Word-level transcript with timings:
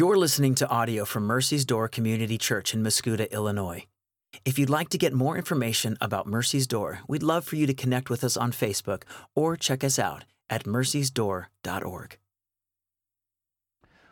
You're 0.00 0.16
listening 0.16 0.54
to 0.54 0.68
audio 0.70 1.04
from 1.04 1.24
Mercy's 1.24 1.66
Door 1.66 1.88
Community 1.88 2.38
Church 2.38 2.72
in 2.72 2.82
Mascoutah, 2.82 3.30
Illinois. 3.30 3.84
If 4.46 4.58
you'd 4.58 4.70
like 4.70 4.88
to 4.88 4.96
get 4.96 5.12
more 5.12 5.36
information 5.36 5.98
about 6.00 6.26
Mercy's 6.26 6.66
Door, 6.66 7.00
we'd 7.06 7.22
love 7.22 7.44
for 7.44 7.56
you 7.56 7.66
to 7.66 7.74
connect 7.74 8.08
with 8.08 8.24
us 8.24 8.34
on 8.34 8.50
Facebook 8.50 9.02
or 9.36 9.58
check 9.58 9.84
us 9.84 9.98
out 9.98 10.24
at 10.48 10.64
mercysdoor.org. 10.64 12.16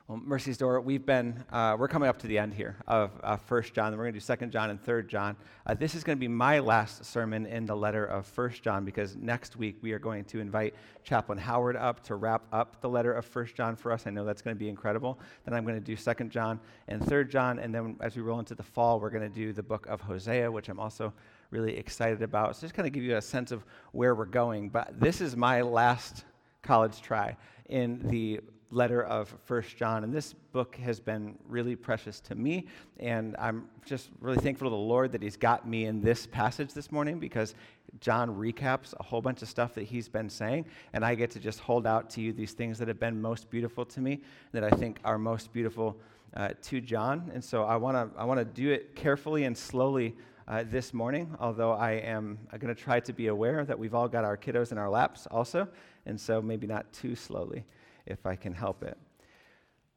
Well, 0.08 0.22
Mercy's 0.24 0.56
Door, 0.56 0.80
we've 0.80 1.04
been, 1.04 1.44
uh, 1.52 1.76
we're 1.78 1.86
coming 1.86 2.08
up 2.08 2.18
to 2.20 2.26
the 2.26 2.38
end 2.38 2.54
here 2.54 2.76
of 2.86 3.10
uh, 3.22 3.36
1 3.46 3.62
John, 3.74 3.92
we're 3.92 4.04
going 4.04 4.14
to 4.14 4.20
do 4.20 4.36
2 4.36 4.46
John 4.46 4.70
and 4.70 4.82
3 4.82 5.02
John. 5.02 5.36
Uh, 5.66 5.74
this 5.74 5.94
is 5.94 6.02
going 6.02 6.16
to 6.16 6.20
be 6.20 6.28
my 6.28 6.60
last 6.60 7.04
sermon 7.04 7.44
in 7.44 7.66
the 7.66 7.76
letter 7.76 8.06
of 8.06 8.26
1 8.34 8.52
John 8.62 8.86
because 8.86 9.16
next 9.16 9.56
week 9.56 9.76
we 9.82 9.92
are 9.92 9.98
going 9.98 10.24
to 10.24 10.40
invite 10.40 10.74
Chaplain 11.04 11.36
Howard 11.36 11.76
up 11.76 12.02
to 12.04 12.14
wrap 12.14 12.46
up 12.54 12.80
the 12.80 12.88
letter 12.88 13.12
of 13.12 13.36
1 13.36 13.48
John 13.54 13.76
for 13.76 13.92
us. 13.92 14.06
I 14.06 14.10
know 14.10 14.24
that's 14.24 14.40
going 14.40 14.56
to 14.56 14.58
be 14.58 14.70
incredible. 14.70 15.20
Then 15.44 15.52
I'm 15.52 15.64
going 15.66 15.74
to 15.74 15.80
do 15.82 15.94
2 15.94 16.24
John 16.30 16.58
and 16.88 17.06
3 17.06 17.26
John, 17.26 17.58
and 17.58 17.74
then 17.74 17.96
as 18.00 18.16
we 18.16 18.22
roll 18.22 18.38
into 18.38 18.54
the 18.54 18.62
fall, 18.62 19.00
we're 19.00 19.10
going 19.10 19.30
to 19.30 19.34
do 19.36 19.52
the 19.52 19.62
book 19.62 19.86
of 19.88 20.00
Hosea, 20.00 20.50
which 20.50 20.70
I'm 20.70 20.80
also 20.80 21.12
really 21.50 21.76
excited 21.76 22.22
about. 22.22 22.56
So 22.56 22.62
just 22.62 22.72
kind 22.72 22.86
of 22.86 22.94
give 22.94 23.02
you 23.02 23.18
a 23.18 23.20
sense 23.20 23.52
of 23.52 23.62
where 23.92 24.14
we're 24.14 24.24
going. 24.24 24.70
But 24.70 24.98
this 24.98 25.20
is 25.20 25.36
my 25.36 25.60
last 25.60 26.24
college 26.62 27.02
try 27.02 27.36
in 27.68 28.00
the 28.08 28.40
letter 28.70 29.02
of 29.02 29.34
First 29.44 29.76
John. 29.76 30.04
And 30.04 30.12
this 30.12 30.34
book 30.52 30.76
has 30.76 31.00
been 31.00 31.38
really 31.46 31.76
precious 31.76 32.20
to 32.20 32.34
me. 32.34 32.66
And 32.98 33.34
I'm 33.38 33.68
just 33.84 34.10
really 34.20 34.38
thankful 34.38 34.66
to 34.66 34.70
the 34.70 34.76
Lord 34.76 35.12
that 35.12 35.22
He's 35.22 35.36
got 35.36 35.66
me 35.66 35.86
in 35.86 36.00
this 36.00 36.26
passage 36.26 36.74
this 36.74 36.92
morning 36.92 37.18
because 37.18 37.54
John 38.00 38.36
recaps 38.36 38.94
a 39.00 39.02
whole 39.02 39.22
bunch 39.22 39.40
of 39.42 39.48
stuff 39.48 39.74
that 39.74 39.84
he's 39.84 40.08
been 40.08 40.28
saying. 40.28 40.66
And 40.92 41.04
I 41.04 41.14
get 41.14 41.30
to 41.32 41.40
just 41.40 41.60
hold 41.60 41.86
out 41.86 42.10
to 42.10 42.20
you 42.20 42.32
these 42.32 42.52
things 42.52 42.78
that 42.78 42.88
have 42.88 43.00
been 43.00 43.20
most 43.20 43.48
beautiful 43.50 43.86
to 43.86 44.00
me, 44.00 44.20
that 44.52 44.62
I 44.62 44.70
think 44.70 45.00
are 45.04 45.18
most 45.18 45.52
beautiful 45.52 45.96
uh, 46.36 46.50
to 46.62 46.80
John. 46.82 47.30
And 47.32 47.42
so 47.42 47.64
I 47.64 47.76
want 47.76 47.96
to 47.96 48.20
I 48.20 48.24
wanna 48.24 48.44
do 48.44 48.70
it 48.70 48.94
carefully 48.94 49.44
and 49.44 49.56
slowly. 49.56 50.16
Uh, 50.46 50.64
this 50.70 50.94
morning, 50.94 51.36
although 51.40 51.72
I 51.72 51.90
am 51.90 52.38
going 52.58 52.74
to 52.74 52.82
try 52.82 53.00
to 53.00 53.12
be 53.12 53.26
aware 53.26 53.66
that 53.66 53.78
we've 53.78 53.94
all 53.94 54.08
got 54.08 54.24
our 54.24 54.34
kiddos 54.34 54.72
in 54.72 54.78
our 54.78 54.88
laps 54.88 55.26
also, 55.30 55.68
and 56.06 56.18
so 56.18 56.40
maybe 56.40 56.66
not 56.66 56.90
too 56.90 57.14
slowly 57.14 57.66
if 58.08 58.26
I 58.26 58.34
can 58.34 58.52
help 58.52 58.82
it. 58.82 58.98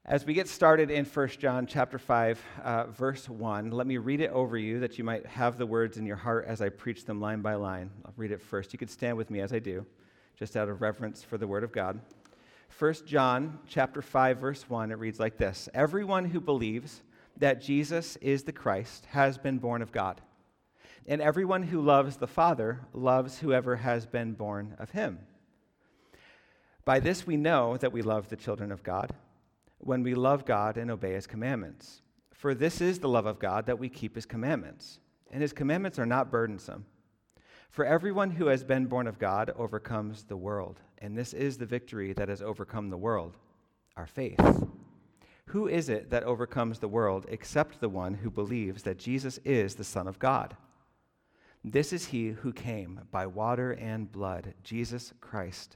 As 0.05 0.25
we 0.25 0.33
get 0.33 0.47
started 0.47 0.89
in 0.89 1.05
1 1.05 1.27
John 1.39 1.67
chapter 1.67 1.99
5, 1.99 2.43
uh, 2.63 2.83
verse 2.87 3.29
1, 3.29 3.69
let 3.69 3.85
me 3.85 3.97
read 3.97 4.19
it 4.19 4.31
over 4.31 4.57
you 4.57 4.79
that 4.79 4.97
you 4.97 5.03
might 5.03 5.25
have 5.27 5.57
the 5.57 5.65
words 5.65 5.97
in 5.97 6.07
your 6.07 6.15
heart 6.15 6.45
as 6.47 6.59
I 6.59 6.69
preach 6.69 7.05
them 7.05 7.21
line 7.21 7.41
by 7.41 7.53
line. 7.53 7.91
I'll 8.03 8.13
read 8.17 8.31
it 8.31 8.41
first. 8.41 8.73
You 8.73 8.79
could 8.79 8.89
stand 8.89 9.15
with 9.15 9.29
me 9.29 9.41
as 9.41 9.53
I 9.53 9.59
do, 9.59 9.85
just 10.35 10.57
out 10.57 10.69
of 10.69 10.81
reverence 10.81 11.23
for 11.23 11.37
the 11.37 11.47
word 11.47 11.63
of 11.63 11.71
God. 11.71 11.99
1 12.79 12.93
John 13.05 13.59
chapter 13.67 14.01
5, 14.01 14.39
verse 14.39 14.67
1, 14.67 14.91
it 14.91 14.97
reads 14.97 15.19
like 15.19 15.37
this 15.37 15.69
Everyone 15.73 16.25
who 16.25 16.39
believes 16.39 17.03
that 17.37 17.61
Jesus 17.61 18.15
is 18.17 18.43
the 18.43 18.51
Christ 18.51 19.05
has 19.11 19.37
been 19.37 19.59
born 19.59 19.83
of 19.83 19.91
God. 19.91 20.19
And 21.07 21.21
everyone 21.21 21.63
who 21.63 21.79
loves 21.79 22.17
the 22.17 22.27
Father 22.27 22.81
loves 22.93 23.39
whoever 23.39 23.75
has 23.77 24.05
been 24.05 24.33
born 24.33 24.75
of 24.79 24.91
him. 24.91 25.19
By 26.83 26.99
this 26.99 27.27
we 27.27 27.37
know 27.37 27.77
that 27.77 27.93
we 27.93 28.01
love 28.01 28.29
the 28.29 28.35
children 28.35 28.71
of 28.71 28.83
God, 28.83 29.11
when 29.77 30.03
we 30.03 30.15
love 30.15 30.45
God 30.45 30.77
and 30.77 30.89
obey 30.89 31.13
his 31.13 31.27
commandments. 31.27 32.01
For 32.33 32.53
this 32.55 32.81
is 32.81 32.99
the 32.99 33.09
love 33.09 33.25
of 33.25 33.39
God, 33.39 33.65
that 33.67 33.79
we 33.79 33.89
keep 33.89 34.15
his 34.15 34.25
commandments. 34.25 34.99
And 35.31 35.41
his 35.41 35.53
commandments 35.53 35.99
are 35.99 36.05
not 36.05 36.31
burdensome. 36.31 36.85
For 37.69 37.85
everyone 37.85 38.31
who 38.31 38.47
has 38.47 38.63
been 38.63 38.87
born 38.87 39.07
of 39.07 39.19
God 39.19 39.51
overcomes 39.55 40.23
the 40.23 40.35
world. 40.35 40.79
And 40.97 41.17
this 41.17 41.33
is 41.33 41.57
the 41.57 41.65
victory 41.65 42.13
that 42.13 42.29
has 42.29 42.41
overcome 42.41 42.89
the 42.89 42.97
world 42.97 43.37
our 43.97 44.07
faith. 44.07 44.39
Who 45.47 45.67
is 45.67 45.89
it 45.89 46.09
that 46.09 46.23
overcomes 46.23 46.79
the 46.79 46.87
world 46.87 47.25
except 47.29 47.79
the 47.79 47.89
one 47.89 48.13
who 48.13 48.29
believes 48.29 48.83
that 48.83 48.97
Jesus 48.97 49.37
is 49.43 49.75
the 49.75 49.83
Son 49.83 50.07
of 50.07 50.17
God? 50.17 50.55
This 51.63 51.91
is 51.93 52.07
he 52.07 52.29
who 52.29 52.53
came 52.53 53.01
by 53.11 53.27
water 53.27 53.73
and 53.73 54.11
blood, 54.11 54.53
Jesus 54.63 55.13
Christ 55.19 55.75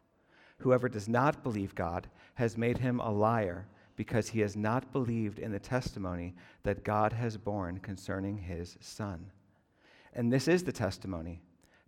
Whoever 0.61 0.87
does 0.89 1.09
not 1.09 1.43
believe 1.43 1.73
God 1.73 2.07
has 2.35 2.57
made 2.57 2.77
him 2.77 2.99
a 2.99 3.11
liar 3.11 3.65
because 3.95 4.29
he 4.29 4.41
has 4.41 4.55
not 4.55 4.93
believed 4.93 5.39
in 5.39 5.51
the 5.51 5.59
testimony 5.59 6.35
that 6.63 6.83
God 6.83 7.13
has 7.13 7.35
borne 7.35 7.79
concerning 7.79 8.37
his 8.37 8.77
Son. 8.79 9.31
And 10.13 10.31
this 10.31 10.47
is 10.47 10.63
the 10.63 10.71
testimony 10.71 11.41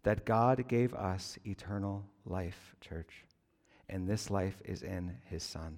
that 0.03 0.25
God 0.25 0.67
gave 0.67 0.93
us 0.95 1.37
eternal 1.45 2.03
life, 2.25 2.75
church. 2.81 3.23
And 3.89 4.07
this 4.07 4.31
life 4.31 4.59
is 4.65 4.81
in 4.81 5.17
his 5.25 5.43
Son. 5.43 5.77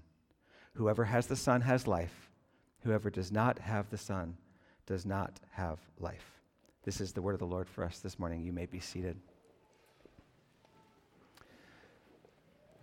Whoever 0.74 1.04
has 1.04 1.28
the 1.28 1.36
Son 1.36 1.62
has 1.62 1.88
life. 1.88 2.30
Whoever 2.84 3.10
does 3.10 3.32
not 3.32 3.60
have 3.60 3.90
the 3.90 3.98
Son 3.98 4.38
does 4.86 5.06
not 5.06 5.40
have 5.52 5.80
life. 6.00 6.42
This 6.84 7.02
is 7.02 7.12
the 7.12 7.22
word 7.22 7.34
of 7.34 7.40
the 7.40 7.46
Lord 7.46 7.68
for 7.68 7.84
us 7.84 8.00
this 8.00 8.20
morning. 8.20 8.42
You 8.42 8.54
may 8.54 8.68
be 8.68 8.80
seated. 8.80 9.18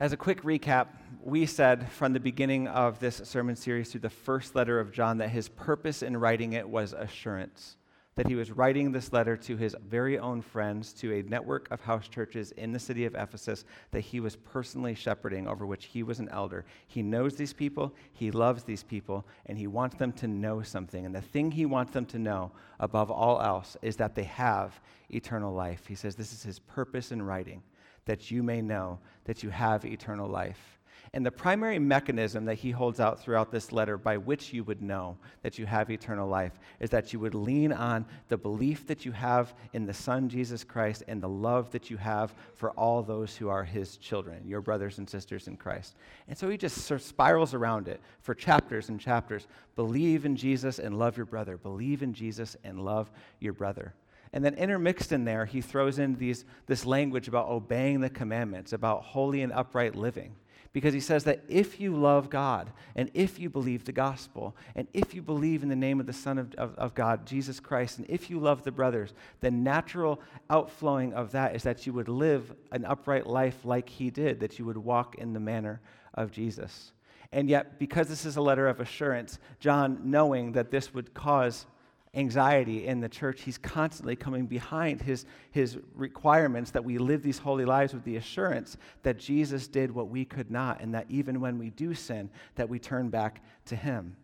As 0.03 0.13
a 0.13 0.17
quick 0.17 0.43
recap, 0.43 0.89
we 1.23 1.47
said 1.47 1.89
from 1.93 2.13
the 2.13 2.19
beginning 2.19 2.67
of 2.67 2.99
this 2.99 3.23
sermon 3.23 3.55
series 3.55 3.93
through 3.93 4.01
the 4.01 4.11
first 4.11 4.57
letter 4.57 4.81
of 4.81 4.91
John 4.91 5.19
that 5.19 5.31
his 5.31 5.49
purpose 5.49 6.03
in 6.03 6.17
writing 6.17 6.55
it 6.55 6.69
was 6.69 6.93
assurance. 6.93 7.77
That 8.17 8.27
he 8.27 8.35
was 8.35 8.51
writing 8.51 8.91
this 8.91 9.13
letter 9.13 9.37
to 9.37 9.57
his 9.57 9.77
very 9.89 10.19
own 10.19 10.43
friends, 10.43 10.93
to 10.95 11.15
a 11.15 11.23
network 11.23 11.71
of 11.71 11.83
house 11.83 12.09
churches 12.09 12.51
in 12.51 12.73
the 12.73 12.81
city 12.81 13.05
of 13.05 13.15
Ephesus 13.15 13.65
that 13.93 14.01
he 14.01 14.19
was 14.19 14.35
personally 14.35 14.97
shepherding, 14.97 15.47
over 15.47 15.67
which 15.67 15.85
he 15.85 16.03
was 16.03 16.19
an 16.19 16.29
elder. 16.31 16.65
He 16.89 17.01
knows 17.01 17.37
these 17.37 17.53
people, 17.53 17.95
he 18.13 18.33
loves 18.33 18.65
these 18.65 18.83
people, 18.83 19.25
and 19.47 19.57
he 19.57 19.69
wants 19.69 19.95
them 19.95 20.11
to 20.15 20.27
know 20.27 20.63
something. 20.63 21.07
And 21.07 21.15
the 21.15 21.21
thing 21.21 21.53
he 21.53 21.65
wants 21.65 21.93
them 21.93 22.07
to 22.07 22.19
know, 22.19 22.51
above 22.81 23.13
all 23.13 23.41
else, 23.41 23.77
is 23.83 23.95
that 23.99 24.17
they 24.17 24.25
have 24.25 24.81
eternal 25.11 25.55
life. 25.55 25.87
He 25.87 25.95
says 25.95 26.17
this 26.17 26.33
is 26.33 26.43
his 26.43 26.59
purpose 26.59 27.13
in 27.13 27.23
writing 27.23 27.63
that 28.07 28.31
you 28.31 28.43
may 28.43 28.61
know 28.61 28.99
that 29.25 29.43
you 29.43 29.51
have 29.51 29.85
eternal 29.85 30.29
life. 30.29 30.79
And 31.15 31.27
the 31.27 31.31
primary 31.31 31.79
mechanism 31.79 32.47
that 32.47 32.55
he 32.55 32.71
holds 32.71 32.99
out 32.99 33.21
throughout 33.21 33.51
this 33.51 33.71
letter 33.71 33.99
by 33.99 34.17
which 34.17 34.55
you 34.55 34.65
would 34.65 34.81
know 34.81 35.19
that 35.43 35.59
you 35.59 35.67
have 35.67 35.91
eternal 35.91 36.27
life 36.27 36.59
is 36.81 36.89
that 36.89 37.13
you 37.13 37.21
would 37.21 37.35
lean 37.35 37.71
on 37.71 38.07
the 38.29 38.39
belief 38.39 38.87
that 38.87 39.05
you 39.05 39.13
have 39.13 39.53
in 39.75 39.85
the 39.85 39.93
Son, 39.93 40.31
Jesus 40.31 40.65
Christ, 40.65 41.03
and 41.09 41.23
the 41.23 41.29
love 41.29 41.71
that 41.73 41.91
you 41.91 41.99
have 41.99 42.35
for 42.55 42.71
all 42.71 43.03
those 43.03 43.37
who 43.37 43.51
are 43.51 43.63
his 43.63 43.99
children, 43.99 44.43
your 44.47 44.63
brothers 44.63 44.97
and 44.97 45.09
sisters 45.09 45.49
in 45.49 45.57
Christ. 45.59 45.97
And 46.29 46.39
so 46.39 46.49
he 46.49 46.57
just 46.57 46.79
sort 46.79 47.03
of 47.03 47.07
spirals 47.07 47.53
around 47.53 47.89
it 47.89 48.01
for 48.23 48.35
chapters 48.35 48.89
and 48.89 48.99
chapters. 48.99 49.47
Believe 49.77 50.25
in 50.25 50.35
Jesus 50.35 50.79
and 50.79 50.99
love 50.99 51.19
your 51.19 51.27
brother. 51.27 51.59
Believe 51.59 52.03
in 52.03 52.15
Jesus 52.15 52.57
and 52.65 52.83
love 52.83 53.11
your 53.39 53.53
brother. 53.53 53.93
And 54.33 54.45
then 54.45 54.55
intermixed 54.55 55.13
in 55.13 55.25
there, 55.25 55.45
he 55.45 55.61
throws 55.61 55.99
in 55.99 56.15
these, 56.15 56.45
this 56.67 56.87
language 56.87 57.29
about 57.29 57.49
obeying 57.49 58.01
the 58.01 58.09
commandments, 58.09 58.73
about 58.73 59.03
holy 59.03 59.43
and 59.43 59.53
upright 59.53 59.95
living. 59.95 60.35
Because 60.73 60.95
he 60.95 61.01
says 61.01 61.25
that 61.25 61.45
if 61.49 61.81
you 61.81 61.95
love 61.95 62.31
God, 62.31 62.73
and 62.97 63.11
if 63.13 63.39
you 63.39 63.51
believe 63.51 63.85
the 63.85 63.93
gospel, 63.93 64.57
and 64.75 64.89
if 64.95 65.13
you 65.13 65.21
believe 65.21 65.63
in 65.63 65.69
the 65.69 65.77
name 65.77 66.01
of 66.01 66.07
the 66.07 66.15
Son 66.15 66.39
of, 66.39 66.55
of, 66.55 66.75
of 66.77 66.95
God, 66.95 67.27
Jesus 67.27 67.61
Christ, 67.61 67.99
and 67.99 68.09
if 68.09 68.31
you 68.31 68.39
love 68.39 68.65
the 68.65 68.73
brothers, 68.73 69.13
the 69.41 69.51
natural 69.51 70.19
outflowing 70.49 71.13
of 71.13 71.33
that 71.33 71.55
is 71.55 71.63
that 71.65 71.87
you 71.87 71.93
would 71.93 72.09
live 72.09 72.55
an 72.71 72.87
upright 72.87 73.27
life 73.27 73.59
like 73.65 73.87
he 73.87 74.09
did, 74.09 74.41
that 74.41 74.59
you 74.59 74.65
would 74.65 74.79
walk 74.79 75.17
in 75.17 75.35
the 75.35 75.41
manner 75.41 75.83
of 76.15 76.33
Jesus. 76.33 76.93
And 77.33 77.51
yet, 77.51 77.79
because 77.79 78.09
this 78.09 78.25
is 78.25 78.37
a 78.37 78.43
letter 78.43 78.67
of 78.69 78.81
assurance, 78.81 79.39
John, 79.61 80.01
knowing 80.05 80.53
that 80.53 80.71
this 80.71 80.95
would 80.95 81.13
cause 81.13 81.67
anxiety 82.15 82.87
in 82.87 83.01
the 83.01 83.09
church, 83.09 83.41
he's 83.43 83.57
constantly 83.57 84.15
coming 84.15 84.47
behind 84.47 85.01
his, 85.01 85.25
his 85.51 85.79
requirements 85.95 86.71
that 86.71 86.85
we 86.85 86.99
live 86.99 87.23
these 87.23 87.39
holy 87.39 87.65
lives 87.65 87.95
with 87.95 88.05
the 88.05 88.17
assurance 88.17 88.77
that 89.03 89.19
Jesus 89.19 89.67
did 89.67 89.91
what 89.91 90.09
we 90.09 90.25
could 90.25 90.51
not, 90.51 90.81
and 90.83 90.95
that 90.95 91.07
even 91.09 91.41
when 91.41 91.59
we 91.59 91.71
do 91.71 91.95
sin, 91.95 92.29
that 92.57 92.69
we 92.69 92.79
turn 92.79 93.09
back 93.09 93.43
to 93.67 93.77
him. 93.77 94.15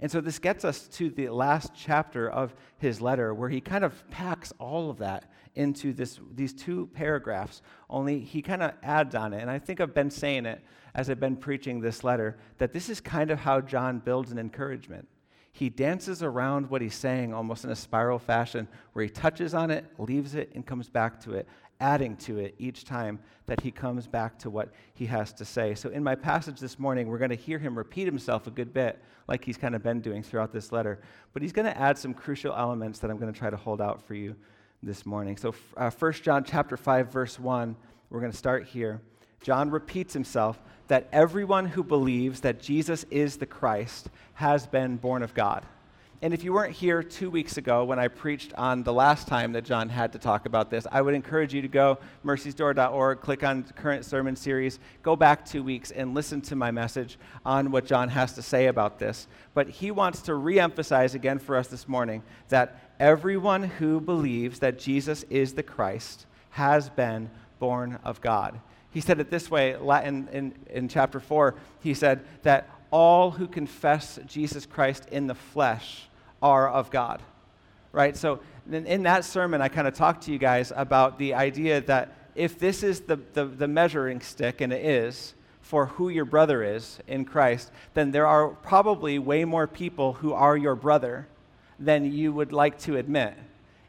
And 0.00 0.10
so 0.10 0.20
this 0.20 0.38
gets 0.38 0.64
us 0.64 0.88
to 0.88 1.10
the 1.10 1.28
last 1.28 1.72
chapter 1.74 2.30
of 2.30 2.54
his 2.78 3.00
letter 3.00 3.32
where 3.32 3.48
he 3.48 3.60
kind 3.60 3.84
of 3.84 4.08
packs 4.10 4.52
all 4.58 4.90
of 4.90 4.98
that 4.98 5.30
into 5.54 5.92
this, 5.92 6.18
these 6.34 6.52
two 6.52 6.88
paragraphs, 6.94 7.62
only 7.88 8.20
he 8.20 8.42
kind 8.42 8.62
of 8.62 8.72
adds 8.82 9.14
on 9.14 9.32
it. 9.32 9.40
And 9.40 9.50
I 9.50 9.58
think 9.58 9.80
I've 9.80 9.94
been 9.94 10.10
saying 10.10 10.46
it 10.46 10.62
as 10.94 11.10
I've 11.10 11.20
been 11.20 11.36
preaching 11.36 11.80
this 11.80 12.02
letter 12.02 12.38
that 12.58 12.72
this 12.72 12.88
is 12.88 13.00
kind 13.00 13.30
of 13.30 13.38
how 13.38 13.60
John 13.60 13.98
builds 13.98 14.32
an 14.32 14.38
encouragement. 14.38 15.06
He 15.54 15.70
dances 15.70 16.22
around 16.22 16.68
what 16.68 16.82
he's 16.82 16.96
saying 16.96 17.32
almost 17.32 17.64
in 17.64 17.70
a 17.70 17.76
spiral 17.76 18.18
fashion 18.18 18.68
where 18.92 19.04
he 19.04 19.08
touches 19.08 19.54
on 19.54 19.70
it, 19.70 19.86
leaves 19.98 20.34
it, 20.34 20.50
and 20.54 20.66
comes 20.66 20.90
back 20.90 21.20
to 21.20 21.34
it 21.34 21.48
adding 21.80 22.16
to 22.16 22.38
it 22.38 22.54
each 22.58 22.84
time 22.84 23.18
that 23.46 23.60
he 23.60 23.70
comes 23.70 24.06
back 24.06 24.38
to 24.38 24.48
what 24.50 24.70
he 24.94 25.06
has 25.06 25.32
to 25.34 25.44
say. 25.44 25.74
So, 25.74 25.90
in 25.90 26.02
my 26.02 26.14
passage 26.14 26.60
this 26.60 26.78
morning, 26.78 27.08
we're 27.08 27.18
going 27.18 27.30
to 27.30 27.36
hear 27.36 27.58
him 27.58 27.76
repeat 27.76 28.06
himself 28.06 28.46
a 28.46 28.50
good 28.50 28.72
bit, 28.72 29.02
like 29.28 29.44
he's 29.44 29.56
kind 29.56 29.74
of 29.74 29.82
been 29.82 30.00
doing 30.00 30.22
throughout 30.22 30.52
this 30.52 30.72
letter. 30.72 31.00
But 31.32 31.42
he's 31.42 31.52
going 31.52 31.66
to 31.66 31.78
add 31.78 31.98
some 31.98 32.14
crucial 32.14 32.54
elements 32.54 32.98
that 33.00 33.10
I'm 33.10 33.18
going 33.18 33.32
to 33.32 33.38
try 33.38 33.50
to 33.50 33.56
hold 33.56 33.80
out 33.80 34.02
for 34.02 34.14
you 34.14 34.34
this 34.82 35.04
morning. 35.04 35.36
So, 35.36 35.54
uh, 35.76 35.90
1 35.90 36.12
John 36.14 36.44
chapter 36.44 36.76
5, 36.76 37.12
verse 37.12 37.38
1, 37.38 37.76
we're 38.10 38.20
going 38.20 38.32
to 38.32 38.38
start 38.38 38.64
here. 38.64 39.00
John 39.40 39.70
repeats 39.70 40.14
himself 40.14 40.62
that 40.88 41.08
everyone 41.12 41.66
who 41.66 41.82
believes 41.82 42.40
that 42.40 42.60
Jesus 42.60 43.04
is 43.10 43.36
the 43.36 43.46
Christ 43.46 44.08
has 44.34 44.66
been 44.66 44.96
born 44.96 45.22
of 45.22 45.34
God. 45.34 45.64
And 46.24 46.32
if 46.32 46.42
you 46.42 46.54
weren't 46.54 46.72
here 46.72 47.02
two 47.02 47.28
weeks 47.28 47.58
ago 47.58 47.84
when 47.84 47.98
I 47.98 48.08
preached 48.08 48.54
on 48.54 48.82
the 48.82 48.94
last 48.94 49.28
time 49.28 49.52
that 49.52 49.64
John 49.64 49.90
had 49.90 50.12
to 50.12 50.18
talk 50.18 50.46
about 50.46 50.70
this, 50.70 50.86
I 50.90 51.02
would 51.02 51.14
encourage 51.14 51.52
you 51.52 51.60
to 51.60 51.68
go 51.68 51.98
mercysdoor.org, 52.24 53.20
click 53.20 53.44
on 53.44 53.64
current 53.76 54.06
sermon 54.06 54.34
series, 54.34 54.78
go 55.02 55.16
back 55.16 55.44
two 55.44 55.62
weeks 55.62 55.90
and 55.90 56.14
listen 56.14 56.40
to 56.42 56.56
my 56.56 56.70
message 56.70 57.18
on 57.44 57.70
what 57.70 57.84
John 57.84 58.08
has 58.08 58.32
to 58.36 58.42
say 58.42 58.68
about 58.68 58.98
this. 58.98 59.26
But 59.52 59.68
he 59.68 59.90
wants 59.90 60.22
to 60.22 60.32
reemphasize 60.32 61.14
again 61.14 61.38
for 61.38 61.56
us 61.56 61.68
this 61.68 61.86
morning 61.86 62.22
that 62.48 62.94
everyone 62.98 63.64
who 63.64 64.00
believes 64.00 64.60
that 64.60 64.78
Jesus 64.78 65.24
is 65.24 65.52
the 65.52 65.62
Christ 65.62 66.24
has 66.50 66.88
been 66.88 67.30
born 67.58 67.98
of 68.02 68.22
God. 68.22 68.58
He 68.94 69.00
said 69.00 69.18
it 69.18 69.28
this 69.28 69.50
way 69.50 69.72
in, 69.72 70.28
in, 70.28 70.54
in 70.70 70.88
chapter 70.88 71.18
4. 71.18 71.56
He 71.80 71.94
said 71.94 72.24
that 72.44 72.70
all 72.92 73.32
who 73.32 73.48
confess 73.48 74.20
Jesus 74.24 74.66
Christ 74.66 75.08
in 75.10 75.26
the 75.26 75.34
flesh 75.34 76.08
are 76.40 76.70
of 76.70 76.90
God. 76.90 77.20
Right? 77.90 78.16
So, 78.16 78.40
in, 78.70 79.02
that 79.02 79.24
sermon, 79.24 79.60
I 79.60 79.68
kind 79.68 79.88
of 79.88 79.94
talked 79.94 80.22
to 80.24 80.32
you 80.32 80.38
guys 80.38 80.72
about 80.74 81.18
the 81.18 81.34
idea 81.34 81.80
that 81.82 82.16
if 82.36 82.58
this 82.58 82.84
is 82.84 83.00
the, 83.00 83.18
the, 83.32 83.46
the 83.46 83.68
measuring 83.68 84.20
stick, 84.20 84.60
and 84.60 84.72
it 84.72 84.84
is, 84.84 85.34
for 85.60 85.86
who 85.86 86.08
your 86.08 86.24
brother 86.24 86.62
is 86.62 87.00
in 87.08 87.24
Christ, 87.24 87.72
then 87.94 88.12
there 88.12 88.26
are 88.26 88.48
probably 88.48 89.18
way 89.18 89.44
more 89.44 89.66
people 89.66 90.12
who 90.14 90.32
are 90.32 90.56
your 90.56 90.76
brother 90.76 91.26
than 91.80 92.12
you 92.12 92.32
would 92.32 92.52
like 92.52 92.78
to 92.80 92.96
admit. 92.96 93.34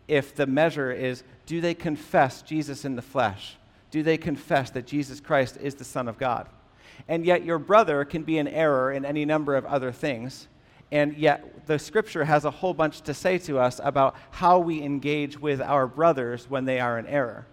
If 0.08 0.34
the 0.34 0.48
measure 0.48 0.92
is, 0.92 1.24
do 1.46 1.62
they 1.62 1.76
confess 1.76 2.42
Jesus 2.42 2.86
in 2.86 2.96
the 2.96 3.02
flesh? 3.02 3.58
Do 3.96 4.04
they 4.04 4.18
confess 4.18 4.72
that 4.72 4.86
Jesus 4.86 5.22
Christ 5.22 5.56
is 5.62 5.76
the 5.76 5.86
Son 5.86 6.10
of 6.10 6.18
God? 6.18 6.50
And 7.08 7.26
yet, 7.26 7.46
your 7.46 7.58
brother 7.58 8.04
can 8.04 8.24
be 8.24 8.38
in 8.38 8.46
error 8.46 8.92
in 8.92 9.06
any 9.06 9.24
number 9.24 9.56
of 9.56 9.64
other 9.64 9.94
things. 9.94 10.50
And 10.92 11.16
yet, 11.16 11.66
the 11.66 11.80
scripture 11.80 12.26
has 12.26 12.44
a 12.44 12.52
whole 12.52 12.74
bunch 12.74 13.00
to 13.04 13.14
say 13.14 13.38
to 13.38 13.58
us 13.58 13.80
about 13.82 14.18
how 14.32 14.60
we 14.60 14.84
engage 14.84 15.40
with 15.40 15.62
our 15.62 15.88
brothers 15.88 16.50
when 16.50 16.66
they 16.66 16.82
are 16.82 17.00
in 17.00 17.08
error. 17.08 17.48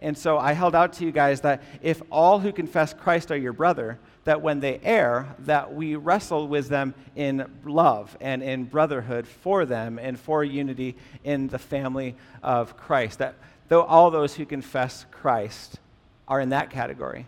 And 0.00 0.16
so 0.16 0.38
I 0.38 0.52
held 0.52 0.76
out 0.76 0.92
to 0.94 1.04
you 1.04 1.10
guys 1.10 1.40
that 1.40 1.60
if 1.82 2.00
all 2.08 2.38
who 2.38 2.52
confess 2.52 2.94
Christ 2.94 3.32
are 3.32 3.36
your 3.36 3.52
brother, 3.52 3.98
that 4.22 4.40
when 4.40 4.60
they 4.60 4.78
err, 4.84 5.34
that 5.40 5.74
we 5.74 5.96
wrestle 5.96 6.46
with 6.46 6.68
them 6.68 6.94
in 7.16 7.50
love 7.64 8.16
and 8.20 8.44
in 8.44 8.64
brotherhood 8.64 9.26
for 9.26 9.66
them 9.66 9.98
and 9.98 10.18
for 10.18 10.44
unity 10.44 10.94
in 11.24 11.48
the 11.48 11.58
family 11.58 12.14
of 12.44 12.76
Christ. 12.76 13.18
That 13.18 13.34
though 13.70 13.84
all 13.84 14.10
those 14.10 14.34
who 14.34 14.44
confess 14.44 15.06
Christ 15.10 15.80
are 16.28 16.40
in 16.40 16.50
that 16.50 16.68
category. 16.68 17.26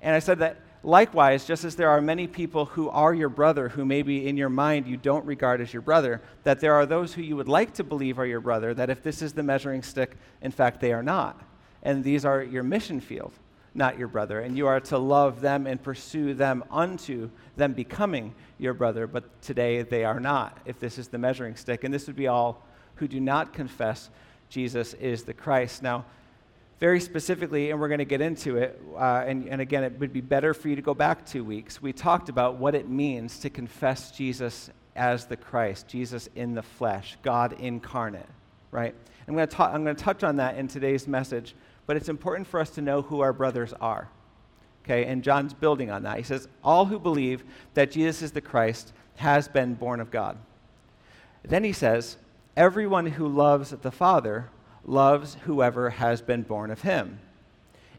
And 0.00 0.16
I 0.16 0.20
said 0.20 0.38
that 0.38 0.56
Likewise, 0.84 1.44
just 1.44 1.64
as 1.64 1.74
there 1.74 1.90
are 1.90 2.00
many 2.00 2.26
people 2.26 2.66
who 2.66 2.88
are 2.88 3.12
your 3.12 3.28
brother 3.28 3.68
who 3.68 3.84
maybe 3.84 4.28
in 4.28 4.36
your 4.36 4.48
mind 4.48 4.86
you 4.86 4.96
don't 4.96 5.24
regard 5.26 5.60
as 5.60 5.72
your 5.72 5.82
brother, 5.82 6.20
that 6.44 6.60
there 6.60 6.74
are 6.74 6.86
those 6.86 7.12
who 7.12 7.22
you 7.22 7.36
would 7.36 7.48
like 7.48 7.74
to 7.74 7.84
believe 7.84 8.18
are 8.18 8.26
your 8.26 8.40
brother, 8.40 8.72
that 8.74 8.90
if 8.90 9.02
this 9.02 9.20
is 9.20 9.32
the 9.32 9.42
measuring 9.42 9.82
stick, 9.82 10.16
in 10.40 10.52
fact, 10.52 10.80
they 10.80 10.92
are 10.92 11.02
not. 11.02 11.42
And 11.82 12.04
these 12.04 12.24
are 12.24 12.42
your 12.42 12.62
mission 12.62 13.00
field, 13.00 13.32
not 13.74 13.98
your 13.98 14.08
brother. 14.08 14.40
And 14.40 14.56
you 14.56 14.68
are 14.68 14.80
to 14.80 14.98
love 14.98 15.40
them 15.40 15.66
and 15.66 15.82
pursue 15.82 16.32
them 16.32 16.62
unto 16.70 17.28
them 17.56 17.72
becoming 17.72 18.34
your 18.58 18.74
brother, 18.74 19.08
but 19.08 19.42
today 19.42 19.82
they 19.82 20.04
are 20.04 20.20
not, 20.20 20.58
if 20.64 20.78
this 20.78 20.96
is 20.96 21.08
the 21.08 21.18
measuring 21.18 21.56
stick. 21.56 21.82
And 21.82 21.92
this 21.92 22.06
would 22.06 22.16
be 22.16 22.28
all 22.28 22.64
who 22.96 23.08
do 23.08 23.20
not 23.20 23.52
confess 23.52 24.10
Jesus 24.48 24.94
is 24.94 25.24
the 25.24 25.34
Christ. 25.34 25.82
Now, 25.82 26.04
very 26.78 27.00
specifically, 27.00 27.70
and 27.70 27.80
we're 27.80 27.88
going 27.88 27.98
to 27.98 28.04
get 28.04 28.20
into 28.20 28.56
it, 28.56 28.80
uh, 28.96 29.24
and, 29.26 29.48
and 29.48 29.60
again, 29.60 29.82
it 29.82 29.98
would 29.98 30.12
be 30.12 30.20
better 30.20 30.54
for 30.54 30.68
you 30.68 30.76
to 30.76 30.82
go 30.82 30.94
back 30.94 31.26
two 31.26 31.42
weeks. 31.42 31.82
We 31.82 31.92
talked 31.92 32.28
about 32.28 32.56
what 32.56 32.74
it 32.74 32.88
means 32.88 33.38
to 33.40 33.50
confess 33.50 34.12
Jesus 34.12 34.70
as 34.94 35.26
the 35.26 35.36
Christ, 35.36 35.88
Jesus 35.88 36.28
in 36.36 36.54
the 36.54 36.62
flesh, 36.62 37.16
God 37.22 37.54
incarnate, 37.54 38.26
right? 38.70 38.94
I'm 39.26 39.34
going, 39.34 39.46
to 39.46 39.54
ta- 39.54 39.70
I'm 39.72 39.84
going 39.84 39.96
to 39.96 40.02
touch 40.02 40.24
on 40.24 40.36
that 40.36 40.56
in 40.56 40.68
today's 40.68 41.06
message, 41.06 41.54
but 41.86 41.96
it's 41.96 42.08
important 42.08 42.46
for 42.46 42.60
us 42.60 42.70
to 42.70 42.80
know 42.80 43.02
who 43.02 43.20
our 43.20 43.32
brothers 43.32 43.72
are. 43.80 44.08
Okay, 44.84 45.04
and 45.04 45.22
John's 45.22 45.52
building 45.52 45.90
on 45.90 46.04
that. 46.04 46.16
He 46.16 46.22
says, 46.22 46.48
All 46.64 46.86
who 46.86 46.98
believe 46.98 47.44
that 47.74 47.90
Jesus 47.90 48.22
is 48.22 48.32
the 48.32 48.40
Christ 48.40 48.92
has 49.16 49.46
been 49.46 49.74
born 49.74 50.00
of 50.00 50.10
God. 50.10 50.38
Then 51.42 51.62
he 51.62 51.72
says, 51.72 52.16
Everyone 52.58 53.06
who 53.06 53.28
loves 53.28 53.70
the 53.70 53.92
Father 53.92 54.50
loves 54.84 55.36
whoever 55.44 55.90
has 55.90 56.20
been 56.20 56.42
born 56.42 56.72
of 56.72 56.82
him. 56.82 57.20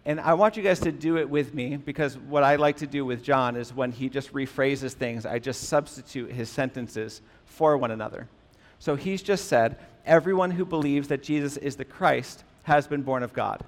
And 0.04 0.20
I 0.20 0.34
want 0.34 0.58
you 0.58 0.64
guys 0.64 0.82
to 0.82 0.92
do 0.92 1.18
it 1.18 1.30
with 1.30 1.54
me 1.54 1.78
because 1.78 2.18
what 2.18 2.44
I 2.44 2.58
like 2.58 2.76
to 2.78 2.86
do 2.86 3.06
with 3.06 3.24
John 3.24 3.56
is 3.56 3.74
when 3.74 3.94
he 3.94 4.10
just 4.10 4.34
rephrases 4.34 4.92
things, 4.92 5.26
I 5.26 5.40
just 5.40 5.70
substitute 5.70 6.34
his 6.34 6.50
sentences 6.50 7.22
for 7.46 7.78
one 7.78 7.92
another. 7.92 8.28
So 8.80 8.98
he's 8.98 9.22
just 9.22 9.46
said, 9.46 9.78
Everyone 10.06 10.52
who 10.52 10.66
believes 10.66 11.08
that 11.08 11.24
Jesus 11.24 11.56
is 11.56 11.78
the 11.78 11.86
Christ 11.86 12.44
has 12.64 12.86
been 12.86 13.04
born 13.04 13.24
of 13.24 13.32
God. 13.32 13.64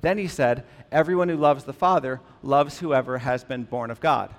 Then 0.00 0.16
he 0.16 0.26
said, 0.26 0.64
Everyone 0.90 1.28
who 1.28 1.36
loves 1.36 1.64
the 1.64 1.74
Father 1.74 2.22
loves 2.42 2.78
whoever 2.78 3.18
has 3.18 3.44
been 3.44 3.64
born 3.64 3.90
of 3.90 4.00
God. 4.00 4.34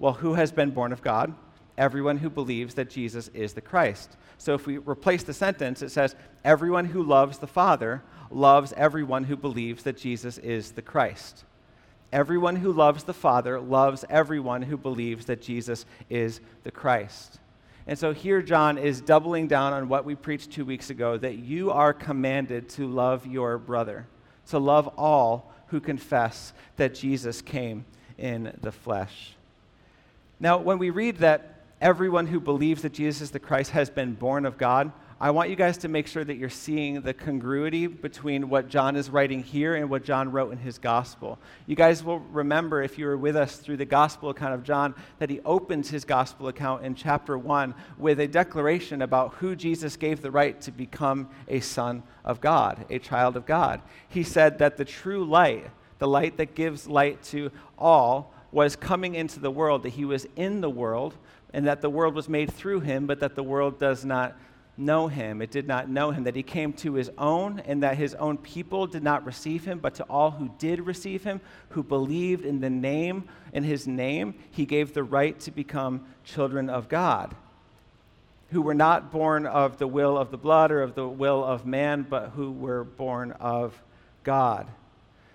Well, 0.00 0.14
who 0.14 0.34
has 0.34 0.50
been 0.50 0.72
born 0.72 0.92
of 0.92 1.02
God? 1.02 1.34
Everyone 1.78 2.18
who 2.18 2.28
believes 2.28 2.74
that 2.74 2.90
Jesus 2.90 3.28
is 3.28 3.54
the 3.54 3.60
Christ. 3.60 4.16
So 4.36 4.54
if 4.54 4.66
we 4.66 4.78
replace 4.78 5.22
the 5.22 5.32
sentence, 5.32 5.80
it 5.80 5.90
says, 5.90 6.16
Everyone 6.44 6.84
who 6.84 7.02
loves 7.02 7.38
the 7.38 7.46
Father 7.46 8.02
loves 8.30 8.74
everyone 8.76 9.24
who 9.24 9.36
believes 9.36 9.84
that 9.84 9.96
Jesus 9.96 10.38
is 10.38 10.72
the 10.72 10.82
Christ. 10.82 11.44
Everyone 12.12 12.56
who 12.56 12.72
loves 12.72 13.04
the 13.04 13.14
Father 13.14 13.60
loves 13.60 14.04
everyone 14.10 14.62
who 14.62 14.76
believes 14.76 15.26
that 15.26 15.40
Jesus 15.40 15.86
is 16.10 16.40
the 16.64 16.70
Christ. 16.70 17.38
And 17.86 17.98
so 17.98 18.12
here, 18.12 18.42
John 18.42 18.76
is 18.76 19.00
doubling 19.00 19.46
down 19.46 19.72
on 19.72 19.88
what 19.88 20.04
we 20.04 20.14
preached 20.14 20.50
two 20.50 20.64
weeks 20.64 20.90
ago 20.90 21.16
that 21.16 21.38
you 21.38 21.70
are 21.70 21.92
commanded 21.92 22.68
to 22.70 22.86
love 22.86 23.26
your 23.26 23.56
brother, 23.56 24.06
to 24.48 24.58
love 24.58 24.88
all 24.98 25.54
who 25.68 25.80
confess 25.80 26.52
that 26.76 26.94
Jesus 26.94 27.40
came 27.40 27.84
in 28.18 28.52
the 28.62 28.72
flesh. 28.72 29.34
Now, 30.40 30.58
when 30.58 30.78
we 30.78 30.90
read 30.90 31.18
that 31.18 31.57
everyone 31.80 32.26
who 32.26 32.40
believes 32.40 32.82
that 32.82 32.92
Jesus 32.92 33.22
is 33.22 33.30
the 33.30 33.38
Christ 33.38 33.70
has 33.70 33.88
been 33.88 34.14
born 34.14 34.44
of 34.44 34.58
God. 34.58 34.90
I 35.20 35.30
want 35.30 35.50
you 35.50 35.56
guys 35.56 35.78
to 35.78 35.88
make 35.88 36.06
sure 36.06 36.24
that 36.24 36.36
you're 36.36 36.48
seeing 36.48 37.00
the 37.02 37.12
congruity 37.14 37.88
between 37.88 38.48
what 38.48 38.68
John 38.68 38.94
is 38.94 39.10
writing 39.10 39.42
here 39.42 39.74
and 39.74 39.90
what 39.90 40.04
John 40.04 40.30
wrote 40.30 40.52
in 40.52 40.58
his 40.58 40.78
gospel. 40.78 41.38
You 41.66 41.74
guys 41.74 42.04
will 42.04 42.20
remember, 42.20 42.82
if 42.82 42.98
you 42.98 43.06
were 43.06 43.16
with 43.16 43.36
us 43.36 43.56
through 43.56 43.78
the 43.78 43.84
gospel 43.84 44.30
account 44.30 44.54
of 44.54 44.62
John, 44.62 44.94
that 45.18 45.30
he 45.30 45.40
opens 45.44 45.90
his 45.90 46.04
gospel 46.04 46.48
account 46.48 46.84
in 46.84 46.94
chapter 46.94 47.36
1 47.36 47.74
with 47.96 48.20
a 48.20 48.28
declaration 48.28 49.02
about 49.02 49.34
who 49.34 49.56
Jesus 49.56 49.96
gave 49.96 50.22
the 50.22 50.30
right 50.30 50.60
to 50.60 50.70
become 50.70 51.28
a 51.48 51.60
son 51.60 52.02
of 52.24 52.40
God, 52.40 52.86
a 52.90 52.98
child 52.98 53.36
of 53.36 53.46
God. 53.46 53.82
He 54.08 54.22
said 54.22 54.58
that 54.58 54.76
the 54.76 54.84
true 54.84 55.24
light, 55.24 55.68
the 55.98 56.08
light 56.08 56.36
that 56.36 56.54
gives 56.54 56.86
light 56.86 57.22
to 57.24 57.50
all, 57.76 58.32
was 58.50 58.76
coming 58.76 59.14
into 59.14 59.40
the 59.40 59.50
world, 59.50 59.82
that 59.82 59.90
he 59.90 60.04
was 60.04 60.26
in 60.36 60.60
the 60.60 60.70
world 60.70 61.14
and 61.52 61.66
that 61.66 61.80
the 61.80 61.90
world 61.90 62.14
was 62.14 62.28
made 62.28 62.52
through 62.52 62.80
him, 62.80 63.06
but 63.06 63.20
that 63.20 63.34
the 63.34 63.42
world 63.42 63.78
does 63.78 64.04
not 64.04 64.36
know 64.76 65.08
him. 65.08 65.42
It 65.42 65.50
did 65.50 65.66
not 65.66 65.88
know 65.88 66.12
him, 66.12 66.24
that 66.24 66.36
he 66.36 66.42
came 66.42 66.72
to 66.74 66.94
his 66.94 67.10
own, 67.18 67.60
and 67.60 67.82
that 67.82 67.96
his 67.96 68.14
own 68.14 68.38
people 68.38 68.86
did 68.86 69.02
not 69.02 69.26
receive 69.26 69.64
him, 69.64 69.78
but 69.78 69.94
to 69.96 70.04
all 70.04 70.30
who 70.30 70.50
did 70.58 70.86
receive 70.86 71.24
him, 71.24 71.40
who 71.70 71.82
believed 71.82 72.44
in 72.44 72.60
the 72.60 72.70
name, 72.70 73.28
in 73.52 73.64
his 73.64 73.86
name, 73.86 74.34
he 74.50 74.64
gave 74.64 74.94
the 74.94 75.02
right 75.02 75.38
to 75.40 75.50
become 75.50 76.06
children 76.24 76.70
of 76.70 76.88
God, 76.88 77.34
who 78.50 78.62
were 78.62 78.74
not 78.74 79.10
born 79.10 79.46
of 79.46 79.78
the 79.78 79.86
will 79.86 80.16
of 80.16 80.30
the 80.30 80.38
blood 80.38 80.70
or 80.70 80.82
of 80.82 80.94
the 80.94 81.08
will 81.08 81.44
of 81.44 81.66
man, 81.66 82.06
but 82.08 82.30
who 82.30 82.52
were 82.52 82.84
born 82.84 83.32
of 83.32 83.82
God. 84.22 84.68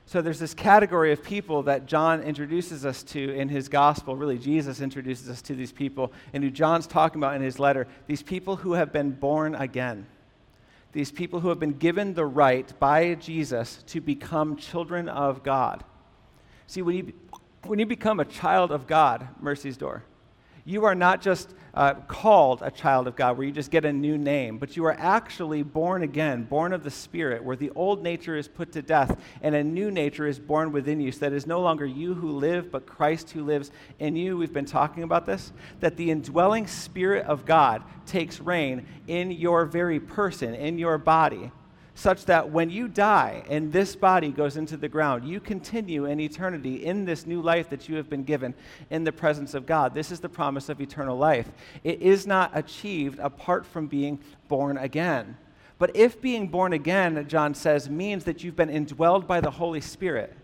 So 0.06 0.22
there's 0.22 0.40
this 0.40 0.54
category 0.54 1.12
of 1.12 1.24
people 1.24 1.64
that 1.64 1.86
John 1.86 2.22
introduces 2.22 2.86
us 2.86 3.04
to 3.04 3.34
in 3.34 3.50
his 3.50 3.70
gospel. 3.70 4.16
Really, 4.16 4.38
Jesus 4.38 4.82
introduces 4.82 5.30
us 5.30 5.42
to 5.44 5.56
these 5.56 5.72
people, 5.72 6.12
and 6.34 6.44
who 6.44 6.52
John's 6.52 6.88
talking 6.88 7.20
about 7.20 7.36
in 7.36 7.42
his 7.42 7.58
letter. 7.58 7.88
These 8.08 8.22
people 8.22 8.58
who 8.58 8.74
have 8.74 8.92
been 8.92 9.12
born 9.12 9.56
again. 9.56 10.06
These 10.92 11.12
people 11.12 11.40
who 11.40 11.50
have 11.50 11.60
been 11.60 11.74
given 11.74 12.14
the 12.14 12.26
right 12.26 12.72
by 12.80 13.16
Jesus 13.16 13.82
to 13.88 14.02
become 14.02 14.58
children 14.58 15.10
of 15.10 15.42
God. 15.42 15.84
See, 16.68 16.82
when 16.82 16.96
you, 16.96 17.14
when 17.66 17.80
you 17.80 17.86
become 17.86 18.20
a 18.20 18.26
child 18.26 18.72
of 18.72 18.86
God, 18.86 19.28
Mercy's 19.42 19.78
Door, 19.78 20.04
you 20.66 20.86
are 20.86 20.96
not 20.96 21.22
just 21.22 21.54
uh, 21.74 21.96
called 21.96 22.62
a 22.62 22.70
child 22.70 23.08
of 23.08 23.16
God, 23.16 23.38
where 23.38 23.48
you 23.48 23.52
just 23.52 23.72
get 23.72 23.84
a 23.84 23.92
new 23.92 24.18
name, 24.18 24.60
but 24.60 24.78
you 24.78 24.86
are 24.86 24.96
actually 24.98 25.64
born 25.64 26.04
again, 26.04 26.44
born 26.44 26.72
of 26.72 26.84
the 26.84 26.92
Spirit, 26.92 27.44
where 27.44 27.56
the 27.56 27.72
old 27.72 28.04
nature 28.04 28.38
is 28.38 28.48
put 28.48 28.72
to 28.74 28.82
death 28.82 29.20
and 29.42 29.56
a 29.56 29.64
new 29.64 29.90
nature 29.90 30.28
is 30.28 30.40
born 30.40 30.72
within 30.72 31.00
you. 31.00 31.12
So 31.12 31.20
that 31.22 31.34
is 31.34 31.48
no 31.48 31.62
longer 31.62 31.86
you 31.86 32.14
who 32.14 32.32
live, 32.32 32.72
but 32.72 32.86
Christ 32.86 33.32
who 33.32 33.44
lives 33.44 33.72
in 34.00 34.16
you. 34.16 34.38
We've 34.38 34.54
been 34.54 34.66
talking 34.66 35.04
about 35.04 35.26
this. 35.26 35.52
That 35.80 35.98
the 35.98 36.12
indwelling 36.12 36.68
Spirit 36.68 37.26
of 37.26 37.46
God 37.46 37.84
takes 38.06 38.40
reign 38.40 38.86
in 39.08 39.32
your 39.32 39.66
very 39.66 40.00
person, 40.00 40.54
in 40.54 40.78
your 40.78 40.98
body 40.98 41.52
such 41.96 42.26
that 42.26 42.50
when 42.50 42.70
you 42.70 42.88
die 42.88 43.44
and 43.50 43.72
this 43.72 43.96
body 43.96 44.32
goes 44.32 44.58
into 44.58 44.78
the 44.78 44.90
ground, 44.90 45.26
you 45.26 45.40
continue 45.40 46.06
in 46.06 46.20
eternity 46.20 46.86
in 46.86 47.06
this 47.06 47.28
new 47.28 47.42
life 47.42 47.70
that 47.70 47.88
you 47.88 47.96
have 47.96 48.10
been 48.10 48.24
given 48.24 48.54
in 48.90 49.04
the 49.04 49.12
presence 49.12 49.54
of 49.54 49.66
God. 49.66 49.94
This 49.94 50.12
is 50.12 50.20
the 50.20 50.30
promise 50.30 50.70
of 50.70 50.82
eternal 50.82 51.18
life. 51.18 51.52
It 51.84 52.02
is 52.02 52.26
not 52.26 52.52
achieved 52.54 53.20
apart 53.20 53.66
from 53.66 53.88
being 53.88 54.20
born 54.48 54.78
again. 54.78 55.38
But 55.78 55.96
if 55.96 56.20
being 56.22 56.48
born 56.48 56.74
again, 56.74 57.28
John 57.28 57.54
says, 57.54 57.90
means 57.90 58.24
that 58.24 58.44
you've 58.44 58.56
been 58.56 58.70
indwelled 58.70 59.28
by 59.28 59.42
the 59.42 59.52
Holy 59.52 59.82
Spirit, 59.82 60.36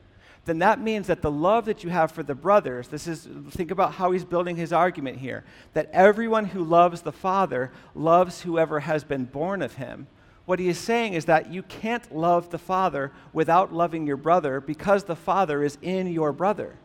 then 0.45 0.59
that 0.59 0.79
means 0.79 1.07
that 1.07 1.21
the 1.21 1.31
love 1.31 1.65
that 1.65 1.83
you 1.83 1.89
have 1.89 2.11
for 2.11 2.23
the 2.23 2.35
brothers, 2.35 2.87
this 2.87 3.07
is, 3.07 3.27
think 3.51 3.71
about 3.71 3.93
how 3.93 4.11
he's 4.11 4.25
building 4.25 4.55
his 4.55 4.73
argument 4.73 5.17
here, 5.17 5.43
that 5.73 5.89
everyone 5.93 6.45
who 6.45 6.63
loves 6.63 7.01
the 7.01 7.11
Father 7.11 7.71
loves 7.95 8.41
whoever 8.41 8.81
has 8.81 9.03
been 9.03 9.25
born 9.25 9.61
of 9.61 9.75
him 9.75 10.07
what 10.49 10.57
he 10.57 10.67
is 10.67 10.79
saying 10.79 11.13
is 11.13 11.25
that 11.25 11.53
you 11.53 11.61
can't 11.61 12.11
love 12.11 12.49
the 12.49 12.57
Father 12.57 13.11
without 13.33 13.71
loving 13.71 14.07
your 14.07 14.17
brother 14.17 14.59
because 14.59 15.03
the 15.03 15.15
Father 15.15 15.61
is 15.63 15.77
in 15.83 16.07
your 16.07 16.33
brother. 16.33 16.75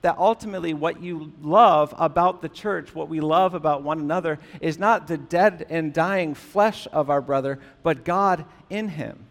That 0.00 0.16
ultimately, 0.16 0.72
what 0.72 1.02
you 1.02 1.30
love 1.42 1.94
about 1.98 2.40
the 2.40 2.48
church, 2.48 2.94
what 2.94 3.10
we 3.10 3.20
love 3.20 3.52
about 3.52 3.82
one 3.82 4.00
another, 4.00 4.38
is 4.62 4.78
not 4.78 5.08
the 5.08 5.18
dead 5.18 5.66
and 5.68 5.92
dying 5.92 6.32
flesh 6.32 6.88
of 6.90 7.10
our 7.10 7.20
brother, 7.20 7.58
but 7.82 8.02
God 8.02 8.46
in 8.70 8.88
him. 8.88 9.26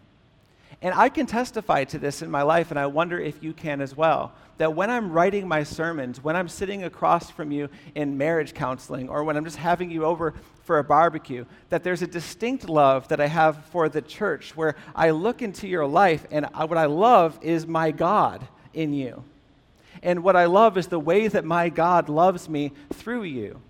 And 0.80 0.94
I 0.94 1.08
can 1.08 1.26
testify 1.26 1.82
to 1.82 1.98
this 1.98 2.22
in 2.22 2.30
my 2.30 2.42
life, 2.42 2.70
and 2.70 2.78
I 2.78 2.86
wonder 2.86 3.18
if 3.18 3.42
you 3.42 3.52
can 3.52 3.80
as 3.80 3.96
well. 3.96 4.32
That 4.58 4.74
when 4.74 4.90
I'm 4.90 5.12
writing 5.12 5.48
my 5.48 5.62
sermons, 5.62 6.22
when 6.22 6.36
I'm 6.36 6.48
sitting 6.48 6.84
across 6.84 7.30
from 7.30 7.50
you 7.50 7.68
in 7.94 8.18
marriage 8.18 8.54
counseling, 8.54 9.08
or 9.08 9.24
when 9.24 9.36
I'm 9.36 9.44
just 9.44 9.56
having 9.56 9.90
you 9.90 10.04
over 10.04 10.34
for 10.64 10.78
a 10.78 10.84
barbecue, 10.84 11.44
that 11.70 11.82
there's 11.82 12.02
a 12.02 12.06
distinct 12.06 12.68
love 12.68 13.08
that 13.08 13.20
I 13.20 13.26
have 13.26 13.64
for 13.66 13.88
the 13.88 14.02
church 14.02 14.56
where 14.56 14.76
I 14.94 15.10
look 15.10 15.42
into 15.42 15.66
your 15.66 15.86
life 15.86 16.26
and 16.30 16.46
what 16.54 16.78
I 16.78 16.86
love 16.86 17.38
is 17.42 17.66
my 17.66 17.90
God 17.90 18.46
in 18.72 18.92
you. 18.92 19.24
And 20.02 20.22
what 20.22 20.36
I 20.36 20.46
love 20.46 20.78
is 20.78 20.86
the 20.86 20.98
way 20.98 21.28
that 21.28 21.44
my 21.44 21.68
God 21.68 22.08
loves 22.08 22.48
me 22.48 22.72
through 22.92 23.24
you. 23.24 23.60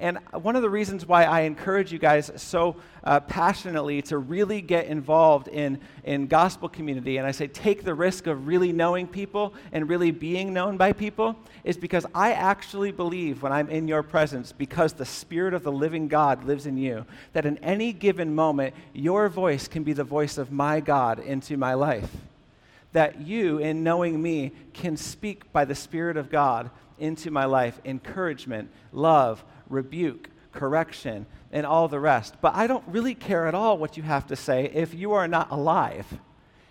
And 0.00 0.18
one 0.32 0.56
of 0.56 0.62
the 0.62 0.70
reasons 0.70 1.04
why 1.04 1.24
I 1.24 1.40
encourage 1.42 1.92
you 1.92 1.98
guys 1.98 2.32
so 2.36 2.76
uh, 3.04 3.20
passionately 3.20 4.00
to 4.02 4.16
really 4.16 4.62
get 4.62 4.86
involved 4.86 5.46
in, 5.46 5.78
in 6.04 6.26
gospel 6.26 6.70
community, 6.70 7.18
and 7.18 7.26
I 7.26 7.32
say 7.32 7.46
take 7.46 7.84
the 7.84 7.94
risk 7.94 8.26
of 8.26 8.46
really 8.46 8.72
knowing 8.72 9.06
people 9.06 9.52
and 9.72 9.90
really 9.90 10.10
being 10.10 10.54
known 10.54 10.78
by 10.78 10.94
people, 10.94 11.36
is 11.64 11.76
because 11.76 12.06
I 12.14 12.32
actually 12.32 12.92
believe 12.92 13.42
when 13.42 13.52
I'm 13.52 13.68
in 13.68 13.88
your 13.88 14.02
presence, 14.02 14.52
because 14.52 14.94
the 14.94 15.04
Spirit 15.04 15.52
of 15.52 15.64
the 15.64 15.72
living 15.72 16.08
God 16.08 16.44
lives 16.44 16.64
in 16.64 16.78
you, 16.78 17.04
that 17.34 17.44
in 17.44 17.58
any 17.58 17.92
given 17.92 18.34
moment, 18.34 18.74
your 18.94 19.28
voice 19.28 19.68
can 19.68 19.84
be 19.84 19.92
the 19.92 20.02
voice 20.02 20.38
of 20.38 20.50
my 20.50 20.80
God 20.80 21.18
into 21.18 21.58
my 21.58 21.74
life. 21.74 22.10
That 22.92 23.20
you, 23.20 23.58
in 23.58 23.84
knowing 23.84 24.20
me, 24.20 24.52
can 24.72 24.96
speak 24.96 25.52
by 25.52 25.66
the 25.66 25.74
Spirit 25.74 26.16
of 26.16 26.30
God 26.30 26.70
into 26.98 27.30
my 27.30 27.44
life 27.44 27.78
encouragement, 27.84 28.70
love, 28.92 29.44
rebuke, 29.70 30.28
correction, 30.52 31.26
and 31.52 31.64
all 31.64 31.88
the 31.88 32.00
rest. 32.00 32.34
But 32.40 32.54
I 32.54 32.66
don't 32.66 32.84
really 32.86 33.14
care 33.14 33.46
at 33.46 33.54
all 33.54 33.78
what 33.78 33.96
you 33.96 34.02
have 34.02 34.26
to 34.26 34.36
say 34.36 34.70
if 34.74 34.94
you 34.94 35.12
are 35.12 35.28
not 35.28 35.50
alive. 35.50 36.06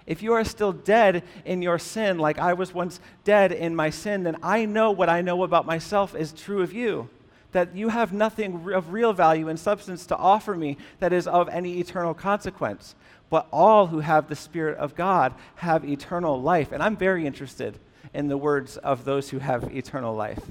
If 0.06 0.24
you 0.24 0.34
are 0.34 0.44
still 0.44 0.72
dead 0.72 1.24
in 1.46 1.62
your 1.62 1.78
sin, 1.78 2.18
like 2.18 2.40
I 2.40 2.54
was 2.54 2.74
once 2.74 3.00
dead 3.24 3.52
in 3.52 3.76
my 3.76 3.90
sin, 3.90 4.24
then 4.24 4.38
I 4.42 4.66
know 4.66 4.92
what 4.92 5.10
I 5.10 5.22
know 5.22 5.44
about 5.44 5.66
myself 5.66 6.16
is 6.16 6.34
true 6.34 6.62
of 6.62 6.74
you. 6.74 7.10
That 7.52 7.76
you 7.76 7.90
have 7.90 8.14
nothing 8.14 8.72
of 8.74 8.92
real 8.92 9.14
value 9.14 9.50
and 9.50 9.60
substance 9.60 10.06
to 10.08 10.18
offer 10.18 10.56
me 10.56 10.78
that 11.00 11.14
is 11.14 11.28
of 11.28 11.50
any 11.50 11.80
eternal 11.80 12.14
consequence. 12.14 12.96
But 13.30 13.48
all 13.52 13.88
who 13.88 14.00
have 14.00 14.28
the 14.28 14.36
Spirit 14.36 14.78
of 14.78 14.96
God 14.96 15.34
have 15.56 15.86
eternal 15.86 16.42
life. 16.42 16.72
And 16.72 16.82
I'm 16.82 16.98
very 16.98 17.28
interested 17.28 17.78
in 18.14 18.28
the 18.28 18.38
words 18.38 18.78
of 18.78 19.06
those 19.06 19.30
who 19.30 19.40
have 19.40 19.76
eternal 19.76 20.16
life 20.16 20.42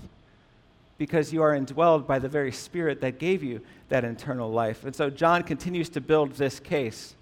because 0.98 1.32
you 1.32 1.42
are 1.42 1.56
indwelled 1.56 2.06
by 2.06 2.18
the 2.18 2.28
very 2.28 2.52
Spirit 2.52 3.00
that 3.00 3.18
gave 3.18 3.42
you 3.42 3.60
that 3.88 4.04
internal 4.04 4.50
life. 4.50 4.84
And 4.84 4.94
so 4.94 5.08
John 5.08 5.44
continues 5.44 5.88
to 5.90 6.00
build 6.00 6.32
this 6.32 6.60
case. 6.60 7.14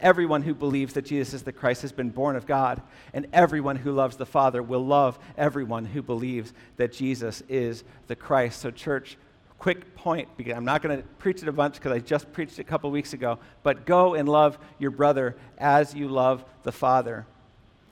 Everyone 0.00 0.42
who 0.42 0.54
believes 0.54 0.92
that 0.94 1.06
Jesus 1.06 1.34
is 1.34 1.42
the 1.42 1.52
Christ 1.52 1.82
has 1.82 1.92
been 1.92 2.10
born 2.10 2.36
of 2.36 2.46
God, 2.46 2.82
and 3.14 3.26
everyone 3.32 3.76
who 3.76 3.92
loves 3.92 4.16
the 4.16 4.26
Father 4.26 4.62
will 4.62 4.84
love 4.84 5.18
everyone 5.38 5.86
who 5.86 6.02
believes 6.02 6.52
that 6.76 6.92
Jesus 6.92 7.42
is 7.48 7.84
the 8.08 8.16
Christ. 8.16 8.60
So, 8.60 8.70
church, 8.70 9.16
quick 9.58 9.94
point, 9.94 10.28
because 10.36 10.54
I'm 10.54 10.64
not 10.64 10.82
going 10.82 10.98
to 10.98 11.02
preach 11.18 11.42
it 11.42 11.48
a 11.48 11.52
bunch 11.52 11.76
because 11.76 11.92
I 11.92 12.00
just 12.00 12.30
preached 12.32 12.58
it 12.58 12.62
a 12.62 12.64
couple 12.64 12.90
weeks 12.90 13.14
ago, 13.14 13.38
but 13.62 13.86
go 13.86 14.14
and 14.14 14.28
love 14.28 14.58
your 14.78 14.90
brother 14.90 15.36
as 15.56 15.94
you 15.94 16.08
love 16.08 16.44
the 16.64 16.72
Father. 16.72 17.24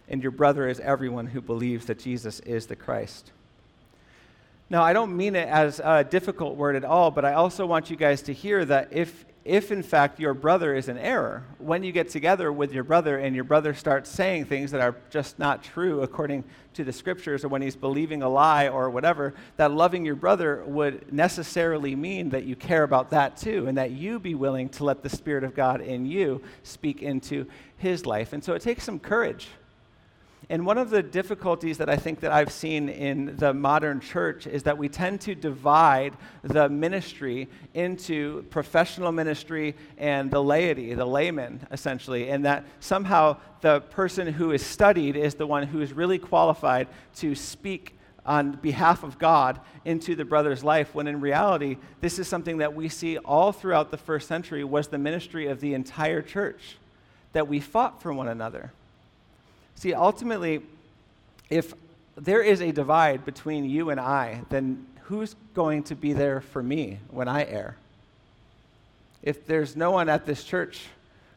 And 0.09 0.23
your 0.23 0.33
brother 0.33 0.69
is 0.69 0.81
everyone 0.81 1.29
who 1.29 1.41
believes 1.41 1.87
that 1.87 2.01
Jesus 2.01 2.41
is 2.41 2.67
the 2.67 2.77
Christ. 2.77 3.33
Now, 4.73 4.83
I 4.83 4.95
don't 4.95 5.15
mean 5.15 5.37
it 5.37 5.49
as 5.49 5.83
a 5.85 6.03
difficult 6.03 6.57
word 6.57 6.77
at 6.77 6.83
all, 6.83 7.11
but 7.11 7.27
I 7.27 7.35
also 7.35 7.67
want 7.67 7.91
you 7.91 7.97
guys 7.97 8.23
to 8.23 8.33
hear 8.33 8.65
that 8.65 8.89
if, 8.91 9.27
if 9.45 9.71
in 9.71 9.83
fact 9.83 10.19
your 10.19 10.33
brother 10.33 10.75
is 10.75 10.89
in 10.89 10.97
error, 10.97 11.45
when 11.59 11.85
you 11.85 11.93
get 11.93 12.09
together 12.09 12.51
with 12.51 12.73
your 12.73 12.83
brother 12.83 13.19
and 13.19 13.35
your 13.35 13.45
brother 13.45 13.75
starts 13.75 14.09
saying 14.09 14.47
things 14.47 14.71
that 14.71 14.81
are 14.81 14.97
just 15.11 15.39
not 15.39 15.63
true 15.63 16.01
according 16.01 16.43
to 16.73 16.85
the 16.85 16.93
scriptures, 16.93 17.45
or 17.45 17.49
when 17.49 17.61
he's 17.61 17.77
believing 17.77 18.23
a 18.23 18.29
lie 18.31 18.69
or 18.69 18.89
whatever, 18.89 19.35
that 19.59 19.73
loving 19.73 20.07
your 20.07 20.17
brother 20.17 20.65
would 20.67 21.13
necessarily 21.13 21.95
mean 21.95 22.31
that 22.31 22.45
you 22.45 22.57
care 22.57 22.83
about 22.83 23.11
that 23.11 23.37
too, 23.37 23.67
and 23.67 23.77
that 23.77 23.91
you 23.91 24.19
be 24.19 24.35
willing 24.35 24.71
to 24.71 24.85
let 24.85 25.03
the 25.03 25.11
Spirit 25.11 25.45
of 25.45 25.55
God 25.55 25.83
in 25.83 26.07
you 26.07 26.41
speak 26.63 27.03
into 27.03 27.47
his 27.77 28.07
life. 28.07 28.33
And 28.33 28.43
so 28.43 28.55
it 28.55 28.63
takes 28.63 28.85
some 28.85 28.99
courage 28.99 29.49
and 30.53 30.67
one 30.67 30.77
of 30.77 30.91
the 30.91 31.03
difficulties 31.03 31.79
that 31.79 31.89
I 31.89 31.97
think 31.97 32.21
that 32.21 32.31
I've 32.31 32.53
seen 32.53 32.91
in 32.91 33.37
the 33.39 33.55
modern 33.55 34.01
church 34.01 34.47
is 34.47 34.65
that 34.65 34.77
we 34.77 34.87
tend 34.87 35.23
to 35.23 35.35
divide 35.35 36.15
the 36.43 36.69
ministry 36.69 37.49
into 37.73 38.43
professional 38.51 39.13
ministry 39.13 39.75
and 39.97 40.31
the 40.31 40.43
laity, 40.43 40.93
the 40.93 41.07
layman, 41.07 41.67
essentially, 41.71 42.29
and 42.29 42.45
that 42.45 42.67
somehow 42.81 43.39
the 43.63 43.81
person 43.81 44.27
who 44.27 44.51
is 44.51 44.63
studied 44.63 45.17
is 45.17 45.37
the 45.37 45.47
one 45.47 45.67
who 45.67 45.81
is 45.81 45.95
really 45.95 46.19
qualified 46.19 46.87
to 47.15 47.35
speak 47.35 47.97
on 48.27 48.53
behalf 48.57 49.05
of 49.05 49.19
God 49.19 49.59
into 49.87 50.15
the 50.15 50.27
brother's 50.27 50.63
life 50.63 50.95
when 50.95 51.07
in 51.07 51.23
reality 51.23 51.79
this 52.03 52.19
is 52.19 52.29
something 52.29 52.59
that 52.59 52.75
we 52.75 52.91
see 52.91 53.17
all 53.17 53.53
throughout 53.53 53.91
the 53.91 53.97
first 53.97 54.29
century 54.29 54.65
was 54.65 54.89
the 54.89 54.99
ministry 54.99 55.47
of 55.47 55.61
the 55.61 55.73
entire 55.73 56.21
church 56.21 56.77
that 57.33 57.49
we 57.49 57.59
fought 57.59 58.03
for 58.03 58.13
one 58.13 58.29
another 58.29 58.71
See, 59.75 59.95
ultimately, 59.95 60.63
if 61.51 61.75
there 62.17 62.43
is 62.43 62.61
a 62.61 62.73
divide 62.73 63.25
between 63.25 63.65
you 63.65 63.91
and 63.91 63.99
I, 63.99 64.43
then 64.49 64.87
who's 65.03 65.35
going 65.55 65.83
to 65.85 65.95
be 65.95 66.13
there 66.13 66.41
for 66.41 66.63
me 66.63 66.99
when 67.11 67.29
I 67.29 67.45
err? 67.45 67.77
If 69.23 69.47
there's 69.47 69.77
no 69.77 69.91
one 69.91 70.09
at 70.09 70.27
this 70.27 70.45
church 70.45 70.81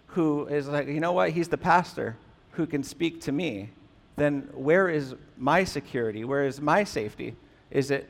who 0.07 0.47
is 0.47 0.67
like, 0.67 0.87
you 0.87 0.99
know 0.99 1.11
what, 1.11 1.31
he's 1.31 1.49
the 1.49 1.57
pastor 1.57 2.15
who 2.51 2.65
can 2.65 2.83
speak 2.83 3.21
to 3.21 3.31
me, 3.31 3.69
then 4.15 4.49
where 4.53 4.89
is 4.89 5.13
my 5.37 5.63
security? 5.63 6.23
Where 6.23 6.45
is 6.45 6.61
my 6.61 6.83
safety? 6.83 7.35
Is 7.69 7.91
it, 7.91 8.09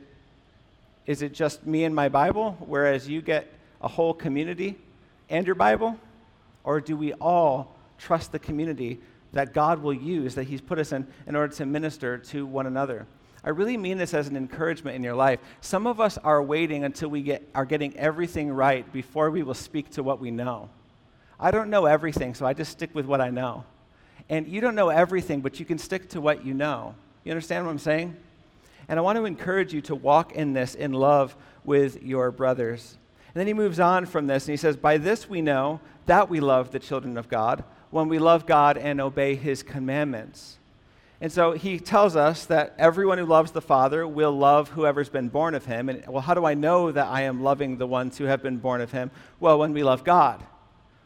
is 1.06 1.22
it 1.22 1.32
just 1.32 1.66
me 1.66 1.84
and 1.84 1.94
my 1.94 2.08
Bible, 2.08 2.56
whereas 2.60 3.08
you 3.08 3.20
get 3.20 3.52
a 3.82 3.88
whole 3.88 4.14
community 4.14 4.78
and 5.28 5.46
your 5.46 5.56
Bible? 5.56 5.98
Or 6.62 6.80
do 6.80 6.96
we 6.96 7.12
all 7.14 7.74
trust 7.98 8.32
the 8.32 8.38
community 8.38 9.00
that 9.32 9.52
God 9.52 9.82
will 9.82 9.94
use, 9.94 10.34
that 10.34 10.44
He's 10.44 10.60
put 10.60 10.78
us 10.78 10.92
in, 10.92 11.06
in 11.26 11.36
order 11.36 11.52
to 11.54 11.66
minister 11.66 12.18
to 12.18 12.46
one 12.46 12.66
another. 12.66 13.06
I 13.44 13.50
really 13.50 13.76
mean 13.76 13.98
this 13.98 14.12
as 14.12 14.26
an 14.26 14.36
encouragement 14.36 14.96
in 14.96 15.04
your 15.04 15.14
life. 15.14 15.38
Some 15.60 15.86
of 15.86 16.00
us 16.00 16.18
are 16.18 16.42
waiting 16.42 16.82
until 16.82 17.08
we 17.08 17.22
get, 17.22 17.48
are 17.54 17.64
getting 17.64 17.96
everything 17.96 18.50
right 18.50 18.90
before 18.92 19.30
we 19.30 19.44
will 19.44 19.54
speak 19.54 19.90
to 19.90 20.02
what 20.02 20.20
we 20.20 20.32
know. 20.32 20.68
I 21.38 21.50
don't 21.50 21.70
know 21.70 21.86
everything, 21.86 22.34
so 22.34 22.44
I 22.44 22.54
just 22.54 22.72
stick 22.72 22.94
with 22.94 23.06
what 23.06 23.20
I 23.20 23.30
know. 23.30 23.64
And 24.28 24.48
you 24.48 24.60
don't 24.60 24.74
know 24.74 24.88
everything, 24.88 25.40
but 25.40 25.60
you 25.60 25.66
can 25.66 25.78
stick 25.78 26.08
to 26.10 26.20
what 26.20 26.44
you 26.44 26.54
know. 26.54 26.94
You 27.22 27.30
understand 27.30 27.66
what 27.66 27.70
I'm 27.70 27.78
saying? 27.78 28.16
And 28.88 28.98
I 28.98 29.02
want 29.02 29.16
to 29.16 29.24
encourage 29.24 29.72
you 29.72 29.80
to 29.82 29.94
walk 29.94 30.32
in 30.32 30.52
this 30.52 30.74
in 30.74 30.92
love 30.92 31.36
with 31.64 32.02
your 32.02 32.30
brothers. 32.30 32.96
And 33.28 33.40
then 33.40 33.46
he 33.46 33.52
moves 33.52 33.78
on 33.78 34.06
from 34.06 34.26
this 34.26 34.44
and 34.44 34.52
he 34.52 34.56
says, 34.56 34.76
By 34.76 34.98
this 34.98 35.28
we 35.28 35.42
know 35.42 35.80
that 36.06 36.30
we 36.30 36.40
love 36.40 36.70
the 36.70 36.78
children 36.78 37.18
of 37.18 37.28
God, 37.28 37.64
when 37.90 38.08
we 38.08 38.18
love 38.18 38.46
God 38.46 38.76
and 38.76 39.00
obey 39.00 39.34
his 39.34 39.62
commandments. 39.62 40.58
And 41.20 41.32
so 41.32 41.52
he 41.52 41.78
tells 41.78 42.14
us 42.14 42.44
that 42.46 42.74
everyone 42.78 43.16
who 43.16 43.24
loves 43.24 43.52
the 43.52 43.62
Father 43.62 44.06
will 44.06 44.32
love 44.36 44.70
whoever's 44.70 45.08
been 45.08 45.28
born 45.28 45.54
of 45.54 45.64
him. 45.64 45.88
And 45.88 46.06
well, 46.06 46.20
how 46.20 46.34
do 46.34 46.44
I 46.44 46.54
know 46.54 46.92
that 46.92 47.06
I 47.06 47.22
am 47.22 47.42
loving 47.42 47.78
the 47.78 47.86
ones 47.86 48.18
who 48.18 48.24
have 48.24 48.42
been 48.42 48.58
born 48.58 48.80
of 48.82 48.92
him? 48.92 49.10
Well, 49.40 49.58
when 49.58 49.72
we 49.72 49.82
love 49.82 50.04
God. 50.04 50.42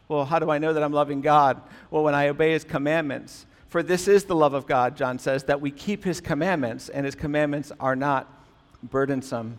Well, 0.09 0.25
how 0.25 0.41
do 0.41 0.51
I 0.51 0.59
know 0.59 0.73
that 0.73 0.83
I'm 0.83 0.93
loving 0.93 1.21
God? 1.21 1.63
Well, 1.91 2.03
when 2.03 2.17
I 2.17 2.27
obey 2.29 2.51
his 2.51 2.65
commandments. 2.65 3.47
For 3.69 3.85
this 3.85 4.09
is 4.09 4.25
the 4.25 4.35
love 4.35 4.53
of 4.53 4.67
God, 4.67 4.97
John 4.97 5.21
says, 5.21 5.45
that 5.45 5.61
we 5.61 5.71
keep 5.71 6.03
his 6.03 6.21
commandments, 6.21 6.89
and 6.89 7.07
his 7.07 7.15
commandments 7.15 7.71
are 7.79 7.95
not 7.95 8.27
burdensome. 8.83 9.59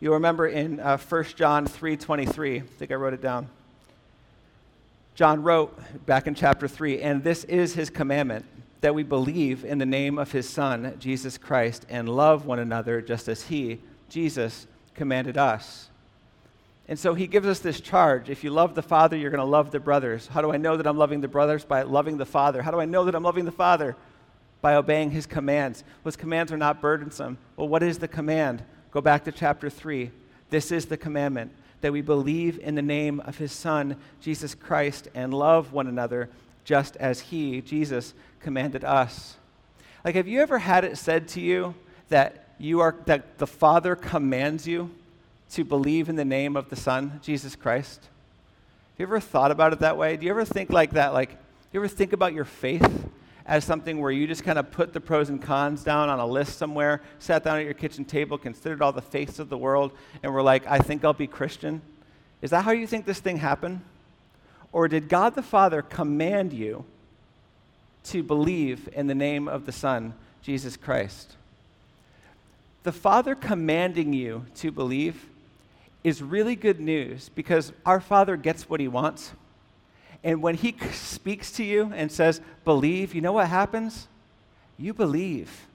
You'll 0.00 0.14
remember 0.14 0.46
in 0.46 0.80
uh, 0.80 0.96
1 0.96 1.24
John 1.36 1.66
3:23, 1.66 2.56
I 2.56 2.60
think 2.60 2.90
I 2.90 2.94
wrote 2.94 3.12
it 3.12 3.20
down. 3.20 3.48
John 5.14 5.44
wrote 5.44 5.78
back 6.06 6.26
in 6.26 6.34
chapter 6.34 6.66
3, 6.66 7.00
and 7.00 7.22
this 7.22 7.44
is 7.44 7.74
his 7.74 7.88
commandment 7.88 8.44
that 8.80 8.96
we 8.96 9.04
believe 9.04 9.64
in 9.64 9.78
the 9.78 9.86
name 9.86 10.18
of 10.18 10.32
his 10.32 10.48
Son, 10.48 10.96
Jesus 10.98 11.38
Christ, 11.38 11.86
and 11.88 12.08
love 12.08 12.46
one 12.46 12.58
another 12.58 13.00
just 13.00 13.28
as 13.28 13.44
he, 13.44 13.80
Jesus, 14.08 14.66
commanded 14.94 15.38
us. 15.38 15.88
And 16.88 16.98
so 16.98 17.14
he 17.14 17.28
gives 17.28 17.46
us 17.46 17.60
this 17.60 17.80
charge. 17.80 18.28
If 18.28 18.42
you 18.42 18.50
love 18.50 18.74
the 18.74 18.82
Father, 18.82 19.16
you're 19.16 19.30
going 19.30 19.38
to 19.38 19.44
love 19.44 19.70
the 19.70 19.78
brothers. 19.78 20.26
How 20.26 20.42
do 20.42 20.52
I 20.52 20.56
know 20.56 20.76
that 20.76 20.86
I'm 20.86 20.98
loving 20.98 21.20
the 21.20 21.28
brothers? 21.28 21.64
By 21.64 21.82
loving 21.82 22.18
the 22.18 22.26
Father. 22.26 22.60
How 22.60 22.72
do 22.72 22.80
I 22.80 22.84
know 22.84 23.04
that 23.04 23.14
I'm 23.14 23.22
loving 23.22 23.44
the 23.44 23.52
Father? 23.52 23.96
By 24.60 24.74
obeying 24.74 25.12
his 25.12 25.26
commands. 25.26 25.84
His 26.04 26.16
commands 26.16 26.52
are 26.52 26.58
not 26.58 26.82
burdensome. 26.82 27.38
Well, 27.56 27.68
what 27.68 27.84
is 27.84 27.98
the 27.98 28.08
command? 28.08 28.64
Go 28.90 29.00
back 29.00 29.24
to 29.24 29.32
chapter 29.32 29.70
3. 29.70 30.10
This 30.50 30.72
is 30.72 30.86
the 30.86 30.96
commandment 30.96 31.52
that 31.84 31.92
we 31.92 32.00
believe 32.00 32.58
in 32.60 32.76
the 32.76 32.80
name 32.80 33.20
of 33.20 33.36
his 33.36 33.52
Son, 33.52 33.94
Jesus 34.22 34.54
Christ, 34.54 35.06
and 35.14 35.34
love 35.34 35.74
one 35.74 35.86
another 35.86 36.30
just 36.64 36.96
as 36.96 37.20
he, 37.20 37.60
Jesus, 37.60 38.14
commanded 38.40 38.82
us. 38.84 39.36
Like, 40.02 40.14
have 40.14 40.26
you 40.26 40.40
ever 40.40 40.56
had 40.56 40.86
it 40.86 40.96
said 40.96 41.28
to 41.28 41.42
you 41.42 41.74
that 42.08 42.48
you 42.58 42.80
are 42.80 42.96
that 43.04 43.36
the 43.36 43.46
Father 43.46 43.94
commands 43.96 44.66
you 44.66 44.92
to 45.50 45.62
believe 45.62 46.08
in 46.08 46.16
the 46.16 46.24
name 46.24 46.56
of 46.56 46.70
the 46.70 46.76
Son, 46.76 47.20
Jesus 47.22 47.54
Christ? 47.54 48.00
Have 48.00 49.00
you 49.00 49.04
ever 49.04 49.20
thought 49.20 49.50
about 49.50 49.74
it 49.74 49.80
that 49.80 49.98
way? 49.98 50.16
Do 50.16 50.24
you 50.24 50.30
ever 50.30 50.46
think 50.46 50.70
like 50.70 50.92
that? 50.92 51.12
Like, 51.12 51.32
do 51.32 51.36
you 51.74 51.80
ever 51.80 51.88
think 51.88 52.14
about 52.14 52.32
your 52.32 52.46
faith 52.46 53.10
as 53.46 53.64
something 53.64 54.00
where 54.00 54.10
you 54.10 54.26
just 54.26 54.42
kind 54.42 54.58
of 54.58 54.70
put 54.70 54.92
the 54.92 55.00
pros 55.00 55.28
and 55.28 55.40
cons 55.40 55.82
down 55.82 56.08
on 56.08 56.18
a 56.18 56.26
list 56.26 56.58
somewhere, 56.58 57.02
sat 57.18 57.44
down 57.44 57.58
at 57.58 57.64
your 57.64 57.74
kitchen 57.74 58.04
table, 58.04 58.38
considered 58.38 58.80
all 58.80 58.92
the 58.92 59.02
faiths 59.02 59.38
of 59.38 59.48
the 59.48 59.58
world, 59.58 59.92
and 60.22 60.32
were 60.32 60.42
like, 60.42 60.66
I 60.66 60.78
think 60.78 61.04
I'll 61.04 61.12
be 61.12 61.26
Christian? 61.26 61.82
Is 62.40 62.50
that 62.50 62.64
how 62.64 62.72
you 62.72 62.86
think 62.86 63.04
this 63.04 63.20
thing 63.20 63.38
happened? 63.38 63.82
Or 64.72 64.88
did 64.88 65.08
God 65.08 65.34
the 65.34 65.42
Father 65.42 65.82
command 65.82 66.52
you 66.52 66.84
to 68.04 68.22
believe 68.22 68.88
in 68.92 69.06
the 69.06 69.14
name 69.14 69.46
of 69.46 69.66
the 69.66 69.72
Son, 69.72 70.14
Jesus 70.42 70.76
Christ? 70.76 71.36
The 72.82 72.92
Father 72.92 73.34
commanding 73.34 74.12
you 74.12 74.46
to 74.56 74.70
believe 74.70 75.26
is 76.02 76.22
really 76.22 76.56
good 76.56 76.80
news 76.80 77.30
because 77.34 77.72
our 77.86 78.00
Father 78.00 78.36
gets 78.36 78.68
what 78.68 78.80
he 78.80 78.88
wants. 78.88 79.32
And 80.24 80.42
when 80.42 80.56
he 80.56 80.74
speaks 80.92 81.52
to 81.52 81.64
you 81.64 81.92
and 81.94 82.10
says, 82.10 82.40
believe, 82.64 83.14
you 83.14 83.20
know 83.20 83.32
what 83.32 83.48
happens? 83.48 84.08
You 84.78 84.92
believe. 84.92 85.66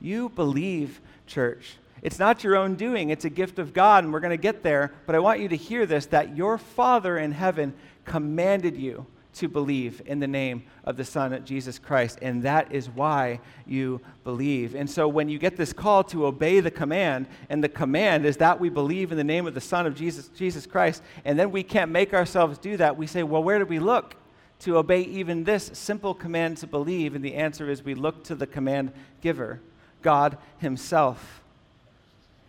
You 0.00 0.30
believe, 0.30 1.00
church. 1.26 1.74
It's 2.02 2.18
not 2.18 2.44
your 2.44 2.56
own 2.56 2.76
doing, 2.76 3.10
it's 3.10 3.24
a 3.24 3.30
gift 3.30 3.58
of 3.58 3.72
God, 3.72 4.04
and 4.04 4.12
we're 4.12 4.20
going 4.20 4.30
to 4.30 4.36
get 4.36 4.62
there. 4.62 4.92
But 5.06 5.16
I 5.16 5.18
want 5.18 5.40
you 5.40 5.48
to 5.48 5.56
hear 5.56 5.86
this 5.86 6.06
that 6.06 6.36
your 6.36 6.56
Father 6.56 7.18
in 7.18 7.32
heaven 7.32 7.74
commanded 8.04 8.76
you 8.76 9.06
to 9.36 9.48
believe 9.48 10.00
in 10.06 10.18
the 10.18 10.26
name 10.26 10.64
of 10.84 10.96
the 10.96 11.04
Son, 11.04 11.44
Jesus 11.44 11.78
Christ. 11.78 12.18
And 12.22 12.42
that 12.44 12.72
is 12.72 12.88
why 12.88 13.40
you 13.66 14.00
believe. 14.24 14.74
And 14.74 14.88
so 14.88 15.06
when 15.06 15.28
you 15.28 15.38
get 15.38 15.56
this 15.56 15.74
call 15.74 16.04
to 16.04 16.26
obey 16.26 16.60
the 16.60 16.70
command, 16.70 17.26
and 17.50 17.62
the 17.62 17.68
command 17.68 18.24
is 18.24 18.38
that 18.38 18.58
we 18.58 18.70
believe 18.70 19.12
in 19.12 19.18
the 19.18 19.24
name 19.24 19.46
of 19.46 19.52
the 19.52 19.60
Son 19.60 19.86
of 19.86 19.94
Jesus, 19.94 20.28
Jesus 20.28 20.66
Christ, 20.66 21.02
and 21.24 21.38
then 21.38 21.50
we 21.50 21.62
can't 21.62 21.90
make 21.90 22.14
ourselves 22.14 22.56
do 22.56 22.78
that, 22.78 22.96
we 22.96 23.06
say, 23.06 23.22
well, 23.22 23.42
where 23.42 23.58
do 23.58 23.66
we 23.66 23.78
look? 23.78 24.16
To 24.60 24.78
obey 24.78 25.02
even 25.02 25.44
this 25.44 25.70
simple 25.74 26.14
command 26.14 26.56
to 26.58 26.66
believe, 26.66 27.14
and 27.14 27.22
the 27.22 27.34
answer 27.34 27.70
is 27.70 27.84
we 27.84 27.94
look 27.94 28.24
to 28.24 28.34
the 28.34 28.46
command 28.46 28.90
giver, 29.20 29.60
God 30.00 30.38
Himself. 30.58 31.42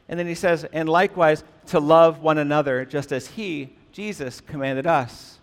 And 0.07 0.17
then 0.17 0.27
he 0.27 0.35
says, 0.35 0.63
and 0.71 0.87
likewise 0.87 1.43
to 1.67 1.81
love 1.81 2.21
one 2.21 2.37
another, 2.37 2.85
just 2.85 3.11
as 3.11 3.27
He, 3.27 3.73
Jesus, 3.91 4.39
commanded 4.39 4.87
us. 4.87 5.36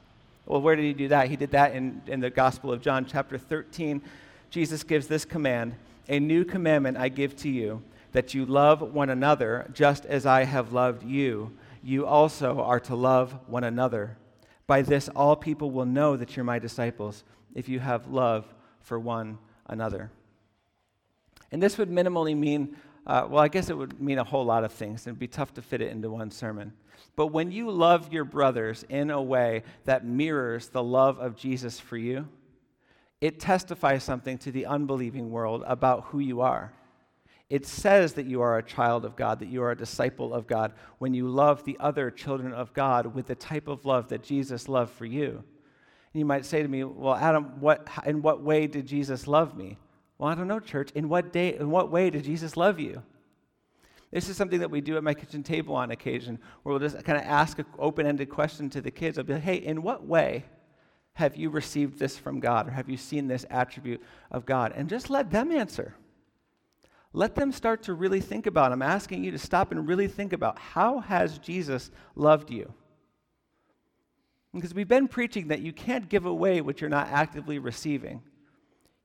Well, 0.46 0.60
where 0.60 0.76
did 0.76 0.84
he 0.84 0.92
do 0.92 1.08
that? 1.08 1.28
He 1.28 1.36
did 1.36 1.52
that 1.52 1.74
in, 1.74 2.02
in 2.06 2.20
the 2.20 2.30
Gospel 2.30 2.70
of 2.70 2.82
John, 2.82 3.06
chapter 3.06 3.38
13. 3.38 4.02
Jesus 4.50 4.82
gives 4.82 5.06
this 5.06 5.24
command 5.24 5.74
A 6.08 6.20
new 6.20 6.44
commandment 6.44 6.96
I 6.98 7.08
give 7.08 7.34
to 7.36 7.48
you, 7.48 7.82
that 8.12 8.34
you 8.34 8.44
love 8.44 8.80
one 8.80 9.08
another 9.08 9.70
just 9.72 10.04
as 10.04 10.26
I 10.26 10.44
have 10.44 10.72
loved 10.72 11.02
you. 11.02 11.56
You 11.82 12.06
also 12.06 12.60
are 12.60 12.80
to 12.80 12.94
love 12.94 13.38
one 13.46 13.64
another. 13.64 14.16
By 14.66 14.82
this, 14.82 15.08
all 15.10 15.36
people 15.36 15.70
will 15.70 15.86
know 15.86 16.16
that 16.16 16.36
you're 16.36 16.44
my 16.44 16.58
disciples 16.58 17.24
if 17.54 17.68
you 17.68 17.80
have 17.80 18.08
love 18.08 18.46
for 18.80 18.98
one 18.98 19.38
another. 19.66 20.10
And 21.52 21.62
this 21.62 21.78
would 21.78 21.90
minimally 21.90 22.36
mean, 22.36 22.76
uh, 23.06 23.26
well, 23.28 23.42
I 23.42 23.48
guess 23.48 23.68
it 23.68 23.76
would 23.76 24.00
mean 24.00 24.18
a 24.18 24.24
whole 24.24 24.44
lot 24.44 24.64
of 24.64 24.72
things. 24.72 25.06
and 25.06 25.12
It'd 25.12 25.18
be 25.18 25.28
tough 25.28 25.54
to 25.54 25.62
fit 25.62 25.80
it 25.80 25.90
into 25.90 26.10
one 26.10 26.30
sermon. 26.30 26.72
But 27.16 27.28
when 27.28 27.52
you 27.52 27.70
love 27.70 28.12
your 28.12 28.24
brothers 28.24 28.84
in 28.88 29.10
a 29.10 29.22
way 29.22 29.62
that 29.84 30.06
mirrors 30.06 30.68
the 30.68 30.82
love 30.82 31.18
of 31.18 31.36
Jesus 31.36 31.78
for 31.78 31.96
you, 31.96 32.28
it 33.20 33.38
testifies 33.40 34.04
something 34.04 34.38
to 34.38 34.50
the 34.50 34.66
unbelieving 34.66 35.30
world 35.30 35.62
about 35.66 36.04
who 36.04 36.18
you 36.18 36.40
are. 36.40 36.72
It 37.50 37.66
says 37.66 38.14
that 38.14 38.26
you 38.26 38.40
are 38.40 38.58
a 38.58 38.62
child 38.62 39.04
of 39.04 39.16
God, 39.16 39.38
that 39.40 39.48
you 39.48 39.62
are 39.62 39.70
a 39.70 39.76
disciple 39.76 40.34
of 40.34 40.46
God, 40.46 40.72
when 40.98 41.14
you 41.14 41.28
love 41.28 41.64
the 41.64 41.76
other 41.78 42.10
children 42.10 42.52
of 42.52 42.72
God 42.72 43.14
with 43.14 43.26
the 43.26 43.34
type 43.34 43.68
of 43.68 43.84
love 43.84 44.08
that 44.08 44.22
Jesus 44.22 44.68
loved 44.68 44.92
for 44.92 45.04
you. 45.04 45.44
And 46.12 46.18
you 46.18 46.24
might 46.24 46.46
say 46.46 46.62
to 46.62 46.68
me, 46.68 46.84
Well, 46.84 47.14
Adam, 47.14 47.60
what, 47.60 47.86
in 48.06 48.22
what 48.22 48.42
way 48.42 48.66
did 48.66 48.86
Jesus 48.86 49.26
love 49.26 49.56
me? 49.56 49.78
Well, 50.18 50.30
I 50.30 50.34
don't 50.34 50.48
know, 50.48 50.60
church. 50.60 50.90
In 50.92 51.08
what, 51.08 51.32
day, 51.32 51.56
in 51.56 51.70
what 51.70 51.90
way 51.90 52.10
did 52.10 52.24
Jesus 52.24 52.56
love 52.56 52.78
you? 52.78 53.02
This 54.10 54.28
is 54.28 54.36
something 54.36 54.60
that 54.60 54.70
we 54.70 54.80
do 54.80 54.96
at 54.96 55.02
my 55.02 55.12
kitchen 55.12 55.42
table 55.42 55.74
on 55.74 55.90
occasion, 55.90 56.38
where 56.62 56.72
we'll 56.72 56.88
just 56.88 57.04
kind 57.04 57.18
of 57.18 57.24
ask 57.24 57.58
an 57.58 57.66
open 57.80 58.06
ended 58.06 58.30
question 58.30 58.70
to 58.70 58.80
the 58.80 58.90
kids. 58.90 59.18
I'll 59.18 59.24
be 59.24 59.32
like, 59.32 59.42
hey, 59.42 59.56
in 59.56 59.82
what 59.82 60.06
way 60.06 60.44
have 61.14 61.36
you 61.36 61.50
received 61.50 61.98
this 61.98 62.16
from 62.16 62.38
God, 62.38 62.68
or 62.68 62.70
have 62.70 62.88
you 62.88 62.96
seen 62.96 63.26
this 63.26 63.44
attribute 63.50 64.00
of 64.30 64.46
God? 64.46 64.72
And 64.76 64.88
just 64.88 65.10
let 65.10 65.30
them 65.32 65.50
answer. 65.50 65.94
Let 67.12 67.34
them 67.34 67.52
start 67.52 67.84
to 67.84 67.94
really 67.94 68.20
think 68.20 68.46
about. 68.46 68.72
I'm 68.72 68.82
asking 68.82 69.24
you 69.24 69.30
to 69.32 69.38
stop 69.38 69.72
and 69.72 69.86
really 69.86 70.08
think 70.08 70.32
about 70.32 70.58
how 70.58 71.00
has 71.00 71.38
Jesus 71.38 71.90
loved 72.14 72.50
you? 72.50 72.72
Because 74.52 74.74
we've 74.74 74.88
been 74.88 75.08
preaching 75.08 75.48
that 75.48 75.60
you 75.60 75.72
can't 75.72 76.08
give 76.08 76.26
away 76.26 76.60
what 76.60 76.80
you're 76.80 76.90
not 76.90 77.08
actively 77.08 77.58
receiving. 77.58 78.22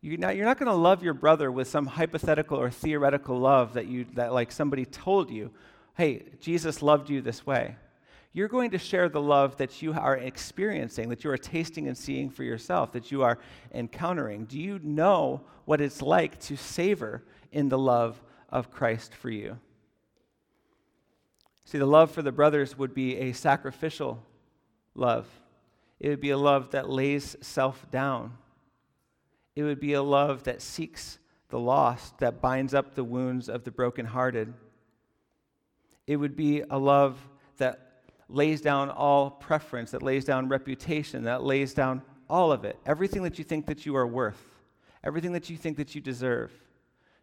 You're 0.01 0.17
not, 0.17 0.35
you're 0.35 0.45
not 0.45 0.57
going 0.57 0.71
to 0.71 0.75
love 0.75 1.03
your 1.03 1.13
brother 1.13 1.51
with 1.51 1.67
some 1.67 1.85
hypothetical 1.85 2.57
or 2.57 2.69
theoretical 2.69 3.37
love 3.37 3.73
that, 3.73 3.87
you, 3.87 4.05
that 4.13 4.33
like 4.33 4.51
somebody 4.51 4.85
told 4.85 5.29
you, 5.29 5.51
hey, 5.95 6.23
Jesus 6.39 6.81
loved 6.81 7.09
you 7.09 7.21
this 7.21 7.45
way. 7.45 7.75
You're 8.31 8.47
going 8.47 8.71
to 8.71 8.77
share 8.77 9.09
the 9.09 9.21
love 9.21 9.57
that 9.57 9.81
you 9.81 9.91
are 9.93 10.15
experiencing, 10.15 11.09
that 11.09 11.23
you 11.23 11.31
are 11.31 11.37
tasting 11.37 11.87
and 11.87 11.97
seeing 11.97 12.29
for 12.29 12.43
yourself, 12.43 12.93
that 12.93 13.11
you 13.11 13.23
are 13.23 13.39
encountering. 13.73 14.45
Do 14.45 14.59
you 14.59 14.79
know 14.81 15.41
what 15.65 15.81
it's 15.81 16.01
like 16.01 16.39
to 16.41 16.55
savor 16.55 17.23
in 17.51 17.67
the 17.67 17.77
love 17.77 18.21
of 18.49 18.71
Christ 18.71 19.13
for 19.13 19.29
you? 19.29 19.59
See, 21.65 21.77
the 21.77 21.85
love 21.85 22.11
for 22.11 22.21
the 22.21 22.31
brothers 22.31 22.77
would 22.77 22.93
be 22.93 23.17
a 23.17 23.33
sacrificial 23.33 24.23
love, 24.95 25.27
it 25.99 26.09
would 26.09 26.21
be 26.21 26.29
a 26.29 26.37
love 26.37 26.71
that 26.71 26.89
lays 26.89 27.35
self 27.41 27.89
down 27.91 28.37
it 29.59 29.63
would 29.63 29.81
be 29.81 29.91
a 29.91 30.01
love 30.01 30.43
that 30.43 30.61
seeks 30.61 31.19
the 31.49 31.59
lost, 31.59 32.17
that 32.19 32.39
binds 32.39 32.73
up 32.73 32.95
the 32.95 33.03
wounds 33.03 33.49
of 33.49 33.65
the 33.65 33.71
brokenhearted. 33.71 34.53
It 36.07 36.15
would 36.15 36.37
be 36.37 36.63
a 36.69 36.79
love 36.79 37.19
that 37.57 38.03
lays 38.29 38.61
down 38.61 38.89
all 38.89 39.29
preference, 39.29 39.91
that 39.91 40.01
lays 40.01 40.23
down 40.23 40.47
reputation, 40.47 41.25
that 41.25 41.43
lays 41.43 41.73
down 41.73 42.03
all 42.29 42.53
of 42.53 42.63
it, 42.63 42.79
everything 42.85 43.23
that 43.23 43.37
you 43.37 43.43
think 43.43 43.65
that 43.65 43.85
you 43.85 43.97
are 43.97 44.07
worth, 44.07 44.41
everything 45.03 45.33
that 45.33 45.49
you 45.49 45.57
think 45.57 45.75
that 45.75 45.93
you 45.93 45.99
deserve. 45.99 46.53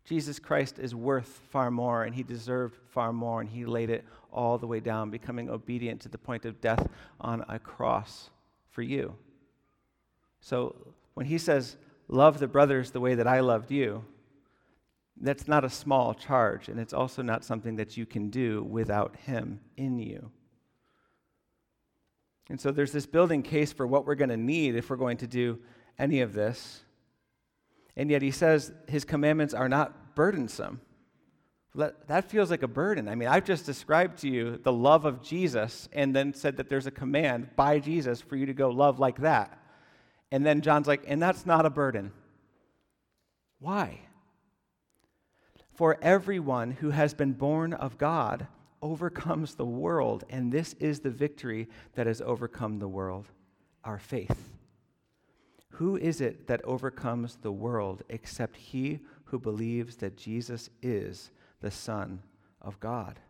Jesus 0.04 0.38
Christ 0.38 0.78
is 0.78 0.94
worth 0.94 1.40
far 1.48 1.70
more, 1.70 2.04
and 2.04 2.14
he 2.14 2.22
deserved 2.22 2.76
far 2.90 3.14
more, 3.14 3.40
and 3.40 3.48
he 3.48 3.64
laid 3.64 3.88
it 3.88 4.04
all 4.30 4.58
the 4.58 4.66
way 4.66 4.80
down, 4.80 5.08
becoming 5.08 5.48
obedient 5.48 6.02
to 6.02 6.10
the 6.10 6.18
point 6.18 6.44
of 6.44 6.60
death 6.60 6.86
on 7.18 7.46
a 7.48 7.58
cross 7.58 8.28
for 8.68 8.82
you. 8.82 9.14
So 10.40 10.76
when 11.14 11.24
he 11.24 11.38
says, 11.38 11.78
Love 12.08 12.38
the 12.38 12.48
brothers 12.48 12.90
the 12.90 13.00
way 13.00 13.14
that 13.14 13.26
I 13.26 13.40
loved 13.40 13.70
you. 13.70 14.04
That's 15.18 15.48
not 15.48 15.64
a 15.64 15.70
small 15.70 16.14
charge, 16.14 16.68
and 16.68 16.78
it's 16.78 16.92
also 16.92 17.22
not 17.22 17.44
something 17.44 17.76
that 17.76 17.96
you 17.96 18.06
can 18.06 18.28
do 18.30 18.62
without 18.62 19.16
Him 19.16 19.60
in 19.76 19.98
you. 19.98 20.30
And 22.48 22.60
so 22.60 22.70
there's 22.70 22.92
this 22.92 23.06
building 23.06 23.42
case 23.42 23.72
for 23.72 23.86
what 23.86 24.06
we're 24.06 24.14
going 24.14 24.30
to 24.30 24.36
need 24.36 24.76
if 24.76 24.88
we're 24.88 24.96
going 24.96 25.16
to 25.18 25.26
do 25.26 25.58
any 25.98 26.20
of 26.20 26.32
this. 26.32 26.84
And 27.96 28.10
yet 28.10 28.22
he 28.22 28.30
says 28.30 28.72
his 28.86 29.04
commandments 29.04 29.54
are 29.54 29.68
not 29.68 30.14
burdensome. 30.14 30.80
That 31.74 32.30
feels 32.30 32.50
like 32.50 32.62
a 32.62 32.68
burden. 32.68 33.08
I 33.08 33.14
mean, 33.16 33.28
I've 33.28 33.44
just 33.44 33.66
described 33.66 34.18
to 34.20 34.28
you 34.28 34.58
the 34.62 34.72
love 34.72 35.04
of 35.04 35.22
Jesus 35.22 35.88
and 35.92 36.14
then 36.14 36.32
said 36.32 36.56
that 36.58 36.70
there's 36.70 36.86
a 36.86 36.90
command 36.90 37.50
by 37.56 37.80
Jesus 37.80 38.20
for 38.20 38.36
you 38.36 38.46
to 38.46 38.54
go 38.54 38.70
love 38.70 38.98
like 38.98 39.18
that. 39.18 39.60
And 40.30 40.44
then 40.44 40.60
John's 40.60 40.86
like, 40.86 41.04
and 41.06 41.22
that's 41.22 41.46
not 41.46 41.66
a 41.66 41.70
burden. 41.70 42.12
Why? 43.58 44.00
For 45.72 45.98
everyone 46.02 46.72
who 46.72 46.90
has 46.90 47.14
been 47.14 47.32
born 47.32 47.72
of 47.72 47.98
God 47.98 48.46
overcomes 48.82 49.54
the 49.54 49.66
world, 49.66 50.24
and 50.28 50.52
this 50.52 50.74
is 50.74 51.00
the 51.00 51.10
victory 51.10 51.68
that 51.94 52.06
has 52.06 52.20
overcome 52.20 52.78
the 52.78 52.88
world 52.88 53.26
our 53.84 53.98
faith. 53.98 54.50
Who 55.72 55.96
is 55.96 56.20
it 56.20 56.46
that 56.46 56.64
overcomes 56.64 57.36
the 57.36 57.52
world 57.52 58.02
except 58.08 58.56
he 58.56 59.00
who 59.26 59.38
believes 59.38 59.96
that 59.96 60.16
Jesus 60.16 60.70
is 60.82 61.30
the 61.60 61.70
Son 61.70 62.22
of 62.60 62.80
God? 62.80 63.20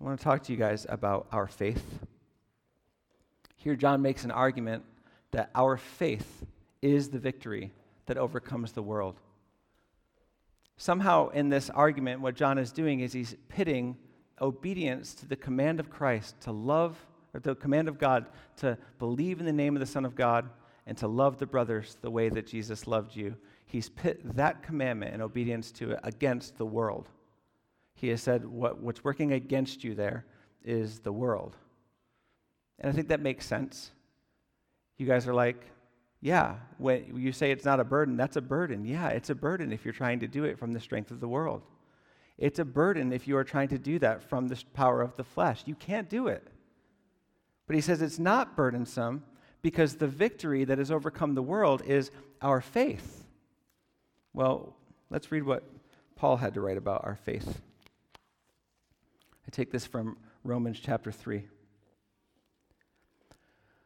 I 0.00 0.04
want 0.04 0.18
to 0.18 0.24
talk 0.24 0.42
to 0.44 0.52
you 0.52 0.58
guys 0.58 0.86
about 0.88 1.26
our 1.32 1.46
faith. 1.46 2.00
Here, 3.64 3.76
John 3.76 4.02
makes 4.02 4.24
an 4.24 4.30
argument 4.30 4.84
that 5.30 5.48
our 5.54 5.78
faith 5.78 6.44
is 6.82 7.08
the 7.08 7.18
victory 7.18 7.72
that 8.04 8.18
overcomes 8.18 8.72
the 8.72 8.82
world. 8.82 9.18
Somehow, 10.76 11.30
in 11.30 11.48
this 11.48 11.70
argument, 11.70 12.20
what 12.20 12.34
John 12.34 12.58
is 12.58 12.72
doing 12.72 13.00
is 13.00 13.14
he's 13.14 13.34
pitting 13.48 13.96
obedience 14.38 15.14
to 15.14 15.26
the 15.26 15.34
command 15.34 15.80
of 15.80 15.88
Christ 15.88 16.38
to 16.42 16.52
love, 16.52 16.98
or 17.32 17.40
the 17.40 17.54
command 17.54 17.88
of 17.88 17.98
God 17.98 18.26
to 18.56 18.76
believe 18.98 19.40
in 19.40 19.46
the 19.46 19.52
name 19.52 19.74
of 19.74 19.80
the 19.80 19.86
Son 19.86 20.04
of 20.04 20.14
God 20.14 20.46
and 20.86 20.98
to 20.98 21.08
love 21.08 21.38
the 21.38 21.46
brothers 21.46 21.96
the 22.02 22.10
way 22.10 22.28
that 22.28 22.46
Jesus 22.46 22.86
loved 22.86 23.16
you. 23.16 23.34
He's 23.64 23.88
pit 23.88 24.20
that 24.36 24.62
commandment 24.62 25.14
and 25.14 25.22
obedience 25.22 25.72
to 25.72 25.92
it 25.92 26.00
against 26.02 26.58
the 26.58 26.66
world. 26.66 27.08
He 27.94 28.08
has 28.08 28.20
said, 28.20 28.44
what, 28.44 28.78
What's 28.82 29.02
working 29.02 29.32
against 29.32 29.84
you 29.84 29.94
there 29.94 30.26
is 30.62 30.98
the 30.98 31.12
world. 31.12 31.56
And 32.78 32.90
I 32.90 32.94
think 32.94 33.08
that 33.08 33.20
makes 33.20 33.46
sense. 33.46 33.90
You 34.98 35.06
guys 35.06 35.26
are 35.26 35.34
like, 35.34 35.64
yeah, 36.20 36.56
when 36.78 37.16
you 37.16 37.32
say 37.32 37.50
it's 37.50 37.64
not 37.64 37.80
a 37.80 37.84
burden, 37.84 38.16
that's 38.16 38.36
a 38.36 38.40
burden. 38.40 38.84
Yeah, 38.84 39.08
it's 39.08 39.30
a 39.30 39.34
burden 39.34 39.72
if 39.72 39.84
you're 39.84 39.92
trying 39.92 40.20
to 40.20 40.28
do 40.28 40.44
it 40.44 40.58
from 40.58 40.72
the 40.72 40.80
strength 40.80 41.10
of 41.10 41.20
the 41.20 41.28
world. 41.28 41.62
It's 42.38 42.58
a 42.58 42.64
burden 42.64 43.12
if 43.12 43.28
you 43.28 43.36
are 43.36 43.44
trying 43.44 43.68
to 43.68 43.78
do 43.78 43.98
that 44.00 44.22
from 44.22 44.48
the 44.48 44.62
power 44.72 45.02
of 45.02 45.16
the 45.16 45.24
flesh. 45.24 45.62
You 45.66 45.74
can't 45.74 46.08
do 46.08 46.28
it. 46.28 46.46
But 47.66 47.76
he 47.76 47.82
says 47.82 48.02
it's 48.02 48.18
not 48.18 48.56
burdensome 48.56 49.24
because 49.62 49.96
the 49.96 50.08
victory 50.08 50.64
that 50.64 50.78
has 50.78 50.90
overcome 50.90 51.34
the 51.34 51.42
world 51.42 51.82
is 51.86 52.10
our 52.42 52.60
faith. 52.60 53.24
Well, 54.32 54.74
let's 55.10 55.30
read 55.30 55.44
what 55.44 55.62
Paul 56.16 56.36
had 56.36 56.54
to 56.54 56.60
write 56.60 56.76
about 56.76 57.04
our 57.04 57.16
faith. 57.16 57.60
I 59.46 59.50
take 59.50 59.70
this 59.70 59.86
from 59.86 60.16
Romans 60.42 60.80
chapter 60.80 61.12
3. 61.12 61.44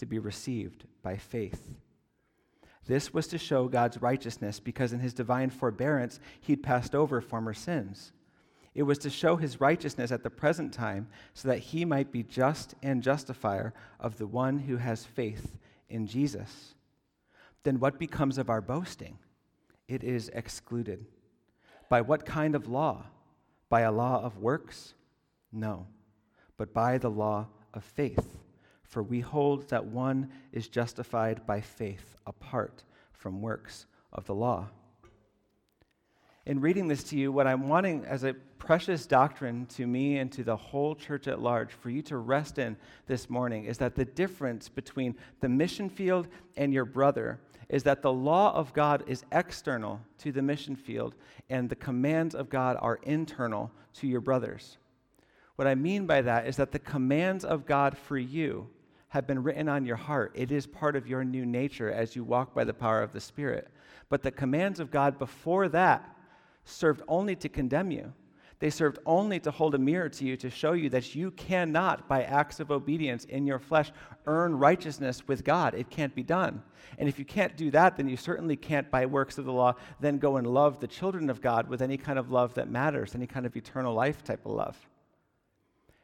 to 0.00 0.06
be 0.06 0.18
received 0.18 0.84
by 1.02 1.16
faith. 1.16 1.62
This 2.86 3.14
was 3.14 3.26
to 3.28 3.38
show 3.38 3.68
God's 3.68 4.00
righteousness 4.02 4.58
because 4.58 4.92
in 4.92 5.00
his 5.00 5.14
divine 5.14 5.50
forbearance 5.50 6.18
he'd 6.40 6.62
passed 6.62 6.94
over 6.94 7.20
former 7.20 7.54
sins. 7.54 8.12
It 8.74 8.84
was 8.84 8.98
to 8.98 9.10
show 9.10 9.36
his 9.36 9.60
righteousness 9.60 10.10
at 10.10 10.22
the 10.22 10.30
present 10.30 10.72
time 10.72 11.08
so 11.34 11.48
that 11.48 11.58
he 11.58 11.84
might 11.84 12.10
be 12.10 12.22
just 12.22 12.74
and 12.82 13.02
justifier 13.02 13.74
of 13.98 14.16
the 14.16 14.26
one 14.26 14.58
who 14.58 14.78
has 14.78 15.04
faith 15.04 15.58
in 15.88 16.06
Jesus. 16.06 16.74
Then 17.62 17.78
what 17.78 17.98
becomes 17.98 18.38
of 18.38 18.48
our 18.48 18.62
boasting? 18.62 19.18
It 19.86 20.02
is 20.02 20.30
excluded. 20.32 21.04
By 21.90 22.00
what 22.00 22.24
kind 22.24 22.54
of 22.54 22.68
law? 22.68 23.06
By 23.68 23.82
a 23.82 23.92
law 23.92 24.22
of 24.22 24.38
works? 24.38 24.94
No, 25.52 25.86
but 26.56 26.72
by 26.72 26.96
the 26.96 27.10
law 27.10 27.48
of 27.74 27.84
faith. 27.84 28.36
For 28.90 29.02
we 29.04 29.20
hold 29.20 29.68
that 29.68 29.86
one 29.86 30.28
is 30.52 30.68
justified 30.68 31.46
by 31.46 31.60
faith 31.60 32.16
apart 32.26 32.82
from 33.12 33.40
works 33.40 33.86
of 34.12 34.26
the 34.26 34.34
law. 34.34 34.68
In 36.44 36.60
reading 36.60 36.88
this 36.88 37.04
to 37.04 37.16
you, 37.16 37.30
what 37.30 37.46
I'm 37.46 37.68
wanting 37.68 38.04
as 38.04 38.24
a 38.24 38.34
precious 38.58 39.06
doctrine 39.06 39.66
to 39.66 39.86
me 39.86 40.18
and 40.18 40.32
to 40.32 40.42
the 40.42 40.56
whole 40.56 40.96
church 40.96 41.28
at 41.28 41.40
large 41.40 41.70
for 41.70 41.88
you 41.88 42.02
to 42.02 42.16
rest 42.16 42.58
in 42.58 42.76
this 43.06 43.30
morning 43.30 43.64
is 43.64 43.78
that 43.78 43.94
the 43.94 44.04
difference 44.04 44.68
between 44.68 45.14
the 45.40 45.48
mission 45.48 45.88
field 45.88 46.26
and 46.56 46.72
your 46.72 46.84
brother 46.84 47.38
is 47.68 47.84
that 47.84 48.02
the 48.02 48.12
law 48.12 48.52
of 48.54 48.72
God 48.72 49.04
is 49.06 49.24
external 49.30 50.00
to 50.18 50.32
the 50.32 50.42
mission 50.42 50.74
field 50.74 51.14
and 51.48 51.68
the 51.68 51.76
commands 51.76 52.34
of 52.34 52.50
God 52.50 52.76
are 52.80 52.98
internal 53.04 53.70
to 53.94 54.08
your 54.08 54.20
brothers. 54.20 54.78
What 55.54 55.68
I 55.68 55.76
mean 55.76 56.06
by 56.06 56.22
that 56.22 56.48
is 56.48 56.56
that 56.56 56.72
the 56.72 56.78
commands 56.80 57.44
of 57.44 57.66
God 57.66 57.96
for 57.96 58.18
you 58.18 58.68
have 59.10 59.26
been 59.26 59.42
written 59.42 59.68
on 59.68 59.84
your 59.84 59.96
heart. 59.96 60.32
It 60.34 60.50
is 60.50 60.66
part 60.66 60.96
of 60.96 61.06
your 61.06 61.24
new 61.24 61.44
nature 61.44 61.90
as 61.90 62.16
you 62.16 62.24
walk 62.24 62.54
by 62.54 62.64
the 62.64 62.74
power 62.74 63.02
of 63.02 63.12
the 63.12 63.20
Spirit. 63.20 63.68
But 64.08 64.22
the 64.22 64.30
commands 64.30 64.80
of 64.80 64.90
God 64.90 65.18
before 65.18 65.68
that 65.68 66.16
served 66.64 67.02
only 67.08 67.36
to 67.36 67.48
condemn 67.48 67.90
you. 67.90 68.12
They 68.60 68.70
served 68.70 68.98
only 69.06 69.40
to 69.40 69.50
hold 69.50 69.74
a 69.74 69.78
mirror 69.78 70.10
to 70.10 70.24
you 70.24 70.36
to 70.36 70.50
show 70.50 70.74
you 70.74 70.90
that 70.90 71.14
you 71.14 71.30
cannot, 71.32 72.06
by 72.08 72.22
acts 72.24 72.60
of 72.60 72.70
obedience 72.70 73.24
in 73.24 73.46
your 73.46 73.58
flesh, 73.58 73.90
earn 74.26 74.58
righteousness 74.58 75.26
with 75.26 75.44
God. 75.44 75.74
It 75.74 75.88
can't 75.88 76.14
be 76.14 76.22
done. 76.22 76.62
And 76.98 77.08
if 77.08 77.18
you 77.18 77.24
can't 77.24 77.56
do 77.56 77.70
that, 77.70 77.96
then 77.96 78.06
you 78.06 78.18
certainly 78.18 78.56
can't, 78.56 78.90
by 78.90 79.06
works 79.06 79.38
of 79.38 79.46
the 79.46 79.52
law, 79.52 79.74
then 79.98 80.18
go 80.18 80.36
and 80.36 80.46
love 80.46 80.78
the 80.78 80.86
children 80.86 81.30
of 81.30 81.40
God 81.40 81.68
with 81.68 81.80
any 81.80 81.96
kind 81.96 82.18
of 82.18 82.30
love 82.30 82.52
that 82.54 82.70
matters, 82.70 83.14
any 83.14 83.26
kind 83.26 83.46
of 83.46 83.56
eternal 83.56 83.94
life 83.94 84.22
type 84.22 84.44
of 84.44 84.52
love. 84.52 84.89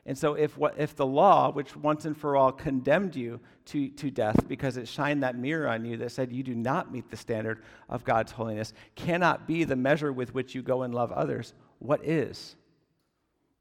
And 0.06 0.16
so, 0.16 0.34
if, 0.34 0.56
what, 0.56 0.78
if 0.78 0.94
the 0.94 1.04
law, 1.04 1.50
which 1.50 1.74
once 1.74 2.04
and 2.04 2.16
for 2.16 2.36
all 2.36 2.52
condemned 2.52 3.16
you 3.16 3.40
to, 3.66 3.88
to 3.88 4.08
death 4.08 4.46
because 4.46 4.76
it 4.76 4.86
shined 4.86 5.24
that 5.24 5.36
mirror 5.36 5.68
on 5.68 5.84
you 5.84 5.96
that 5.96 6.12
said 6.12 6.32
you 6.32 6.44
do 6.44 6.54
not 6.54 6.92
meet 6.92 7.10
the 7.10 7.16
standard 7.16 7.64
of 7.88 8.04
God's 8.04 8.30
holiness, 8.30 8.72
cannot 8.94 9.48
be 9.48 9.64
the 9.64 9.74
measure 9.74 10.12
with 10.12 10.32
which 10.32 10.54
you 10.54 10.62
go 10.62 10.82
and 10.82 10.94
love 10.94 11.10
others, 11.10 11.54
what 11.80 12.04
is? 12.04 12.54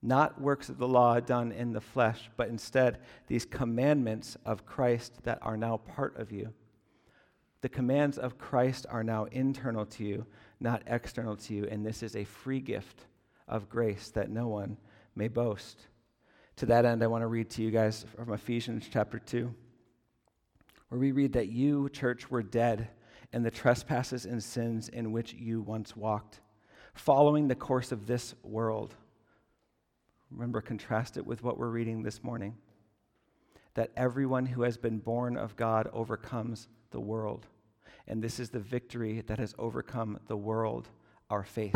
Not 0.03 0.39
works 0.39 0.69
of 0.69 0.77
the 0.77 0.87
law 0.87 1.19
done 1.19 1.51
in 1.51 1.73
the 1.73 1.81
flesh, 1.81 2.29
but 2.37 2.49
instead 2.49 2.99
these 3.25 3.43
commandments 3.43 4.37
of 4.45 4.67
Christ 4.67 5.23
that 5.23 5.39
are 5.41 5.57
now 5.57 5.77
part 5.77 6.15
of 6.19 6.31
you. 6.31 6.53
The 7.61 7.69
commands 7.69 8.19
of 8.19 8.37
Christ 8.37 8.85
are 8.87 9.03
now 9.03 9.25
internal 9.31 9.87
to 9.87 10.03
you, 10.03 10.27
not 10.59 10.83
external 10.85 11.35
to 11.37 11.55
you, 11.55 11.67
and 11.71 11.83
this 11.83 12.03
is 12.03 12.15
a 12.15 12.23
free 12.23 12.59
gift 12.59 13.07
of 13.47 13.67
grace 13.67 14.11
that 14.11 14.29
no 14.29 14.47
one 14.47 14.77
may 15.15 15.27
boast. 15.27 15.87
To 16.57 16.65
that 16.67 16.85
end, 16.85 17.03
I 17.03 17.07
want 17.07 17.21
to 17.21 17.27
read 17.27 17.49
to 17.51 17.61
you 17.61 17.69
guys 17.69 18.05
from 18.15 18.31
Ephesians 18.31 18.87
chapter 18.89 19.19
2, 19.19 19.53
where 20.87 20.99
we 20.99 21.11
read 21.11 21.33
that 21.33 21.49
you, 21.49 21.89
church, 21.89 22.31
were 22.31 22.43
dead 22.43 22.87
in 23.33 23.43
the 23.43 23.51
trespasses 23.51 24.25
and 24.25 24.41
sins 24.41 24.87
in 24.87 25.11
which 25.11 25.33
you 25.33 25.61
once 25.61 25.97
walked, 25.97 26.39
following 26.93 27.49
the 27.49 27.55
course 27.55 27.91
of 27.91 28.07
this 28.07 28.35
world. 28.41 28.95
Remember, 30.31 30.61
contrast 30.61 31.17
it 31.17 31.25
with 31.25 31.43
what 31.43 31.57
we're 31.57 31.67
reading 31.67 32.03
this 32.03 32.23
morning 32.23 32.55
that 33.73 33.91
everyone 33.97 34.45
who 34.45 34.61
has 34.61 34.77
been 34.77 34.99
born 34.99 35.35
of 35.35 35.57
God 35.57 35.89
overcomes 35.91 36.69
the 36.91 36.99
world. 37.01 37.45
And 38.07 38.23
this 38.23 38.39
is 38.39 38.49
the 38.49 38.59
victory 38.59 39.21
that 39.27 39.39
has 39.39 39.53
overcome 39.59 40.19
the 40.27 40.37
world, 40.37 40.87
our 41.29 41.43
faith. 41.43 41.75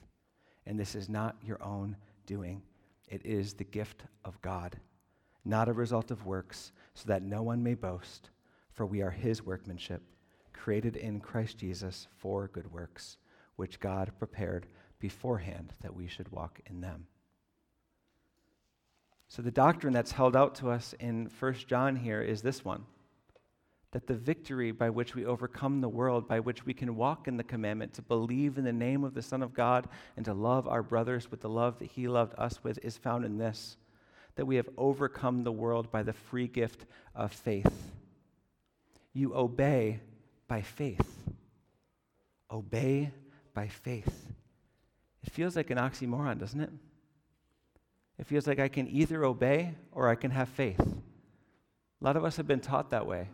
And 0.65 0.79
this 0.79 0.95
is 0.95 1.09
not 1.09 1.35
your 1.43 1.61
own 1.63 1.95
doing, 2.25 2.61
it 3.07 3.25
is 3.25 3.53
the 3.53 3.63
gift 3.63 4.03
of 4.23 4.41
God, 4.41 4.79
not 5.43 5.67
a 5.67 5.73
result 5.73 6.11
of 6.11 6.25
works, 6.25 6.71
so 6.93 7.07
that 7.07 7.23
no 7.23 7.41
one 7.41 7.61
may 7.61 7.73
boast. 7.73 8.29
For 8.73 8.85
we 8.85 9.01
are 9.01 9.11
his 9.11 9.45
workmanship, 9.45 10.01
created 10.53 10.95
in 10.95 11.19
Christ 11.19 11.57
Jesus 11.57 12.07
for 12.17 12.47
good 12.47 12.71
works, 12.71 13.17
which 13.57 13.79
God 13.79 14.11
prepared 14.17 14.67
beforehand 14.99 15.73
that 15.81 15.95
we 15.95 16.07
should 16.07 16.31
walk 16.31 16.61
in 16.67 16.79
them. 16.79 17.07
So, 19.27 19.41
the 19.41 19.51
doctrine 19.51 19.93
that's 19.93 20.11
held 20.11 20.35
out 20.35 20.55
to 20.55 20.69
us 20.69 20.93
in 20.99 21.29
1 21.39 21.53
John 21.67 21.95
here 21.95 22.21
is 22.21 22.41
this 22.41 22.65
one 22.65 22.85
that 23.91 24.07
the 24.07 24.13
victory 24.13 24.71
by 24.71 24.89
which 24.89 25.15
we 25.15 25.25
overcome 25.25 25.81
the 25.81 25.89
world, 25.89 26.27
by 26.27 26.39
which 26.39 26.65
we 26.65 26.73
can 26.73 26.95
walk 26.95 27.27
in 27.27 27.37
the 27.37 27.43
commandment 27.43 27.93
to 27.93 28.01
believe 28.01 28.57
in 28.57 28.63
the 28.63 28.71
name 28.71 29.03
of 29.03 29.13
the 29.13 29.21
Son 29.21 29.43
of 29.43 29.53
God 29.53 29.87
and 30.15 30.25
to 30.25 30.33
love 30.33 30.67
our 30.67 30.81
brothers 30.81 31.29
with 31.29 31.41
the 31.41 31.49
love 31.49 31.79
that 31.79 31.91
He 31.91 32.07
loved 32.07 32.33
us 32.37 32.63
with, 32.63 32.79
is 32.83 32.97
found 32.97 33.25
in 33.25 33.37
this 33.37 33.77
that 34.35 34.45
we 34.45 34.55
have 34.55 34.69
overcome 34.77 35.43
the 35.43 35.51
world 35.51 35.91
by 35.91 36.03
the 36.03 36.13
free 36.13 36.47
gift 36.47 36.85
of 37.13 37.33
faith. 37.33 37.91
You 39.13 39.35
obey 39.35 39.99
by 40.47 40.61
faith. 40.61 41.19
Obey 42.49 43.11
by 43.53 43.67
faith. 43.67 44.31
It 45.23 45.31
feels 45.31 45.55
like 45.57 45.69
an 45.69 45.77
oxymoron, 45.77 46.39
doesn't 46.39 46.61
it? 46.61 46.69
It 48.17 48.25
feels 48.25 48.47
like 48.47 48.59
I 48.59 48.69
can 48.69 48.87
either 48.87 49.25
obey 49.25 49.75
or 49.91 50.07
I 50.07 50.15
can 50.15 50.31
have 50.31 50.47
faith. 50.47 50.79
A 50.79 50.95
lot 51.99 52.15
of 52.15 52.23
us 52.23 52.37
have 52.37 52.47
been 52.47 52.61
taught 52.61 52.91
that 52.91 53.05
way. 53.05 53.27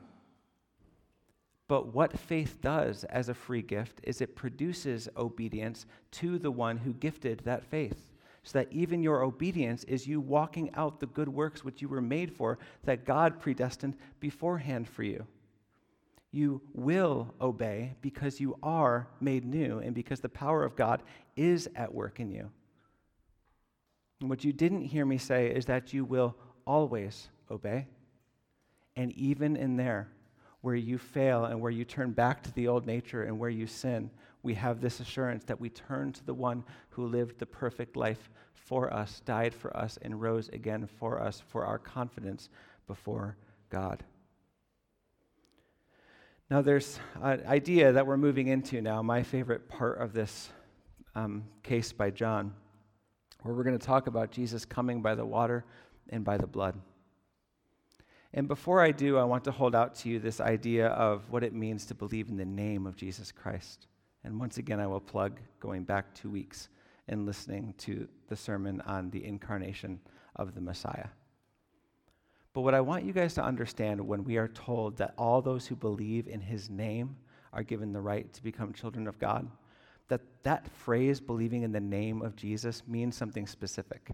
But 1.67 1.93
what 1.93 2.17
faith 2.17 2.59
does 2.61 3.03
as 3.05 3.27
a 3.27 3.33
free 3.33 3.61
gift 3.61 3.99
is 4.03 4.21
it 4.21 4.35
produces 4.35 5.09
obedience 5.17 5.85
to 6.11 6.39
the 6.39 6.51
one 6.51 6.77
who 6.77 6.93
gifted 6.93 7.41
that 7.43 7.65
faith. 7.65 8.07
So 8.43 8.59
that 8.59 8.71
even 8.71 9.03
your 9.03 9.23
obedience 9.23 9.83
is 9.83 10.07
you 10.07 10.21
walking 10.21 10.73
out 10.75 11.01
the 11.01 11.07
good 11.07 11.27
works 11.27 11.65
which 11.65 11.81
you 11.81 11.89
were 11.89 12.01
made 12.01 12.31
for, 12.31 12.57
that 12.85 13.03
God 13.03 13.41
predestined 13.41 13.97
beforehand 14.21 14.87
for 14.87 15.03
you. 15.03 15.27
You 16.31 16.61
will 16.73 17.33
obey 17.41 17.95
because 18.01 18.39
you 18.39 18.57
are 18.63 19.09
made 19.19 19.43
new 19.43 19.79
and 19.79 19.93
because 19.93 20.21
the 20.21 20.29
power 20.29 20.63
of 20.63 20.77
God 20.77 21.03
is 21.35 21.69
at 21.75 21.93
work 21.93 22.21
in 22.21 22.31
you. 22.31 22.49
And 24.21 24.29
what 24.29 24.45
you 24.45 24.53
didn't 24.53 24.83
hear 24.83 25.05
me 25.05 25.17
say 25.17 25.47
is 25.47 25.65
that 25.65 25.93
you 25.93 26.05
will 26.05 26.35
always 26.65 27.27
obey. 27.51 27.87
And 28.95 29.11
even 29.13 29.57
in 29.57 29.75
there, 29.75 30.09
where 30.61 30.75
you 30.75 30.97
fail 30.97 31.45
and 31.45 31.59
where 31.61 31.71
you 31.71 31.85
turn 31.85 32.11
back 32.11 32.43
to 32.43 32.53
the 32.53 32.67
old 32.67 32.85
nature 32.85 33.23
and 33.23 33.37
where 33.37 33.49
you 33.49 33.67
sin, 33.67 34.09
we 34.43 34.53
have 34.53 34.81
this 34.81 34.99
assurance 34.99 35.43
that 35.45 35.59
we 35.59 35.69
turn 35.69 36.11
to 36.13 36.25
the 36.25 36.33
one 36.33 36.63
who 36.89 37.05
lived 37.05 37.39
the 37.39 37.45
perfect 37.45 37.95
life 37.95 38.29
for 38.53 38.93
us, 38.93 39.21
died 39.25 39.53
for 39.53 39.75
us, 39.75 39.97
and 40.01 40.21
rose 40.21 40.49
again 40.49 40.87
for 40.99 41.21
us 41.21 41.41
for 41.47 41.65
our 41.65 41.79
confidence 41.79 42.49
before 42.87 43.37
God. 43.69 44.03
Now, 46.49 46.61
there's 46.61 46.99
an 47.21 47.45
idea 47.45 47.91
that 47.91 48.07
we're 48.07 48.17
moving 48.17 48.47
into 48.47 48.81
now, 48.81 49.01
my 49.01 49.23
favorite 49.23 49.67
part 49.67 49.99
of 49.99 50.13
this 50.13 50.49
um, 51.13 51.43
case 51.61 51.91
by 51.91 52.09
John, 52.09 52.53
where 53.41 53.53
we're 53.53 53.63
going 53.63 53.77
to 53.77 53.85
talk 53.85 54.07
about 54.07 54.31
Jesus 54.31 54.63
coming 54.63 55.01
by 55.01 55.13
the 55.15 55.25
water 55.25 55.65
and 56.09 56.23
by 56.23 56.37
the 56.37 56.47
blood. 56.47 56.75
And 58.37 58.47
before 58.47 58.81
I 58.81 58.91
do, 58.91 59.17
I 59.17 59.23
want 59.23 59.43
to 59.45 59.51
hold 59.51 59.73
out 59.73 59.95
to 59.95 60.09
you 60.09 60.19
this 60.19 60.39
idea 60.39 60.89
of 60.89 61.27
what 61.31 61.43
it 61.43 61.55
means 61.55 61.87
to 61.87 61.95
believe 61.95 62.29
in 62.29 62.37
the 62.37 62.45
name 62.45 62.85
of 62.85 62.95
Jesus 62.95 63.31
Christ. 63.31 63.87
And 64.23 64.39
once 64.39 64.59
again, 64.59 64.79
I 64.79 64.85
will 64.85 64.99
plug 64.99 65.39
going 65.59 65.83
back 65.83 66.13
two 66.13 66.29
weeks 66.29 66.69
and 67.07 67.25
listening 67.25 67.73
to 67.79 68.07
the 68.27 68.35
sermon 68.35 68.79
on 68.81 69.09
the 69.09 69.25
incarnation 69.25 69.99
of 70.35 70.53
the 70.53 70.61
Messiah. 70.61 71.07
But 72.53 72.61
what 72.61 72.75
I 72.75 72.81
want 72.81 73.05
you 73.05 73.11
guys 73.11 73.33
to 73.33 73.43
understand 73.43 74.07
when 74.07 74.23
we 74.23 74.37
are 74.37 74.49
told 74.49 74.97
that 74.97 75.15
all 75.17 75.41
those 75.41 75.65
who 75.65 75.75
believe 75.75 76.27
in 76.27 76.41
his 76.41 76.69
name 76.69 77.15
are 77.53 77.63
given 77.63 77.91
the 77.91 78.01
right 78.01 78.31
to 78.33 78.43
become 78.43 78.71
children 78.71 79.07
of 79.07 79.17
God, 79.17 79.49
that 80.09 80.21
that 80.43 80.69
phrase, 80.69 81.19
believing 81.19 81.63
in 81.63 81.71
the 81.71 81.79
name 81.79 82.21
of 82.21 82.35
Jesus, 82.35 82.83
means 82.87 83.17
something 83.17 83.47
specific. 83.47 84.11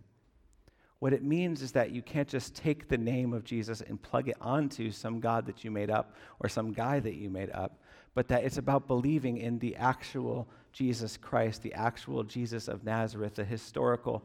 What 1.03 1.11
it 1.11 1.21
means 1.21 1.61
is 1.61 1.73
that 1.73 1.91
you 1.91 2.01
can't 2.01 2.29
just 2.29 2.55
take 2.55 2.87
the 2.87 2.97
name 2.97 3.33
of 3.33 3.43
Jesus 3.43 3.81
and 3.81 4.01
plug 4.01 4.29
it 4.29 4.37
onto 4.39 4.89
some 4.89 5.19
God 5.19 5.45
that 5.47 5.65
you 5.65 5.69
made 5.69 5.89
up 5.89 6.15
or 6.39 6.47
some 6.47 6.71
guy 6.71 7.01
that 7.01 7.15
you 7.15 7.29
made 7.29 7.49
up, 7.49 7.77
but 8.15 8.29
that 8.29 8.45
it's 8.45 8.57
about 8.57 8.87
believing 8.87 9.35
in 9.35 9.59
the 9.59 9.75
actual 9.75 10.47
Jesus 10.71 11.17
Christ, 11.17 11.61
the 11.61 11.73
actual 11.73 12.23
Jesus 12.23 12.69
of 12.69 12.85
Nazareth, 12.85 13.35
the 13.35 13.43
historical, 13.43 14.23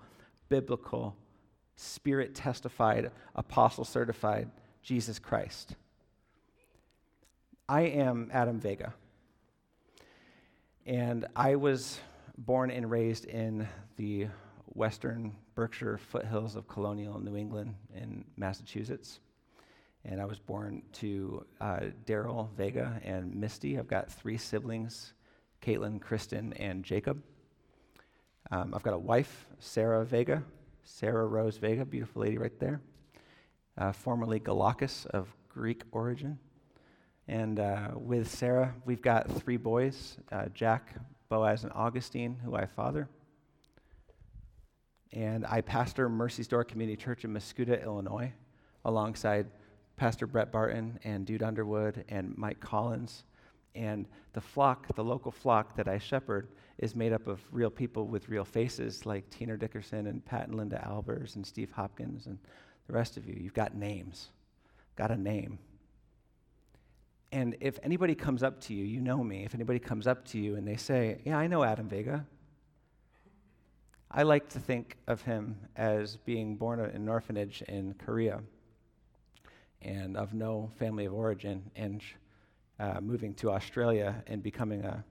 biblical, 0.49 1.17
spirit 1.75 2.37
testified, 2.37 3.11
apostle 3.35 3.85
certified 3.85 4.49
Jesus 4.81 5.19
Christ. 5.19 5.75
I 7.69 7.81
am 7.87 8.31
Adam 8.33 8.61
Vega. 8.61 8.95
And 10.87 11.27
I 11.35 11.57
was 11.57 11.99
born 12.37 12.71
and 12.71 12.89
raised 12.89 13.25
in 13.25 13.67
the 13.97 14.29
western 14.75 15.35
Berkshire 15.59 15.99
foothills 15.99 16.55
of 16.55 16.69
colonial 16.69 17.19
New 17.19 17.35
England 17.35 17.75
in 17.93 18.25
Massachusetts. 18.37 19.19
And 20.05 20.21
I 20.21 20.25
was 20.25 20.39
born 20.39 20.83
to 20.93 21.45
uh, 21.61 21.81
Daryl 22.07 22.49
Vega 22.53 23.01
and 23.03 23.35
Misty. 23.35 23.77
I've 23.77 23.89
got 23.89 24.09
three 24.09 24.37
siblings 24.37 25.15
Caitlin, 25.61 26.01
Kristen, 26.01 26.53
and 26.53 26.85
Jacob. 26.85 27.21
Um, 28.53 28.73
I've 28.73 28.85
got 28.85 28.95
a 28.95 28.99
wife, 28.99 29.49
Sarah 29.59 30.05
Vega, 30.05 30.45
Sarah 30.85 31.27
Rose 31.27 31.57
Vega, 31.57 31.85
beautiful 31.85 32.23
lady 32.23 32.39
right 32.39 32.57
there, 32.61 32.81
uh, 33.77 33.91
formerly 33.91 34.39
Galakis 34.39 35.07
of 35.07 35.27
Greek 35.49 35.83
origin. 35.91 36.39
And 37.27 37.59
uh, 37.59 37.89
with 37.95 38.31
Sarah, 38.31 38.77
we've 38.85 39.03
got 39.03 39.29
three 39.29 39.57
boys 39.57 40.19
uh, 40.31 40.51
Jack, 40.55 40.95
Boaz, 41.29 41.65
and 41.65 41.73
Augustine, 41.73 42.37
who 42.45 42.55
I 42.55 42.67
father 42.67 43.09
and 45.13 45.47
I 45.47 45.61
pastor 45.61 46.09
Mercy's 46.09 46.49
Door 46.49 46.65
Community 46.65 46.97
Church 46.97 47.25
in 47.25 47.33
Mascoutah, 47.33 47.83
Illinois, 47.83 48.33
alongside 48.85 49.47
Pastor 49.97 50.27
Brett 50.27 50.53
Barton 50.53 50.99
and 51.05 51.27
Dude 51.27 51.43
Underwood 51.43 52.05
and 52.09 52.37
Mike 52.37 52.61
Collins. 52.61 53.25
And 53.75 54.07
the 54.33 54.41
flock, 54.41 54.95
the 54.95 55.05
local 55.05 55.31
flock 55.31 55.77
that 55.77 55.89
I 55.89 55.99
shepherd, 55.99 56.49
is 56.79 56.95
made 56.95 57.13
up 57.13 57.27
of 57.27 57.41
real 57.53 57.71
people 57.71 58.07
with 58.07 58.29
real 58.29 58.45
faces 58.45 59.07
like 59.07 59.29
Tina 59.31 59.57
Dickerson 59.57 60.07
and 60.07 60.25
Pat 60.25 60.49
and 60.49 60.57
Linda 60.57 60.83
Albers 60.87 61.37
and 61.37 61.45
Steve 61.45 61.73
Hopkins 61.73 62.27
and 62.27 62.39
the 62.87 62.93
rest 62.93 63.17
of 63.17 63.27
you. 63.27 63.37
You've 63.39 63.55
got 63.55 63.75
names, 63.75 64.29
got 64.97 65.11
a 65.11 65.17
name. 65.17 65.59
And 67.31 67.57
if 67.61 67.79
anybody 67.83 68.15
comes 68.15 68.43
up 68.43 68.61
to 68.63 68.75
you, 68.75 68.85
you 68.85 69.01
know 69.01 69.23
me, 69.23 69.45
if 69.45 69.55
anybody 69.55 69.79
comes 69.79 70.07
up 70.07 70.25
to 70.29 70.39
you 70.39 70.57
and 70.57 70.67
they 70.67 70.77
say, 70.77 71.21
Yeah, 71.25 71.37
I 71.37 71.47
know 71.47 71.63
Adam 71.63 71.89
Vega, 71.89 72.25
I 74.11 74.23
like 74.23 74.49
to 74.51 74.59
think 74.59 74.97
of 75.07 75.23
him 75.23 75.57
as 75.77 76.17
being 76.17 76.57
born 76.57 76.81
in 76.81 76.87
an 76.91 77.09
orphanage 77.09 77.63
in 77.63 77.95
Korea 77.95 78.41
and 79.83 80.17
of 80.17 80.35
no 80.35 80.71
family 80.79 81.05
of 81.05 81.13
origin 81.13 81.71
and 81.77 82.03
uh, 82.81 83.01
moving 83.01 83.35
to 83.35 83.51
Australia 83.51 84.23
and 84.27 84.43
becoming 84.43 84.85
a 84.85 85.05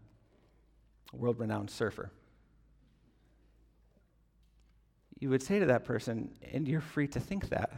world 1.13 1.39
renowned 1.39 1.69
surfer. 1.69 2.12
you 5.19 5.29
would 5.29 5.41
say 5.41 5.60
to 5.60 5.65
that 5.65 5.83
person, 5.83 6.31
and 6.51 6.67
you're 6.67 6.81
free 6.81 7.07
to 7.07 7.19
think 7.19 7.49
that, 7.49 7.71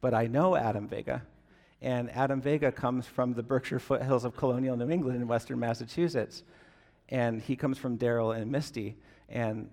but 0.00 0.14
I 0.14 0.26
know 0.26 0.56
Adam 0.56 0.88
Vega. 0.88 1.22
And 1.80 2.10
Adam 2.10 2.40
Vega 2.40 2.72
comes 2.72 3.06
from 3.06 3.34
the 3.34 3.42
Berkshire 3.42 3.78
foothills 3.78 4.24
of 4.24 4.36
colonial 4.36 4.76
New 4.76 4.90
England 4.90 5.20
in 5.20 5.28
western 5.28 5.58
Massachusetts. 5.58 6.42
And 7.08 7.40
he 7.40 7.56
comes 7.56 7.78
from 7.78 7.98
Daryl 7.98 8.36
and 8.36 8.50
Misty 8.50 8.96
and 9.28 9.68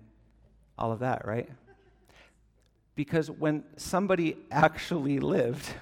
all 0.80 0.92
of 0.92 1.00
that, 1.00 1.26
right? 1.26 1.48
Because 2.94 3.30
when 3.30 3.64
somebody 3.76 4.36
actually 4.50 5.20
lived 5.20 5.74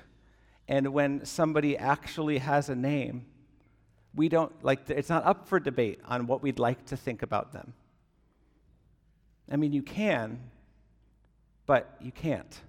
and 0.67 0.93
when 0.93 1.25
somebody 1.25 1.77
actually 1.77 2.39
has 2.39 2.69
a 2.69 2.75
name, 2.75 3.25
we 4.15 4.29
don't 4.29 4.53
like 4.65 4.91
it's 4.91 5.09
not 5.09 5.25
up 5.25 5.49
for 5.49 5.61
debate 5.61 6.01
on 6.05 6.27
what 6.27 6.43
we'd 6.43 6.59
like 6.59 6.85
to 6.87 6.97
think 6.97 7.23
about 7.23 7.53
them. 7.53 7.73
I 9.51 9.57
mean, 9.57 9.73
you 9.73 9.83
can, 9.83 10.41
but 11.67 11.97
you 12.01 12.13
can't. 12.13 12.61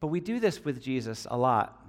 But 0.00 0.08
we 0.08 0.20
do 0.20 0.38
this 0.38 0.64
with 0.64 0.82
Jesus 0.82 1.26
a 1.30 1.36
lot 1.36 1.85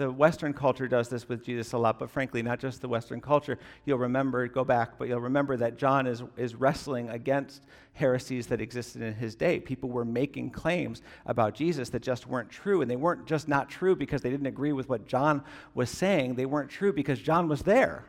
the 0.00 0.10
Western 0.10 0.54
culture 0.54 0.88
does 0.88 1.10
this 1.10 1.28
with 1.28 1.44
Jesus 1.44 1.74
a 1.74 1.78
lot, 1.78 1.98
but 1.98 2.10
frankly, 2.10 2.42
not 2.42 2.58
just 2.58 2.80
the 2.80 2.88
Western 2.88 3.20
culture. 3.20 3.58
You'll 3.84 3.98
remember, 3.98 4.48
go 4.48 4.64
back, 4.64 4.96
but 4.98 5.08
you'll 5.08 5.20
remember 5.20 5.58
that 5.58 5.76
John 5.76 6.06
is, 6.06 6.22
is 6.38 6.54
wrestling 6.54 7.10
against 7.10 7.62
heresies 7.92 8.46
that 8.46 8.62
existed 8.62 9.02
in 9.02 9.12
his 9.12 9.34
day. 9.34 9.60
People 9.60 9.90
were 9.90 10.06
making 10.06 10.52
claims 10.52 11.02
about 11.26 11.54
Jesus 11.54 11.90
that 11.90 12.00
just 12.00 12.26
weren't 12.26 12.48
true, 12.48 12.80
and 12.80 12.90
they 12.90 12.96
weren't 12.96 13.26
just 13.26 13.46
not 13.46 13.68
true 13.68 13.94
because 13.94 14.22
they 14.22 14.30
didn't 14.30 14.46
agree 14.46 14.72
with 14.72 14.88
what 14.88 15.06
John 15.06 15.44
was 15.74 15.90
saying. 15.90 16.34
They 16.34 16.46
weren't 16.46 16.70
true 16.70 16.94
because 16.94 17.20
John 17.20 17.46
was 17.46 17.60
there. 17.60 18.06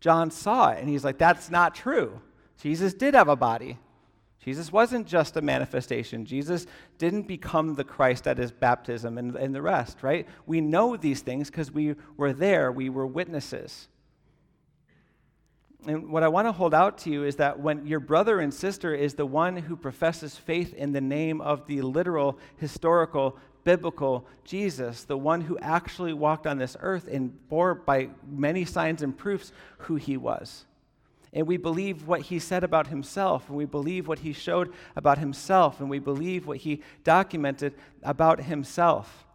John 0.00 0.30
saw 0.30 0.70
it, 0.70 0.78
and 0.78 0.88
he's 0.88 1.04
like, 1.04 1.18
that's 1.18 1.50
not 1.50 1.74
true. 1.74 2.22
Jesus 2.62 2.94
did 2.94 3.12
have 3.12 3.28
a 3.28 3.36
body. 3.36 3.76
Jesus 4.40 4.70
wasn't 4.72 5.06
just 5.06 5.36
a 5.36 5.42
manifestation. 5.42 6.24
Jesus 6.24 6.66
didn't 6.96 7.26
become 7.26 7.74
the 7.74 7.84
Christ 7.84 8.28
at 8.28 8.38
his 8.38 8.52
baptism 8.52 9.18
and, 9.18 9.34
and 9.34 9.54
the 9.54 9.62
rest, 9.62 10.02
right? 10.02 10.28
We 10.46 10.60
know 10.60 10.96
these 10.96 11.20
things 11.20 11.50
because 11.50 11.72
we 11.72 11.96
were 12.16 12.32
there, 12.32 12.70
we 12.70 12.88
were 12.88 13.06
witnesses. 13.06 13.88
And 15.86 16.10
what 16.10 16.22
I 16.22 16.28
want 16.28 16.46
to 16.46 16.52
hold 16.52 16.74
out 16.74 16.98
to 16.98 17.10
you 17.10 17.24
is 17.24 17.36
that 17.36 17.58
when 17.58 17.86
your 17.86 18.00
brother 18.00 18.40
and 18.40 18.52
sister 18.52 18.94
is 18.94 19.14
the 19.14 19.26
one 19.26 19.56
who 19.56 19.76
professes 19.76 20.36
faith 20.36 20.74
in 20.74 20.92
the 20.92 21.00
name 21.00 21.40
of 21.40 21.66
the 21.66 21.82
literal, 21.82 22.38
historical, 22.56 23.36
biblical 23.64 24.26
Jesus, 24.44 25.04
the 25.04 25.16
one 25.16 25.40
who 25.40 25.58
actually 25.58 26.12
walked 26.12 26.46
on 26.46 26.58
this 26.58 26.76
earth 26.80 27.08
and 27.10 27.48
bore 27.48 27.74
by 27.74 28.10
many 28.28 28.64
signs 28.64 29.02
and 29.02 29.16
proofs 29.16 29.52
who 29.78 29.96
he 29.96 30.16
was 30.16 30.64
and 31.32 31.46
we 31.46 31.56
believe 31.56 32.06
what 32.06 32.22
he 32.22 32.38
said 32.38 32.64
about 32.64 32.86
himself, 32.86 33.48
and 33.48 33.56
we 33.56 33.64
believe 33.64 34.08
what 34.08 34.20
he 34.20 34.32
showed 34.32 34.72
about 34.96 35.18
himself, 35.18 35.80
and 35.80 35.90
we 35.90 35.98
believe 35.98 36.46
what 36.46 36.58
he 36.58 36.82
documented 37.04 37.74
about 38.02 38.42
himself. 38.42 39.26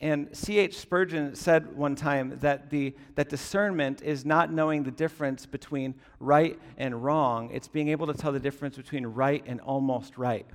And 0.00 0.28
C.H. 0.36 0.76
Spurgeon 0.76 1.34
said 1.34 1.74
one 1.76 1.94
time 1.94 2.38
that, 2.40 2.68
the, 2.68 2.94
that 3.14 3.30
discernment 3.30 4.02
is 4.02 4.26
not 4.26 4.52
knowing 4.52 4.82
the 4.82 4.90
difference 4.90 5.46
between 5.46 5.94
right 6.20 6.58
and 6.76 7.02
wrong, 7.02 7.50
it's 7.52 7.68
being 7.68 7.88
able 7.88 8.06
to 8.08 8.14
tell 8.14 8.32
the 8.32 8.40
difference 8.40 8.76
between 8.76 9.06
right 9.06 9.42
and 9.46 9.60
almost 9.62 10.18
right. 10.18 10.46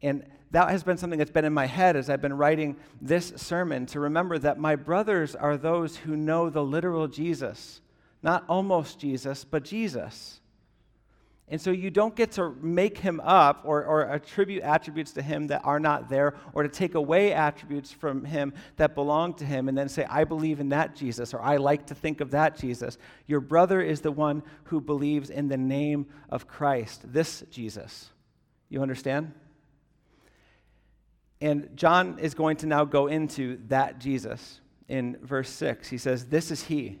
And 0.00 0.24
that 0.52 0.70
has 0.70 0.82
been 0.82 0.96
something 0.96 1.18
that's 1.18 1.30
been 1.30 1.44
in 1.44 1.52
my 1.52 1.66
head 1.66 1.94
as 1.94 2.08
I've 2.08 2.22
been 2.22 2.36
writing 2.36 2.76
this 3.00 3.32
sermon 3.36 3.86
to 3.86 4.00
remember 4.00 4.38
that 4.38 4.58
my 4.58 4.76
brothers 4.76 5.36
are 5.36 5.56
those 5.56 5.98
who 5.98 6.16
know 6.16 6.48
the 6.48 6.64
literal 6.64 7.06
Jesus 7.06 7.80
not 8.22 8.44
almost 8.48 8.98
Jesus, 8.98 9.44
but 9.44 9.64
Jesus. 9.64 10.40
And 11.50 11.60
so 11.60 11.72
you 11.72 11.90
don't 11.90 12.14
get 12.14 12.30
to 12.32 12.50
make 12.62 12.96
him 12.98 13.20
up 13.24 13.62
or, 13.64 13.84
or 13.84 14.02
attribute 14.02 14.62
attributes 14.62 15.10
to 15.12 15.22
him 15.22 15.48
that 15.48 15.62
are 15.64 15.80
not 15.80 16.08
there 16.08 16.36
or 16.52 16.62
to 16.62 16.68
take 16.68 16.94
away 16.94 17.32
attributes 17.32 17.90
from 17.90 18.24
him 18.24 18.52
that 18.76 18.94
belong 18.94 19.34
to 19.34 19.44
him 19.44 19.68
and 19.68 19.76
then 19.76 19.88
say, 19.88 20.04
I 20.04 20.22
believe 20.22 20.60
in 20.60 20.68
that 20.68 20.94
Jesus 20.94 21.34
or 21.34 21.42
I 21.42 21.56
like 21.56 21.86
to 21.86 21.94
think 21.94 22.20
of 22.20 22.30
that 22.30 22.56
Jesus. 22.56 22.98
Your 23.26 23.40
brother 23.40 23.80
is 23.82 24.00
the 24.00 24.12
one 24.12 24.44
who 24.64 24.80
believes 24.80 25.28
in 25.28 25.48
the 25.48 25.56
name 25.56 26.06
of 26.28 26.46
Christ, 26.46 27.12
this 27.12 27.42
Jesus. 27.50 28.10
You 28.68 28.80
understand? 28.80 29.34
And 31.40 31.70
John 31.74 32.20
is 32.20 32.34
going 32.34 32.58
to 32.58 32.66
now 32.66 32.84
go 32.84 33.08
into 33.08 33.58
that 33.68 33.98
Jesus 33.98 34.60
in 34.86 35.16
verse 35.20 35.50
6. 35.50 35.88
He 35.88 35.98
says, 35.98 36.26
This 36.26 36.52
is 36.52 36.62
he 36.62 37.00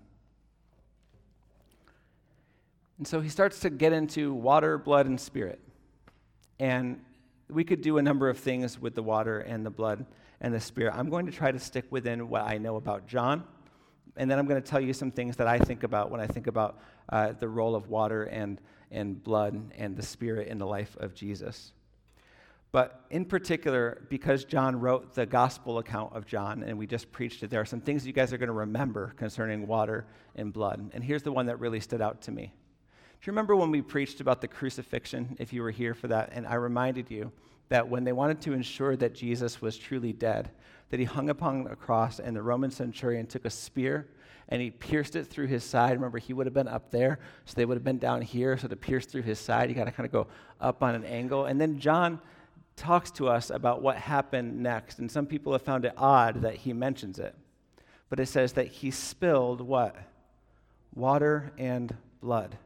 And 3.01 3.07
so 3.07 3.19
he 3.19 3.29
starts 3.29 3.61
to 3.61 3.71
get 3.71 3.93
into 3.93 4.31
water, 4.31 4.77
blood, 4.77 5.07
and 5.07 5.19
spirit. 5.19 5.59
And 6.59 7.01
we 7.49 7.63
could 7.63 7.81
do 7.81 7.97
a 7.97 8.01
number 8.03 8.29
of 8.29 8.37
things 8.37 8.79
with 8.79 8.93
the 8.93 9.01
water 9.01 9.39
and 9.39 9.65
the 9.65 9.71
blood 9.71 10.05
and 10.39 10.53
the 10.53 10.59
spirit. 10.59 10.93
I'm 10.95 11.09
going 11.09 11.25
to 11.25 11.31
try 11.31 11.51
to 11.51 11.57
stick 11.57 11.85
within 11.89 12.29
what 12.29 12.43
I 12.43 12.59
know 12.59 12.75
about 12.75 13.07
John. 13.07 13.43
And 14.17 14.29
then 14.29 14.37
I'm 14.37 14.45
going 14.45 14.61
to 14.61 14.69
tell 14.69 14.79
you 14.79 14.93
some 14.93 15.09
things 15.09 15.35
that 15.37 15.47
I 15.47 15.57
think 15.57 15.81
about 15.81 16.11
when 16.11 16.21
I 16.21 16.27
think 16.27 16.45
about 16.45 16.77
uh, 17.09 17.31
the 17.31 17.49
role 17.49 17.73
of 17.73 17.87
water 17.87 18.25
and, 18.25 18.61
and 18.91 19.23
blood 19.23 19.71
and 19.75 19.97
the 19.97 20.03
spirit 20.03 20.47
in 20.47 20.59
the 20.59 20.67
life 20.67 20.95
of 20.99 21.15
Jesus. 21.15 21.73
But 22.71 23.03
in 23.09 23.25
particular, 23.25 24.05
because 24.11 24.45
John 24.45 24.79
wrote 24.79 25.15
the 25.15 25.25
gospel 25.25 25.79
account 25.79 26.15
of 26.15 26.27
John 26.27 26.61
and 26.61 26.77
we 26.77 26.85
just 26.85 27.11
preached 27.11 27.41
it, 27.41 27.49
there 27.49 27.61
are 27.61 27.65
some 27.65 27.81
things 27.81 28.05
you 28.05 28.13
guys 28.13 28.31
are 28.31 28.37
going 28.37 28.45
to 28.45 28.53
remember 28.53 29.15
concerning 29.17 29.65
water 29.65 30.05
and 30.35 30.53
blood. 30.53 30.91
And 30.93 31.03
here's 31.03 31.23
the 31.23 31.31
one 31.31 31.47
that 31.47 31.59
really 31.59 31.79
stood 31.79 31.99
out 31.99 32.21
to 32.21 32.31
me. 32.31 32.53
Do 33.21 33.27
you 33.27 33.33
remember 33.33 33.55
when 33.55 33.69
we 33.69 33.83
preached 33.83 34.19
about 34.19 34.41
the 34.41 34.47
crucifixion, 34.47 35.35
if 35.39 35.53
you 35.53 35.61
were 35.61 35.69
here 35.69 35.93
for 35.93 36.07
that? 36.07 36.31
And 36.31 36.47
I 36.47 36.55
reminded 36.55 37.11
you 37.11 37.31
that 37.69 37.87
when 37.87 38.03
they 38.03 38.13
wanted 38.13 38.41
to 38.41 38.53
ensure 38.53 38.95
that 38.95 39.13
Jesus 39.13 39.61
was 39.61 39.77
truly 39.77 40.11
dead, 40.11 40.49
that 40.89 40.99
he 40.99 41.05
hung 41.05 41.29
upon 41.29 41.67
a 41.67 41.75
cross 41.75 42.19
and 42.19 42.35
the 42.35 42.41
Roman 42.41 42.71
centurion 42.71 43.27
took 43.27 43.45
a 43.45 43.49
spear 43.51 44.07
and 44.49 44.59
he 44.59 44.71
pierced 44.71 45.15
it 45.15 45.25
through 45.25 45.45
his 45.45 45.63
side. 45.63 45.91
Remember, 45.91 46.17
he 46.17 46.33
would 46.33 46.47
have 46.47 46.53
been 46.55 46.67
up 46.67 46.89
there, 46.89 47.19
so 47.45 47.53
they 47.55 47.63
would 47.63 47.77
have 47.77 47.83
been 47.83 47.99
down 47.99 48.23
here. 48.23 48.57
So 48.57 48.67
to 48.67 48.75
pierce 48.75 49.05
through 49.05 49.21
his 49.21 49.37
side, 49.37 49.69
you 49.69 49.75
got 49.75 49.85
to 49.85 49.91
kind 49.91 50.07
of 50.07 50.11
go 50.11 50.25
up 50.59 50.81
on 50.81 50.95
an 50.95 51.05
angle. 51.05 51.45
And 51.45 51.61
then 51.61 51.79
John 51.79 52.19
talks 52.75 53.11
to 53.11 53.29
us 53.29 53.51
about 53.51 53.83
what 53.83 53.97
happened 53.97 54.59
next. 54.59 54.97
And 54.97 55.11
some 55.11 55.27
people 55.27 55.51
have 55.51 55.61
found 55.61 55.85
it 55.85 55.93
odd 55.95 56.41
that 56.41 56.55
he 56.55 56.73
mentions 56.73 57.19
it. 57.19 57.35
But 58.09 58.19
it 58.19 58.25
says 58.25 58.53
that 58.53 58.65
he 58.65 58.89
spilled 58.89 59.61
what? 59.61 59.95
Water 60.95 61.53
and 61.59 61.95
blood. 62.19 62.57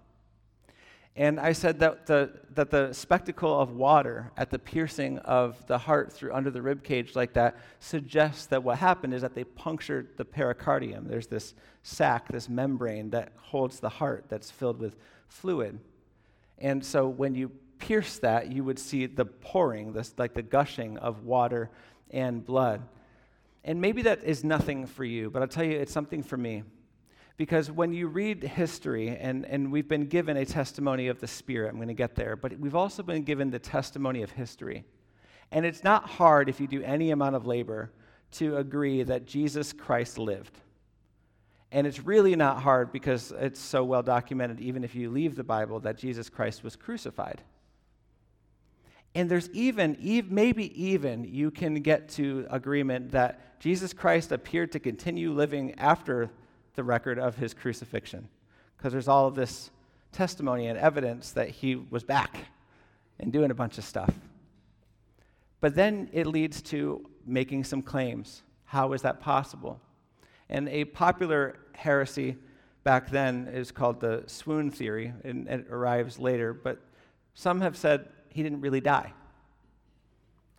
And 1.18 1.40
I 1.40 1.54
said 1.54 1.80
that 1.80 2.08
the, 2.08 2.32
that 2.56 2.72
the 2.72 2.92
spectacle 2.92 3.58
of 3.58 3.72
water 3.72 4.32
at 4.36 4.50
the 4.50 4.60
piercing 4.60 5.18
of 5.20 5.66
the 5.66 5.78
heart 5.78 6.12
through 6.12 6.34
under 6.34 6.52
the 6.52 6.62
rib 6.62 6.84
cage 6.84 7.16
like 7.16 7.34
that 7.34 7.56
suggests 7.80 8.48
that 8.48 8.64
what 8.64 8.80
happened 8.80 9.14
is 9.14 9.22
that 9.22 9.34
they 9.34 9.46
punctured 9.46 10.18
the 10.18 10.26
pericardium. 10.26 11.08
There's 11.08 11.28
this 11.28 11.54
sac, 11.84 12.28
this 12.28 12.50
membrane 12.50 13.12
that 13.12 13.32
holds 13.38 13.80
the 13.80 13.88
heart 13.88 14.26
that's 14.28 14.52
filled 14.52 14.78
with 14.78 14.98
fluid. 15.30 15.80
And 16.58 16.84
so 16.84 17.08
when 17.08 17.34
you 17.34 17.50
pierce 17.80 18.20
that, 18.20 18.52
you 18.52 18.66
would 18.66 18.80
see 18.80 19.06
the 19.06 19.26
pouring, 19.26 19.94
this, 19.94 20.14
like 20.18 20.34
the 20.34 20.42
gushing 20.42 20.98
of 20.98 21.24
water 21.24 21.70
and 22.12 22.46
blood. 22.46 22.82
And 23.64 23.80
maybe 23.80 24.02
that 24.02 24.24
is 24.24 24.44
nothing 24.44 24.86
for 24.86 25.06
you, 25.06 25.30
but 25.30 25.42
I'll 25.42 25.48
tell 25.48 25.64
you, 25.64 25.78
it's 25.78 25.94
something 25.94 26.24
for 26.24 26.36
me. 26.36 26.64
Because 27.38 27.70
when 27.70 27.92
you 27.92 28.08
read 28.08 28.44
history, 28.44 29.10
and, 29.10 29.46
and 29.46 29.72
we've 29.72 29.88
been 29.88 30.06
given 30.06 30.38
a 30.38 30.46
testimony 30.46 31.08
of 31.10 31.20
the 31.20 31.28
Spirit, 31.28 31.70
I'm 31.70 31.76
going 31.76 31.90
to 31.90 31.94
get 31.94 32.16
there, 32.16 32.36
but 32.36 32.58
we've 32.60 32.76
also 32.76 33.04
been 33.04 33.24
given 33.24 33.52
the 33.52 33.60
testimony 33.60 34.22
of 34.22 34.32
history. 34.32 34.86
And 35.52 35.66
it's 35.66 35.84
not 35.84 36.08
hard 36.08 36.48
if 36.48 36.60
you 36.60 36.68
do 36.68 36.82
any 36.82 37.12
amount 37.12 37.36
of 37.36 37.46
labor 37.46 37.92
to 38.34 38.58
agree 38.58 39.04
that 39.04 39.26
Jesus 39.26 39.74
Christ 39.74 40.18
lived. 40.18 40.58
And 41.72 41.86
it's 41.86 42.00
really 42.00 42.38
not 42.38 42.62
hard 42.62 42.94
because 42.94 43.34
it's 43.38 43.60
so 43.60 43.84
well 43.84 44.02
documented, 44.02 44.62
even 44.62 44.84
if 44.86 44.96
you 44.96 45.10
leave 45.10 45.36
the 45.36 45.44
Bible, 45.44 45.82
that 45.82 45.98
Jesus 45.98 46.30
Christ 46.30 46.64
was 46.64 46.78
crucified. 46.78 47.42
And 49.14 49.30
there's 49.30 49.50
even, 49.52 49.98
maybe 50.30 50.82
even, 50.82 51.24
you 51.26 51.52
can 51.52 51.76
get 51.76 52.10
to 52.10 52.46
agreement 52.50 53.12
that 53.12 53.60
Jesus 53.60 53.94
Christ 53.94 54.32
appeared 54.32 54.72
to 54.74 54.80
continue 54.80 55.32
living 55.34 55.78
after 55.80 56.30
the 56.76 56.84
record 56.84 57.20
of 57.20 57.36
his 57.36 57.54
crucifixion 57.54 58.28
because 58.78 58.92
there's 58.92 59.08
all 59.08 59.28
of 59.28 59.36
this 59.36 59.72
testimony 60.12 60.68
and 60.68 60.78
evidence 60.78 61.32
that 61.32 61.50
he 61.50 61.76
was 61.76 62.04
back 62.04 62.38
and 63.20 63.32
doing 63.32 63.52
a 63.52 63.56
bunch 63.56 63.78
of 63.78 63.84
stuff. 63.84 64.14
But 65.62 65.76
then 65.76 66.10
it 66.14 66.28
leads 66.28 66.62
to 66.64 67.06
making 67.26 67.64
some 67.64 67.82
claims. 67.82 68.44
How 68.66 68.94
is 68.94 69.02
that 69.02 69.20
possible? 69.20 69.80
And 70.50 70.70
a 70.70 70.86
popular 70.86 71.58
heresy 71.74 72.38
back 72.84 73.10
then 73.10 73.48
is 73.48 73.72
called 73.72 74.00
the 74.00 74.24
swoon 74.28 74.70
theory, 74.70 75.12
and 75.24 75.48
it 75.48 75.68
arrives 75.72 76.20
later, 76.20 76.54
but 76.54 76.80
some 77.34 77.62
have 77.62 77.76
said 77.76 78.08
he 78.30 78.44
didn't 78.44 78.62
really 78.62 78.82
die. 78.82 79.12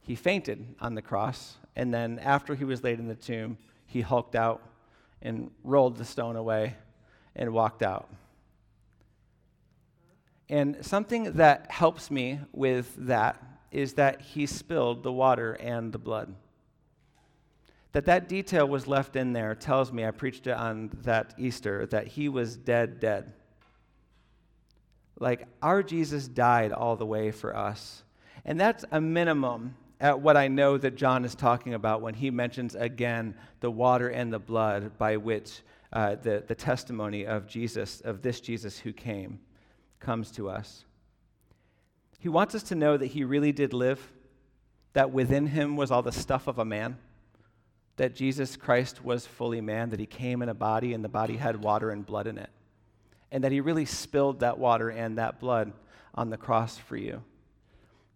He 0.02 0.16
fainted 0.16 0.74
on 0.80 0.94
the 0.94 1.02
cross, 1.02 1.56
and 1.76 1.94
then 1.94 2.18
after 2.18 2.54
he 2.54 2.64
was 2.64 2.82
laid 2.82 2.98
in 2.98 3.06
the 3.06 3.14
tomb, 3.14 3.58
he 3.86 4.00
hulked 4.00 4.34
out 4.34 4.62
and 5.22 5.50
rolled 5.64 5.96
the 5.96 6.04
stone 6.04 6.36
away 6.36 6.76
and 7.34 7.52
walked 7.52 7.82
out. 7.82 8.08
And 10.48 10.84
something 10.84 11.32
that 11.32 11.70
helps 11.70 12.10
me 12.10 12.40
with 12.52 12.94
that 12.98 13.42
is 13.70 13.94
that 13.94 14.20
he 14.20 14.46
spilled 14.46 15.02
the 15.02 15.12
water 15.12 15.54
and 15.54 15.92
the 15.92 15.98
blood. 15.98 16.34
That 17.92 18.04
that 18.04 18.28
detail 18.28 18.68
was 18.68 18.86
left 18.86 19.16
in 19.16 19.32
there 19.32 19.54
tells 19.54 19.90
me, 19.90 20.04
I 20.04 20.10
preached 20.10 20.46
it 20.46 20.52
on 20.52 20.90
that 21.02 21.34
Easter, 21.38 21.86
that 21.86 22.06
he 22.06 22.28
was 22.28 22.56
dead, 22.56 23.00
dead. 23.00 23.32
Like 25.18 25.46
our 25.62 25.82
Jesus 25.82 26.28
died 26.28 26.72
all 26.72 26.96
the 26.96 27.06
way 27.06 27.30
for 27.30 27.56
us. 27.56 28.02
And 28.44 28.60
that's 28.60 28.84
a 28.92 29.00
minimum 29.00 29.74
at 30.00 30.20
what 30.20 30.36
I 30.36 30.48
know 30.48 30.76
that 30.78 30.96
John 30.96 31.24
is 31.24 31.34
talking 31.34 31.74
about 31.74 32.02
when 32.02 32.14
he 32.14 32.30
mentions 32.30 32.74
again 32.74 33.34
the 33.60 33.70
water 33.70 34.08
and 34.08 34.32
the 34.32 34.38
blood 34.38 34.98
by 34.98 35.16
which 35.16 35.62
uh, 35.92 36.16
the, 36.16 36.44
the 36.46 36.54
testimony 36.54 37.26
of 37.26 37.46
Jesus, 37.46 38.00
of 38.02 38.22
this 38.22 38.40
Jesus 38.40 38.78
who 38.78 38.92
came, 38.92 39.40
comes 39.98 40.30
to 40.32 40.50
us. 40.50 40.84
He 42.18 42.28
wants 42.28 42.54
us 42.54 42.62
to 42.64 42.74
know 42.74 42.96
that 42.96 43.06
he 43.06 43.24
really 43.24 43.52
did 43.52 43.72
live, 43.72 44.12
that 44.92 45.12
within 45.12 45.46
him 45.46 45.76
was 45.76 45.90
all 45.90 46.02
the 46.02 46.12
stuff 46.12 46.46
of 46.46 46.58
a 46.58 46.64
man, 46.64 46.98
that 47.96 48.14
Jesus 48.14 48.56
Christ 48.56 49.02
was 49.02 49.26
fully 49.26 49.60
man, 49.60 49.90
that 49.90 50.00
he 50.00 50.06
came 50.06 50.42
in 50.42 50.48
a 50.48 50.54
body 50.54 50.92
and 50.92 51.02
the 51.02 51.08
body 51.08 51.36
had 51.36 51.62
water 51.62 51.90
and 51.90 52.04
blood 52.04 52.26
in 52.26 52.36
it, 52.36 52.50
and 53.32 53.42
that 53.44 53.52
he 53.52 53.60
really 53.60 53.86
spilled 53.86 54.40
that 54.40 54.58
water 54.58 54.90
and 54.90 55.16
that 55.16 55.40
blood 55.40 55.72
on 56.14 56.28
the 56.28 56.36
cross 56.36 56.76
for 56.76 56.96
you. 56.96 57.22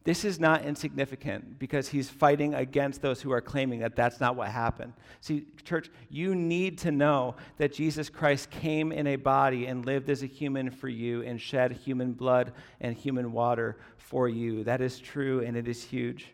This 0.02 0.24
is 0.24 0.40
not 0.40 0.64
insignificant 0.64 1.58
because 1.58 1.88
he's 1.88 2.08
fighting 2.08 2.54
against 2.54 3.02
those 3.02 3.20
who 3.20 3.32
are 3.32 3.42
claiming 3.42 3.80
that 3.80 3.96
that's 3.96 4.18
not 4.18 4.34
what 4.34 4.48
happened. 4.48 4.94
See, 5.20 5.46
church, 5.62 5.90
you 6.08 6.34
need 6.34 6.78
to 6.78 6.90
know 6.90 7.36
that 7.58 7.74
Jesus 7.74 8.08
Christ 8.08 8.50
came 8.50 8.92
in 8.92 9.06
a 9.06 9.16
body 9.16 9.66
and 9.66 9.84
lived 9.84 10.08
as 10.08 10.22
a 10.22 10.26
human 10.26 10.70
for 10.70 10.88
you 10.88 11.22
and 11.22 11.38
shed 11.38 11.72
human 11.72 12.14
blood 12.14 12.52
and 12.80 12.96
human 12.96 13.32
water 13.32 13.76
for 13.98 14.26
you. 14.26 14.64
That 14.64 14.80
is 14.80 14.98
true 14.98 15.40
and 15.40 15.54
it 15.54 15.68
is 15.68 15.84
huge. 15.84 16.32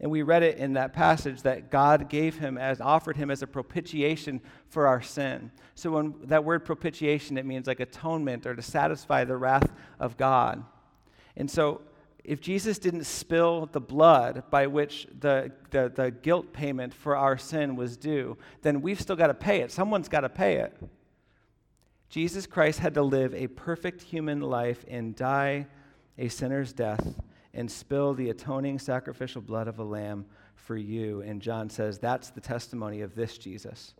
And 0.00 0.10
we 0.10 0.22
read 0.22 0.42
it 0.42 0.58
in 0.58 0.72
that 0.72 0.92
passage 0.92 1.42
that 1.42 1.70
God 1.70 2.10
gave 2.10 2.36
him 2.36 2.58
as 2.58 2.80
offered 2.80 3.16
him 3.16 3.30
as 3.30 3.40
a 3.40 3.46
propitiation 3.46 4.42
for 4.68 4.88
our 4.88 5.00
sin. 5.00 5.52
So 5.76 5.92
when 5.92 6.14
that 6.24 6.44
word 6.44 6.64
propitiation 6.64 7.38
it 7.38 7.46
means 7.46 7.68
like 7.68 7.78
atonement 7.78 8.46
or 8.46 8.56
to 8.56 8.62
satisfy 8.62 9.24
the 9.24 9.36
wrath 9.36 9.72
of 10.00 10.16
God. 10.16 10.64
And 11.36 11.48
so 11.50 11.82
if 12.26 12.40
Jesus 12.40 12.80
didn't 12.80 13.04
spill 13.04 13.66
the 13.70 13.80
blood 13.80 14.42
by 14.50 14.66
which 14.66 15.06
the, 15.20 15.52
the, 15.70 15.92
the 15.94 16.10
guilt 16.10 16.52
payment 16.52 16.92
for 16.92 17.16
our 17.16 17.38
sin 17.38 17.76
was 17.76 17.96
due, 17.96 18.36
then 18.62 18.82
we've 18.82 19.00
still 19.00 19.14
got 19.14 19.28
to 19.28 19.34
pay 19.34 19.60
it. 19.60 19.70
Someone's 19.70 20.08
got 20.08 20.22
to 20.22 20.28
pay 20.28 20.56
it. 20.56 20.76
Jesus 22.08 22.44
Christ 22.44 22.80
had 22.80 22.94
to 22.94 23.02
live 23.02 23.32
a 23.32 23.46
perfect 23.46 24.02
human 24.02 24.40
life 24.40 24.84
and 24.88 25.14
die 25.14 25.68
a 26.18 26.26
sinner's 26.26 26.72
death 26.72 27.14
and 27.54 27.70
spill 27.70 28.12
the 28.12 28.30
atoning 28.30 28.80
sacrificial 28.80 29.40
blood 29.40 29.68
of 29.68 29.78
a 29.78 29.84
lamb 29.84 30.26
for 30.56 30.76
you. 30.76 31.20
And 31.22 31.40
John 31.40 31.70
says 31.70 32.00
that's 32.00 32.30
the 32.30 32.40
testimony 32.40 33.02
of 33.02 33.14
this 33.14 33.38
Jesus. 33.38 33.94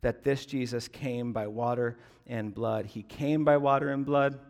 That 0.00 0.24
this 0.24 0.46
Jesus 0.46 0.88
came 0.88 1.32
by 1.32 1.46
water 1.46 1.96
and 2.26 2.52
blood. 2.52 2.86
He 2.86 3.04
came 3.04 3.44
by 3.44 3.56
water 3.56 3.90
and 3.90 4.04
blood 4.04 4.40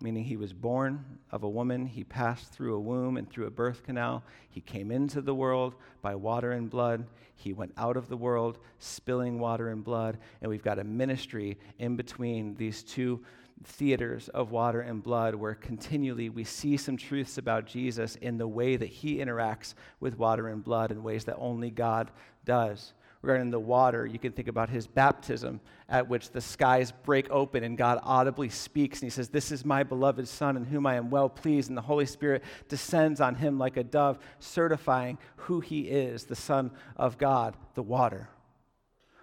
meaning 0.00 0.24
he 0.24 0.36
was 0.36 0.52
born 0.52 1.04
of 1.30 1.42
a 1.42 1.48
woman, 1.48 1.86
he 1.86 2.04
passed 2.04 2.52
through 2.52 2.74
a 2.74 2.80
womb 2.80 3.16
and 3.16 3.28
through 3.28 3.46
a 3.46 3.50
birth 3.50 3.82
canal, 3.82 4.22
he 4.50 4.60
came 4.60 4.90
into 4.90 5.22
the 5.22 5.34
world 5.34 5.74
by 6.02 6.14
water 6.14 6.52
and 6.52 6.68
blood, 6.68 7.06
he 7.34 7.52
went 7.52 7.72
out 7.76 7.96
of 7.96 8.08
the 8.08 8.16
world 8.16 8.58
spilling 8.78 9.38
water 9.38 9.70
and 9.70 9.82
blood, 9.84 10.18
and 10.40 10.50
we've 10.50 10.62
got 10.62 10.78
a 10.78 10.84
ministry 10.84 11.58
in 11.78 11.96
between 11.96 12.54
these 12.56 12.82
two 12.82 13.24
theaters 13.64 14.28
of 14.28 14.50
water 14.50 14.82
and 14.82 15.02
blood 15.02 15.34
where 15.34 15.54
continually 15.54 16.28
we 16.28 16.44
see 16.44 16.76
some 16.76 16.96
truths 16.96 17.38
about 17.38 17.66
Jesus 17.66 18.16
in 18.16 18.36
the 18.36 18.46
way 18.46 18.76
that 18.76 18.88
he 18.88 19.16
interacts 19.16 19.74
with 19.98 20.18
water 20.18 20.48
and 20.48 20.62
blood 20.62 20.90
in 20.90 21.02
ways 21.02 21.24
that 21.24 21.36
only 21.38 21.70
God 21.70 22.10
does 22.44 22.92
regarding 23.26 23.50
the 23.50 23.58
water, 23.58 24.06
you 24.06 24.20
can 24.20 24.30
think 24.30 24.46
about 24.46 24.68
his 24.68 24.86
baptism, 24.86 25.60
at 25.88 26.08
which 26.08 26.30
the 26.30 26.40
skies 26.40 26.92
break 26.92 27.28
open 27.28 27.64
and 27.64 27.76
God 27.76 27.98
audibly 28.04 28.48
speaks. 28.48 29.00
And 29.00 29.06
he 29.06 29.10
says, 29.10 29.28
This 29.28 29.50
is 29.50 29.64
my 29.64 29.82
beloved 29.82 30.28
Son 30.28 30.56
in 30.56 30.64
whom 30.64 30.86
I 30.86 30.94
am 30.94 31.10
well 31.10 31.28
pleased. 31.28 31.68
And 31.68 31.76
the 31.76 31.82
Holy 31.82 32.06
Spirit 32.06 32.44
descends 32.68 33.20
on 33.20 33.34
him 33.34 33.58
like 33.58 33.76
a 33.76 33.82
dove, 33.82 34.20
certifying 34.38 35.18
who 35.34 35.58
he 35.58 35.88
is, 35.88 36.24
the 36.24 36.36
Son 36.36 36.70
of 36.96 37.18
God, 37.18 37.56
the 37.74 37.82
water. 37.82 38.28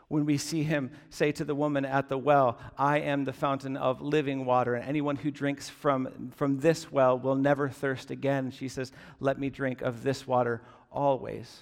When 0.10 0.26
we 0.26 0.38
see 0.38 0.64
him 0.64 0.92
say 1.10 1.32
to 1.32 1.46
the 1.46 1.56
woman 1.56 1.86
at 1.86 2.10
the 2.10 2.18
well, 2.18 2.60
I 2.78 3.00
am 3.00 3.24
the 3.24 3.32
fountain 3.32 3.78
of 3.78 4.02
living 4.02 4.44
water, 4.44 4.76
and 4.76 4.86
anyone 4.86 5.16
who 5.16 5.32
drinks 5.32 5.70
from, 5.70 6.32
from 6.36 6.60
this 6.60 6.92
well 6.92 7.18
will 7.18 7.36
never 7.36 7.70
thirst 7.70 8.12
again. 8.12 8.52
She 8.52 8.68
says, 8.68 8.92
Let 9.22 9.40
me 9.40 9.50
drink 9.50 9.82
of 9.82 10.04
this 10.04 10.28
water 10.28 10.62
always 10.92 11.62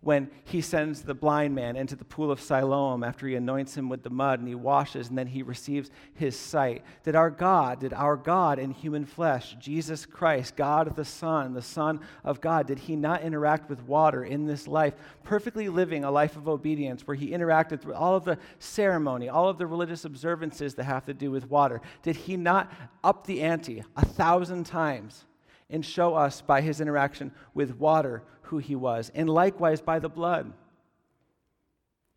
when 0.00 0.30
he 0.44 0.60
sends 0.60 1.02
the 1.02 1.14
blind 1.14 1.54
man 1.54 1.76
into 1.76 1.96
the 1.96 2.04
pool 2.04 2.30
of 2.30 2.40
Siloam 2.40 3.02
after 3.02 3.26
he 3.26 3.34
anoints 3.34 3.76
him 3.76 3.88
with 3.88 4.02
the 4.02 4.10
mud 4.10 4.38
and 4.38 4.48
he 4.48 4.54
washes 4.54 5.08
and 5.08 5.18
then 5.18 5.26
he 5.26 5.42
receives 5.42 5.90
his 6.14 6.38
sight. 6.38 6.84
Did 7.04 7.16
our 7.16 7.30
God, 7.30 7.80
did 7.80 7.92
our 7.92 8.16
God 8.16 8.58
in 8.58 8.70
human 8.70 9.04
flesh, 9.04 9.56
Jesus 9.58 10.06
Christ, 10.06 10.56
God 10.56 10.94
the 10.96 11.04
Son, 11.04 11.54
the 11.54 11.62
Son 11.62 12.00
of 12.24 12.40
God, 12.40 12.66
did 12.66 12.78
he 12.78 12.96
not 12.96 13.22
interact 13.22 13.68
with 13.68 13.82
water 13.82 14.24
in 14.24 14.46
this 14.46 14.68
life, 14.68 14.94
perfectly 15.22 15.68
living 15.68 16.04
a 16.04 16.10
life 16.10 16.36
of 16.36 16.48
obedience 16.48 17.06
where 17.06 17.16
he 17.16 17.30
interacted 17.30 17.80
through 17.80 17.94
all 17.94 18.16
of 18.16 18.24
the 18.24 18.38
ceremony, 18.58 19.28
all 19.28 19.48
of 19.48 19.58
the 19.58 19.66
religious 19.66 20.04
observances 20.04 20.74
that 20.74 20.84
have 20.84 21.04
to 21.06 21.14
do 21.14 21.30
with 21.30 21.50
water? 21.50 21.80
Did 22.02 22.16
he 22.16 22.36
not 22.36 22.72
up 23.02 23.26
the 23.26 23.42
ante 23.42 23.84
a 23.96 24.04
thousand 24.04 24.64
times? 24.64 25.24
And 25.70 25.84
show 25.84 26.14
us 26.14 26.40
by 26.40 26.60
his 26.60 26.80
interaction 26.80 27.32
with 27.54 27.76
water 27.78 28.22
who 28.42 28.58
he 28.58 28.74
was, 28.74 29.10
and 29.14 29.28
likewise 29.28 29.80
by 29.80 29.98
the 29.98 30.08
blood. 30.08 30.52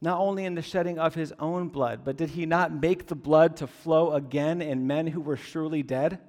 Not 0.02 0.20
only 0.20 0.46
in 0.46 0.56
the 0.56 0.62
shedding 0.62 0.98
of 0.98 1.14
his 1.14 1.34
own 1.40 1.68
blood, 1.68 2.02
but 2.04 2.18
did 2.18 2.32
he 2.32 2.46
not 2.46 2.74
make 2.74 3.08
the 3.08 3.16
blood 3.16 3.58
to 3.58 3.68
flow 3.68 4.14
again 4.14 4.62
in 4.62 4.88
men 4.88 5.08
who 5.08 5.22
were 5.22 5.38
surely 5.38 5.84
dead? 5.84 6.20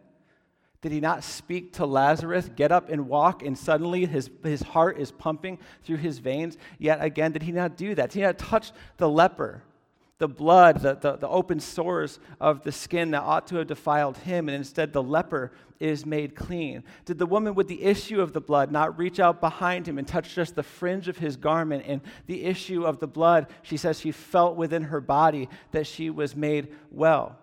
Did 0.82 0.92
he 0.92 1.00
not 1.00 1.22
speak 1.22 1.74
to 1.74 1.86
Lazarus, 1.86 2.50
get 2.54 2.72
up 2.72 2.90
and 2.90 3.08
walk, 3.08 3.42
and 3.42 3.56
suddenly 3.56 4.04
his, 4.04 4.28
his 4.42 4.62
heart 4.62 4.98
is 4.98 5.12
pumping 5.12 5.58
through 5.84 5.98
his 5.98 6.18
veins? 6.18 6.58
Yet 6.78 7.02
again, 7.02 7.32
did 7.32 7.42
he 7.42 7.52
not 7.52 7.76
do 7.76 7.94
that? 7.94 8.10
Did 8.10 8.18
he 8.18 8.24
not 8.24 8.38
touch 8.38 8.72
the 8.96 9.08
leper? 9.08 9.62
The 10.18 10.28
blood, 10.28 10.80
the, 10.80 10.94
the, 10.94 11.16
the, 11.16 11.28
open 11.28 11.58
sores 11.58 12.20
of 12.40 12.62
the 12.62 12.70
skin 12.70 13.10
that 13.10 13.22
ought 13.22 13.46
to 13.48 13.56
have 13.56 13.66
defiled 13.66 14.18
him, 14.18 14.48
and 14.48 14.56
instead 14.56 14.92
the 14.92 15.02
leper 15.02 15.52
is 15.80 16.06
made 16.06 16.36
clean? 16.36 16.84
Did 17.04 17.18
the 17.18 17.26
woman 17.26 17.54
with 17.54 17.66
the 17.66 17.82
issue 17.82 18.20
of 18.20 18.32
the 18.32 18.40
blood 18.40 18.70
not 18.70 18.96
reach 18.96 19.18
out 19.18 19.40
behind 19.40 19.88
him 19.88 19.98
and 19.98 20.06
touch 20.06 20.34
just 20.34 20.54
the 20.54 20.62
fringe 20.62 21.08
of 21.08 21.18
his 21.18 21.36
garment? 21.36 21.84
And 21.86 22.02
the 22.26 22.44
issue 22.44 22.84
of 22.84 23.00
the 23.00 23.08
blood, 23.08 23.48
she 23.62 23.76
says 23.76 23.98
she 23.98 24.12
felt 24.12 24.56
within 24.56 24.84
her 24.84 25.00
body 25.00 25.48
that 25.72 25.86
she 25.86 26.08
was 26.08 26.36
made 26.36 26.68
well. 26.90 27.36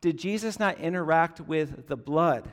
Did 0.00 0.18
Jesus 0.18 0.58
not 0.58 0.78
interact 0.80 1.40
with 1.40 1.86
the 1.86 1.96
blood 1.96 2.50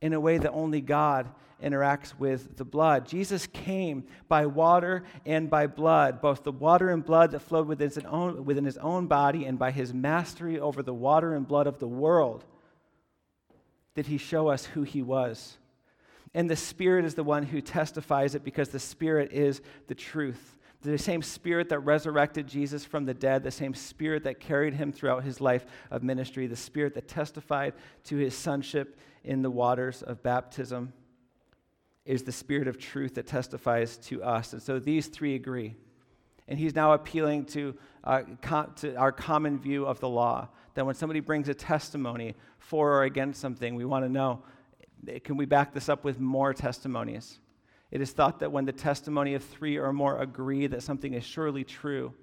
in 0.00 0.12
a 0.12 0.20
way 0.20 0.38
that 0.38 0.52
only 0.52 0.80
God 0.80 1.28
interacts 1.62 2.18
with 2.18 2.56
the 2.56 2.64
blood. 2.64 3.06
Jesus 3.06 3.46
came 3.46 4.04
by 4.28 4.46
water 4.46 5.04
and 5.26 5.50
by 5.50 5.66
blood, 5.66 6.20
both 6.20 6.44
the 6.44 6.52
water 6.52 6.90
and 6.90 7.04
blood 7.04 7.32
that 7.32 7.40
flowed 7.40 7.66
within 7.66 7.88
his 7.88 7.98
own, 8.04 8.44
within 8.44 8.64
his 8.64 8.78
own 8.78 9.06
body 9.06 9.44
and 9.44 9.58
by 9.58 9.70
his 9.70 9.92
mastery 9.92 10.60
over 10.60 10.82
the 10.82 10.94
water 10.94 11.34
and 11.34 11.48
blood 11.48 11.66
of 11.66 11.78
the 11.78 11.88
world. 11.88 12.44
Did 13.94 14.06
he 14.06 14.18
show 14.18 14.48
us 14.48 14.64
who 14.64 14.82
he 14.82 15.02
was? 15.02 15.58
And 16.34 16.48
the 16.48 16.56
Spirit 16.56 17.04
is 17.04 17.14
the 17.14 17.24
one 17.24 17.42
who 17.42 17.60
testifies 17.60 18.34
it 18.34 18.44
because 18.44 18.68
the 18.68 18.78
Spirit 18.78 19.32
is 19.32 19.60
the 19.88 19.94
truth. 19.94 20.56
The 20.82 20.98
same 20.98 21.22
Spirit 21.22 21.70
that 21.70 21.80
resurrected 21.80 22.46
Jesus 22.46 22.84
from 22.84 23.04
the 23.04 23.14
dead, 23.14 23.42
the 23.42 23.50
same 23.50 23.74
Spirit 23.74 24.22
that 24.24 24.38
carried 24.38 24.74
him 24.74 24.92
throughout 24.92 25.24
his 25.24 25.40
life 25.40 25.66
of 25.90 26.04
ministry, 26.04 26.46
the 26.46 26.54
Spirit 26.54 26.94
that 26.94 27.08
testified 27.08 27.74
to 28.04 28.16
his 28.16 28.36
sonship 28.36 28.96
in 29.24 29.42
the 29.42 29.50
waters 29.50 30.02
of 30.02 30.22
baptism 30.22 30.92
is 32.08 32.22
the 32.22 32.32
Spirit 32.32 32.66
of 32.66 32.78
truth 32.78 33.16
that 33.16 33.26
testifies 33.26 33.98
to 33.98 34.22
us. 34.22 34.54
And 34.54 34.62
so 34.62 34.78
these 34.78 35.08
three 35.08 35.34
agree. 35.34 35.76
And 36.48 36.58
he's 36.58 36.74
now 36.74 36.94
appealing 36.94 37.44
to, 37.46 37.76
uh, 38.02 38.22
com- 38.40 38.72
to 38.76 38.94
our 38.96 39.12
common 39.12 39.58
view 39.58 39.84
of 39.84 40.00
the 40.00 40.08
law 40.08 40.48
that 40.72 40.86
when 40.86 40.94
somebody 40.94 41.20
brings 41.20 41.50
a 41.50 41.54
testimony 41.54 42.34
for 42.58 42.94
or 42.94 43.02
against 43.02 43.42
something, 43.42 43.74
we 43.74 43.84
want 43.84 44.06
to 44.06 44.08
know 44.08 44.42
can 45.22 45.36
we 45.36 45.44
back 45.44 45.72
this 45.72 45.88
up 45.88 46.02
with 46.02 46.18
more 46.18 46.52
testimonies? 46.52 47.38
It 47.90 48.00
is 48.00 48.10
thought 48.10 48.40
that 48.40 48.50
when 48.50 48.64
the 48.64 48.72
testimony 48.72 49.34
of 49.34 49.44
three 49.44 49.76
or 49.76 49.92
more 49.92 50.20
agree 50.20 50.66
that 50.66 50.82
something 50.82 51.12
is 51.14 51.24
surely 51.24 51.62
true, 51.62 52.14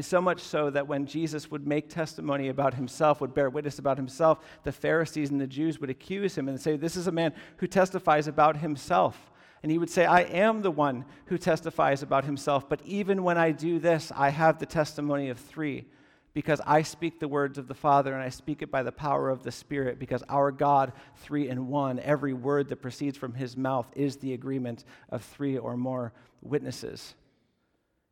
so 0.00 0.20
much 0.20 0.40
so 0.40 0.70
that 0.70 0.86
when 0.86 1.06
Jesus 1.06 1.50
would 1.50 1.66
make 1.66 1.88
testimony 1.88 2.48
about 2.48 2.74
himself, 2.74 3.20
would 3.20 3.34
bear 3.34 3.50
witness 3.50 3.78
about 3.78 3.96
himself, 3.96 4.38
the 4.62 4.72
Pharisees 4.72 5.30
and 5.30 5.40
the 5.40 5.46
Jews 5.46 5.80
would 5.80 5.90
accuse 5.90 6.36
him 6.36 6.48
and 6.48 6.60
say, 6.60 6.76
This 6.76 6.96
is 6.96 7.06
a 7.06 7.12
man 7.12 7.34
who 7.56 7.66
testifies 7.66 8.28
about 8.28 8.58
himself. 8.58 9.30
And 9.62 9.72
he 9.72 9.78
would 9.78 9.90
say, 9.90 10.06
I 10.06 10.20
am 10.20 10.62
the 10.62 10.70
one 10.70 11.04
who 11.26 11.38
testifies 11.38 12.02
about 12.02 12.24
himself, 12.24 12.68
but 12.68 12.80
even 12.84 13.24
when 13.24 13.38
I 13.38 13.50
do 13.50 13.78
this, 13.78 14.12
I 14.14 14.28
have 14.28 14.58
the 14.58 14.66
testimony 14.66 15.30
of 15.30 15.38
three, 15.38 15.86
because 16.32 16.60
I 16.64 16.82
speak 16.82 17.18
the 17.18 17.26
words 17.26 17.58
of 17.58 17.66
the 17.66 17.74
Father 17.74 18.14
and 18.14 18.22
I 18.22 18.28
speak 18.28 18.62
it 18.62 18.70
by 18.70 18.84
the 18.84 18.92
power 18.92 19.30
of 19.30 19.42
the 19.42 19.50
Spirit, 19.50 19.98
because 19.98 20.22
our 20.28 20.52
God, 20.52 20.92
three 21.16 21.48
in 21.48 21.66
one, 21.66 21.98
every 21.98 22.34
word 22.34 22.68
that 22.68 22.82
proceeds 22.82 23.18
from 23.18 23.34
his 23.34 23.56
mouth 23.56 23.90
is 23.96 24.16
the 24.18 24.32
agreement 24.32 24.84
of 25.10 25.24
three 25.24 25.58
or 25.58 25.76
more 25.76 26.12
witnesses. 26.40 27.16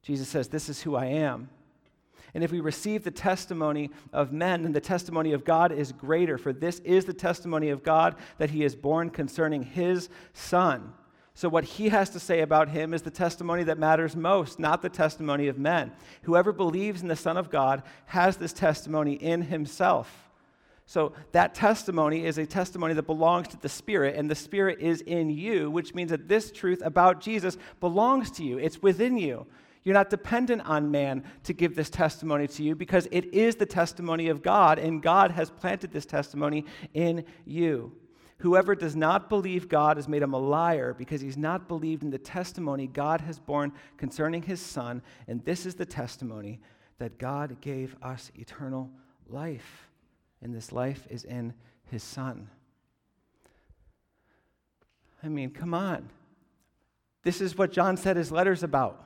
Jesus 0.03 0.29
says, 0.29 0.49
This 0.49 0.69
is 0.69 0.83
who 0.83 0.97
I 0.97 1.07
am. 1.07 1.49
And 2.37 2.45
if 2.45 2.53
we 2.53 2.61
receive 2.61 3.03
the 3.03 3.11
testimony 3.11 3.89
of 4.13 4.31
men, 4.31 4.65
then 4.65 4.73
the 4.73 4.79
testimony 4.79 5.33
of 5.33 5.43
God 5.43 5.73
is 5.73 5.91
greater, 5.91 6.37
for 6.37 6.53
this 6.53 6.81
is 6.81 7.07
the 7.07 7.15
testimony 7.15 7.71
of 7.71 7.83
God 7.83 8.15
that 8.37 8.51
he 8.51 8.63
is 8.63 8.77
borne 8.77 9.09
concerning 9.09 9.63
his 9.63 10.11
Son. 10.35 10.93
So, 11.33 11.49
what 11.49 11.65
he 11.65 11.89
has 11.89 12.11
to 12.11 12.21
say 12.21 12.43
about 12.43 12.69
him 12.69 12.93
is 12.93 13.01
the 13.01 13.11
testimony 13.11 13.65
that 13.65 13.79
matters 13.79 14.15
most, 14.15 14.59
not 14.59 14.83
the 14.83 14.91
testimony 14.91 15.49
of 15.49 15.57
men. 15.59 15.93
Whoever 16.25 16.53
believes 16.53 17.01
in 17.01 17.09
the 17.09 17.17
Son 17.17 17.39
of 17.39 17.49
God 17.49 17.83
has 18.05 18.37
this 18.37 18.53
testimony 18.53 19.15
in 19.15 19.41
himself. 19.41 20.29
So, 20.85 21.15
that 21.33 21.55
testimony 21.55 22.27
is 22.27 22.37
a 22.37 22.45
testimony 22.45 22.93
that 22.93 23.07
belongs 23.07 23.49
to 23.49 23.57
the 23.57 23.71
Spirit, 23.71 24.15
and 24.15 24.31
the 24.31 24.35
Spirit 24.35 24.81
is 24.81 25.01
in 25.01 25.31
you, 25.31 25.71
which 25.71 25.95
means 25.95 26.11
that 26.11 26.29
this 26.29 26.53
truth 26.53 26.83
about 26.85 27.23
Jesus 27.23 27.57
belongs 27.81 28.31
to 28.33 28.45
you. 28.45 28.59
It's 28.59 28.83
within 28.83 29.17
you. 29.17 29.47
You're 29.87 29.95
not 29.95 30.11
dependent 30.11 30.63
on 30.63 30.91
man 30.91 31.23
to 31.45 31.53
give 31.53 31.77
this 31.77 31.91
testimony 31.91 32.49
to 32.49 32.65
you 32.65 32.75
because 32.75 33.07
it 33.13 33.33
is 33.33 33.55
the 33.55 33.67
testimony 33.67 34.27
of 34.27 34.43
God, 34.43 34.81
and 34.81 35.01
God 35.01 35.31
has 35.31 35.49
planted 35.49 35.93
this 35.93 36.05
testimony 36.05 36.65
in 36.93 37.25
you. 37.45 37.93
Whoever 38.39 38.75
does 38.75 38.97
not 38.97 39.29
believe 39.29 39.69
God 39.69 39.97
has 39.97 40.09
made 40.09 40.23
him 40.23 40.35
a 40.35 40.39
liar 40.39 40.93
because 40.93 41.21
he's 41.21 41.37
not 41.37 41.69
believed 41.69 42.03
in 42.03 42.11
the 42.11 42.19
testimony 42.19 42.89
God 42.89 43.21
has 43.21 43.39
borne 43.39 43.73
concerning 43.97 44.43
his 44.43 44.61
Son. 44.61 45.03
And 45.29 45.45
this 45.45 45.65
is 45.65 45.77
the 45.77 45.87
testimony 45.87 46.59
that 46.99 47.17
God 47.17 47.61
gave 47.61 47.95
us 48.03 48.33
eternal 48.35 48.91
life. 49.29 49.89
And 50.43 50.53
this 50.53 50.73
life 50.73 51.07
is 51.09 51.23
in 51.23 51.55
his 51.85 52.03
Son. 52.03 52.51
I 55.23 55.29
mean, 55.29 55.51
come 55.51 55.75
on. 55.75 56.11
This 57.23 57.41
is 57.41 57.57
what 57.57 57.71
John 57.71 57.97
said 57.97 58.17
his 58.17 58.33
letter's 58.33 58.65
about. 58.65 59.06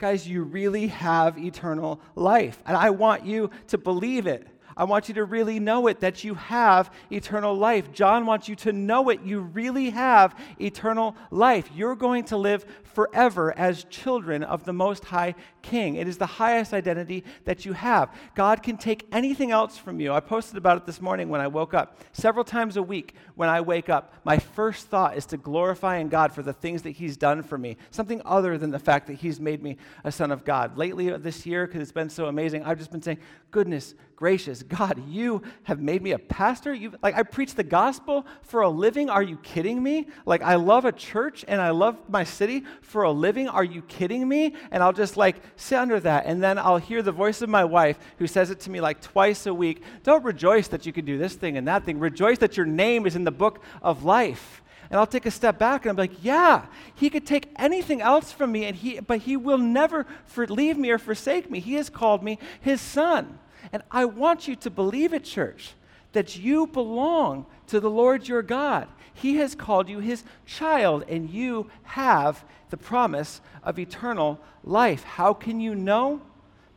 Guys, 0.00 0.26
you 0.26 0.42
really 0.42 0.86
have 0.86 1.36
eternal 1.36 2.00
life. 2.14 2.62
And 2.64 2.74
I 2.74 2.88
want 2.88 3.26
you 3.26 3.50
to 3.66 3.76
believe 3.76 4.26
it. 4.26 4.46
I 4.74 4.84
want 4.84 5.08
you 5.08 5.14
to 5.16 5.26
really 5.26 5.60
know 5.60 5.88
it 5.88 6.00
that 6.00 6.24
you 6.24 6.32
have 6.32 6.90
eternal 7.12 7.54
life. 7.54 7.92
John 7.92 8.24
wants 8.24 8.48
you 8.48 8.56
to 8.56 8.72
know 8.72 9.10
it. 9.10 9.20
You 9.22 9.40
really 9.40 9.90
have 9.90 10.34
eternal 10.58 11.16
life. 11.30 11.68
You're 11.74 11.96
going 11.96 12.24
to 12.24 12.38
live 12.38 12.64
forever 12.82 13.52
as 13.58 13.84
children 13.90 14.42
of 14.42 14.64
the 14.64 14.72
Most 14.72 15.04
High 15.04 15.34
King. 15.62 15.96
It 15.96 16.08
is 16.08 16.18
the 16.18 16.26
highest 16.26 16.72
identity 16.72 17.24
that 17.44 17.64
you 17.64 17.72
have. 17.72 18.14
God 18.34 18.62
can 18.62 18.76
take 18.76 19.06
anything 19.12 19.50
else 19.50 19.76
from 19.76 20.00
you. 20.00 20.12
I 20.12 20.20
posted 20.20 20.56
about 20.56 20.76
it 20.76 20.86
this 20.86 21.00
morning 21.00 21.28
when 21.28 21.40
I 21.40 21.46
woke 21.46 21.74
up. 21.74 21.98
Several 22.12 22.44
times 22.44 22.76
a 22.76 22.82
week 22.82 23.14
when 23.34 23.48
I 23.48 23.60
wake 23.60 23.88
up, 23.88 24.14
my 24.24 24.38
first 24.38 24.88
thought 24.88 25.16
is 25.16 25.26
to 25.26 25.36
glorify 25.36 25.98
in 25.98 26.08
God 26.08 26.32
for 26.32 26.42
the 26.42 26.52
things 26.52 26.82
that 26.82 26.90
He's 26.90 27.16
done 27.16 27.42
for 27.42 27.58
me, 27.58 27.76
something 27.90 28.20
other 28.24 28.58
than 28.58 28.70
the 28.70 28.78
fact 28.78 29.06
that 29.06 29.14
He's 29.14 29.40
made 29.40 29.62
me 29.62 29.76
a 30.04 30.12
son 30.12 30.30
of 30.30 30.44
God. 30.44 30.76
Lately, 30.76 31.12
uh, 31.12 31.18
this 31.18 31.46
year, 31.46 31.66
because 31.66 31.82
it's 31.82 31.92
been 31.92 32.10
so 32.10 32.26
amazing, 32.26 32.64
I've 32.64 32.78
just 32.78 32.90
been 32.90 33.02
saying, 33.02 33.18
Goodness 33.50 33.94
gracious, 34.20 34.62
God, 34.62 35.02
you 35.08 35.42
have 35.62 35.80
made 35.80 36.02
me 36.02 36.12
a 36.12 36.18
pastor. 36.18 36.74
You 36.74 36.92
like 37.02 37.16
I 37.16 37.22
preach 37.22 37.54
the 37.54 37.64
gospel 37.64 38.26
for 38.42 38.60
a 38.60 38.68
living. 38.68 39.08
Are 39.08 39.22
you 39.22 39.38
kidding 39.38 39.82
me? 39.82 40.08
Like 40.26 40.42
I 40.42 40.56
love 40.56 40.84
a 40.84 40.92
church 40.92 41.42
and 41.48 41.58
I 41.58 41.70
love 41.70 41.96
my 42.06 42.22
city 42.22 42.64
for 42.82 43.04
a 43.04 43.10
living. 43.10 43.48
Are 43.48 43.64
you 43.64 43.80
kidding 43.80 44.28
me? 44.28 44.54
And 44.70 44.82
I'll 44.82 44.92
just 44.92 45.16
like 45.16 45.49
sit 45.60 45.78
under 45.78 46.00
that 46.00 46.26
and 46.26 46.42
then 46.42 46.58
I'll 46.58 46.78
hear 46.78 47.02
the 47.02 47.12
voice 47.12 47.42
of 47.42 47.48
my 47.48 47.64
wife 47.64 47.98
who 48.18 48.26
says 48.26 48.50
it 48.50 48.60
to 48.60 48.70
me 48.70 48.80
like 48.80 49.00
twice 49.00 49.46
a 49.46 49.54
week. 49.54 49.82
Don't 50.02 50.24
rejoice 50.24 50.68
that 50.68 50.86
you 50.86 50.92
can 50.92 51.04
do 51.04 51.18
this 51.18 51.34
thing 51.34 51.56
and 51.56 51.68
that 51.68 51.84
thing. 51.84 51.98
Rejoice 51.98 52.38
that 52.38 52.56
your 52.56 52.66
name 52.66 53.06
is 53.06 53.16
in 53.16 53.24
the 53.24 53.30
book 53.30 53.62
of 53.82 54.04
life. 54.04 54.62
And 54.90 54.98
I'll 54.98 55.06
take 55.06 55.26
a 55.26 55.30
step 55.30 55.56
back 55.58 55.84
and 55.84 55.90
I'm 55.90 55.96
like, 55.96 56.24
yeah, 56.24 56.66
he 56.94 57.10
could 57.10 57.24
take 57.24 57.48
anything 57.56 58.00
else 58.00 58.32
from 58.32 58.50
me, 58.50 58.64
and 58.64 58.74
he, 58.74 58.98
but 58.98 59.20
he 59.20 59.36
will 59.36 59.58
never 59.58 60.04
for, 60.26 60.46
leave 60.48 60.76
me 60.76 60.90
or 60.90 60.98
forsake 60.98 61.48
me. 61.48 61.60
He 61.60 61.74
has 61.74 61.88
called 61.88 62.24
me 62.24 62.40
his 62.60 62.80
son. 62.80 63.38
And 63.72 63.84
I 63.90 64.04
want 64.04 64.48
you 64.48 64.56
to 64.56 64.70
believe 64.70 65.12
it, 65.12 65.22
church, 65.22 65.74
that 66.12 66.36
you 66.36 66.66
belong 66.66 67.46
to 67.68 67.80
the 67.80 67.90
Lord 67.90 68.28
your 68.28 68.42
God. 68.42 68.88
He 69.12 69.36
has 69.36 69.54
called 69.54 69.88
you 69.88 69.98
his 69.98 70.24
child, 70.46 71.04
and 71.08 71.28
you 71.30 71.70
have 71.82 72.44
the 72.70 72.76
promise 72.76 73.40
of 73.62 73.78
eternal 73.78 74.40
life. 74.64 75.04
How 75.04 75.34
can 75.34 75.60
you 75.60 75.74
know? 75.74 76.22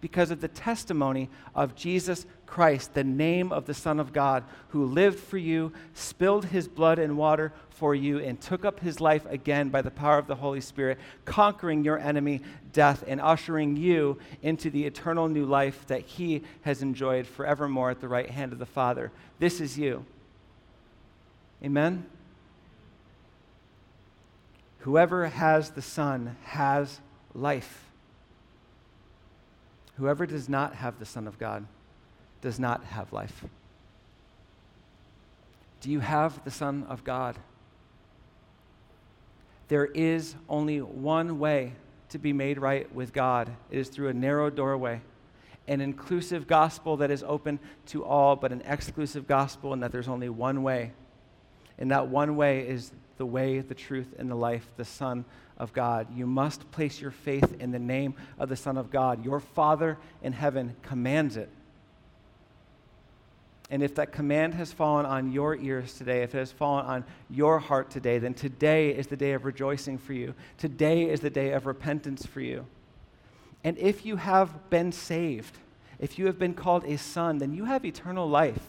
Because 0.03 0.31
of 0.31 0.41
the 0.41 0.49
testimony 0.49 1.29
of 1.55 1.75
Jesus 1.75 2.25
Christ, 2.45 2.93
the 2.93 3.05
name 3.05 3.53
of 3.53 3.67
the 3.67 3.73
Son 3.73 4.01
of 4.01 4.11
God, 4.11 4.43
who 4.67 4.83
lived 4.83 5.17
for 5.17 5.37
you, 5.37 5.71
spilled 5.93 6.43
his 6.43 6.67
blood 6.67 6.99
and 6.99 7.17
water 7.17 7.53
for 7.69 7.95
you, 7.95 8.19
and 8.19 8.39
took 8.39 8.65
up 8.65 8.81
his 8.81 8.99
life 8.99 9.25
again 9.27 9.69
by 9.69 9.81
the 9.81 9.89
power 9.89 10.17
of 10.17 10.27
the 10.27 10.35
Holy 10.35 10.59
Spirit, 10.59 10.99
conquering 11.23 11.85
your 11.85 11.97
enemy, 11.97 12.41
death, 12.73 13.05
and 13.07 13.21
ushering 13.21 13.77
you 13.77 14.19
into 14.41 14.69
the 14.69 14.83
eternal 14.83 15.29
new 15.29 15.45
life 15.45 15.87
that 15.87 16.01
he 16.01 16.43
has 16.63 16.81
enjoyed 16.81 17.25
forevermore 17.25 17.89
at 17.89 18.01
the 18.01 18.09
right 18.09 18.29
hand 18.29 18.51
of 18.51 18.59
the 18.59 18.65
Father. 18.65 19.09
This 19.39 19.61
is 19.61 19.77
you. 19.77 20.05
Amen? 21.63 22.05
Whoever 24.79 25.27
has 25.27 25.69
the 25.69 25.81
Son 25.81 26.35
has 26.43 26.99
life. 27.33 27.85
Whoever 29.97 30.25
does 30.25 30.49
not 30.49 30.75
have 30.75 30.99
the 30.99 31.05
Son 31.05 31.27
of 31.27 31.37
God 31.37 31.65
does 32.41 32.59
not 32.59 32.83
have 32.85 33.13
life. 33.13 33.45
Do 35.81 35.91
you 35.91 35.99
have 35.99 36.43
the 36.43 36.51
Son 36.51 36.85
of 36.89 37.03
God? 37.03 37.37
There 39.67 39.85
is 39.85 40.35
only 40.49 40.81
one 40.81 41.39
way 41.39 41.73
to 42.09 42.19
be 42.19 42.33
made 42.33 42.59
right 42.59 42.93
with 42.93 43.11
God 43.11 43.49
it 43.71 43.79
is 43.79 43.89
through 43.89 44.09
a 44.09 44.13
narrow 44.13 44.49
doorway, 44.49 45.01
an 45.67 45.81
inclusive 45.81 46.47
gospel 46.47 46.97
that 46.97 47.11
is 47.11 47.23
open 47.23 47.59
to 47.87 48.05
all, 48.05 48.35
but 48.35 48.51
an 48.51 48.61
exclusive 48.65 49.27
gospel, 49.27 49.73
and 49.73 49.81
that 49.83 49.91
there's 49.91 50.07
only 50.07 50.29
one 50.29 50.63
way. 50.63 50.91
And 51.77 51.91
that 51.91 52.07
one 52.07 52.35
way 52.35 52.67
is 52.67 52.91
the 53.17 53.25
way, 53.25 53.59
the 53.59 53.73
truth, 53.73 54.13
and 54.17 54.29
the 54.29 54.35
life, 54.35 54.65
the 54.77 54.85
Son 54.85 55.25
of 55.57 55.73
God. 55.73 56.07
You 56.15 56.25
must 56.25 56.69
place 56.71 56.99
your 56.99 57.11
faith 57.11 57.55
in 57.59 57.71
the 57.71 57.79
name 57.79 58.15
of 58.39 58.49
the 58.49 58.55
Son 58.55 58.77
of 58.77 58.91
God. 58.91 59.23
Your 59.23 59.39
Father 59.39 59.97
in 60.21 60.33
heaven 60.33 60.75
commands 60.81 61.37
it. 61.37 61.49
And 63.69 63.81
if 63.81 63.95
that 63.95 64.11
command 64.11 64.53
has 64.55 64.71
fallen 64.71 65.05
on 65.05 65.31
your 65.31 65.55
ears 65.55 65.93
today, 65.93 66.21
if 66.21 66.35
it 66.35 66.37
has 66.37 66.51
fallen 66.51 66.85
on 66.85 67.05
your 67.29 67.59
heart 67.59 67.89
today, 67.89 68.19
then 68.19 68.33
today 68.33 68.89
is 68.89 69.07
the 69.07 69.15
day 69.15 69.33
of 69.33 69.45
rejoicing 69.45 69.97
for 69.97 70.13
you. 70.13 70.35
Today 70.57 71.09
is 71.09 71.21
the 71.21 71.29
day 71.29 71.53
of 71.53 71.65
repentance 71.65 72.25
for 72.25 72.41
you. 72.41 72.65
And 73.63 73.77
if 73.77 74.05
you 74.05 74.17
have 74.17 74.69
been 74.69 74.91
saved, 74.91 75.57
if 75.99 76.19
you 76.19 76.25
have 76.25 76.37
been 76.37 76.53
called 76.53 76.83
a 76.83 76.97
son, 76.97 77.37
then 77.37 77.53
you 77.53 77.65
have 77.65 77.85
eternal 77.85 78.29
life. 78.29 78.61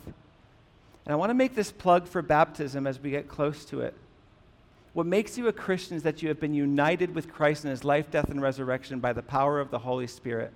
And 1.05 1.13
I 1.13 1.17
want 1.17 1.31
to 1.31 1.35
make 1.35 1.55
this 1.55 1.73
plug 1.73 2.07
for 2.07 2.23
baptism 2.23 2.87
as 2.87 2.99
we 2.99 3.11
get 3.11 3.29
close 3.29 3.65
to 3.67 3.81
it. 3.81 3.95
What 4.95 5.07
makes 5.07 5.37
you 5.37 5.49
a 5.49 5.53
Christian 5.53 5.97
is 5.97 6.05
that 6.05 6.23
you 6.23 6.29
have 6.29 6.41
been 6.41 6.55
united 6.55 7.15
with 7.15 7.33
Christ 7.33 7.65
in 7.65 7.71
his 7.71 7.85
life, 7.85 8.11
death, 8.11 8.31
and 8.31 8.41
resurrection 8.41 9.01
by 9.01 9.13
the 9.13 9.23
power 9.23 9.61
of 9.61 9.71
the 9.71 9.81
Holy 9.81 10.07
Spirit, 10.07 10.53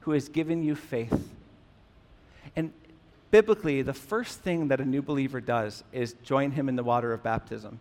who 0.00 0.12
has 0.12 0.28
given 0.28 0.62
you 0.62 0.74
faith. 0.74 1.30
And 2.54 2.72
biblically, 3.30 3.80
the 3.80 3.94
first 3.94 4.40
thing 4.40 4.68
that 4.68 4.80
a 4.80 4.84
new 4.84 5.00
believer 5.00 5.40
does 5.40 5.84
is 5.90 6.12
join 6.22 6.50
him 6.50 6.68
in 6.68 6.76
the 6.76 6.84
water 6.84 7.14
of 7.14 7.22
baptism. 7.22 7.80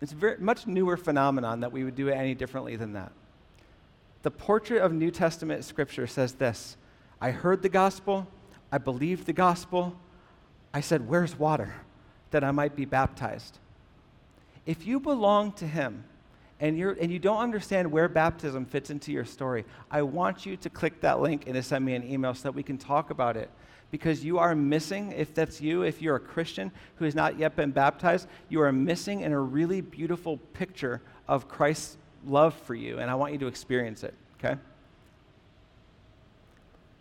It's 0.00 0.12
a 0.12 0.16
very, 0.16 0.38
much 0.38 0.66
newer 0.66 0.96
phenomenon 0.96 1.60
that 1.60 1.70
we 1.70 1.84
would 1.84 1.94
do 1.94 2.08
it 2.08 2.14
any 2.14 2.34
differently 2.34 2.76
than 2.76 2.94
that. 2.94 3.12
The 4.22 4.30
portrait 4.30 4.80
of 4.80 4.92
New 4.92 5.10
Testament 5.10 5.64
scripture 5.64 6.06
says 6.06 6.32
this 6.32 6.78
I 7.20 7.30
heard 7.30 7.60
the 7.60 7.68
gospel, 7.68 8.26
I 8.72 8.78
believed 8.78 9.26
the 9.26 9.34
gospel, 9.34 9.96
I 10.72 10.80
said, 10.80 11.06
Where's 11.06 11.38
water? 11.38 11.74
That 12.30 12.42
I 12.42 12.52
might 12.52 12.74
be 12.74 12.86
baptized. 12.86 13.58
If 14.66 14.86
you 14.86 15.00
belong 15.00 15.52
to 15.52 15.66
him, 15.66 16.04
and, 16.60 16.76
you're, 16.76 16.92
and 16.92 17.10
you 17.10 17.18
don't 17.18 17.38
understand 17.38 17.90
where 17.90 18.08
baptism 18.08 18.66
fits 18.66 18.90
into 18.90 19.12
your 19.12 19.24
story, 19.24 19.64
I 19.90 20.02
want 20.02 20.44
you 20.44 20.56
to 20.58 20.68
click 20.68 21.00
that 21.00 21.20
link 21.20 21.44
and 21.46 21.54
to 21.54 21.62
send 21.62 21.84
me 21.84 21.94
an 21.94 22.04
email 22.04 22.34
so 22.34 22.42
that 22.44 22.52
we 22.52 22.62
can 22.62 22.76
talk 22.76 23.10
about 23.10 23.36
it 23.36 23.50
because 23.90 24.24
you 24.24 24.38
are 24.38 24.54
missing, 24.54 25.12
if 25.12 25.34
that's 25.34 25.60
you, 25.60 25.82
if 25.82 26.00
you're 26.00 26.16
a 26.16 26.20
Christian 26.20 26.70
who 26.96 27.04
has 27.04 27.14
not 27.14 27.38
yet 27.38 27.56
been 27.56 27.70
baptized, 27.70 28.28
you 28.48 28.60
are 28.60 28.72
missing 28.72 29.20
in 29.20 29.32
a 29.32 29.40
really 29.40 29.80
beautiful 29.80 30.36
picture 30.54 31.00
of 31.26 31.48
Christ's 31.48 31.96
love 32.26 32.54
for 32.54 32.74
you, 32.74 32.98
and 32.98 33.10
I 33.10 33.14
want 33.14 33.32
you 33.32 33.38
to 33.40 33.46
experience 33.46 34.04
it, 34.04 34.14
okay? 34.38 34.60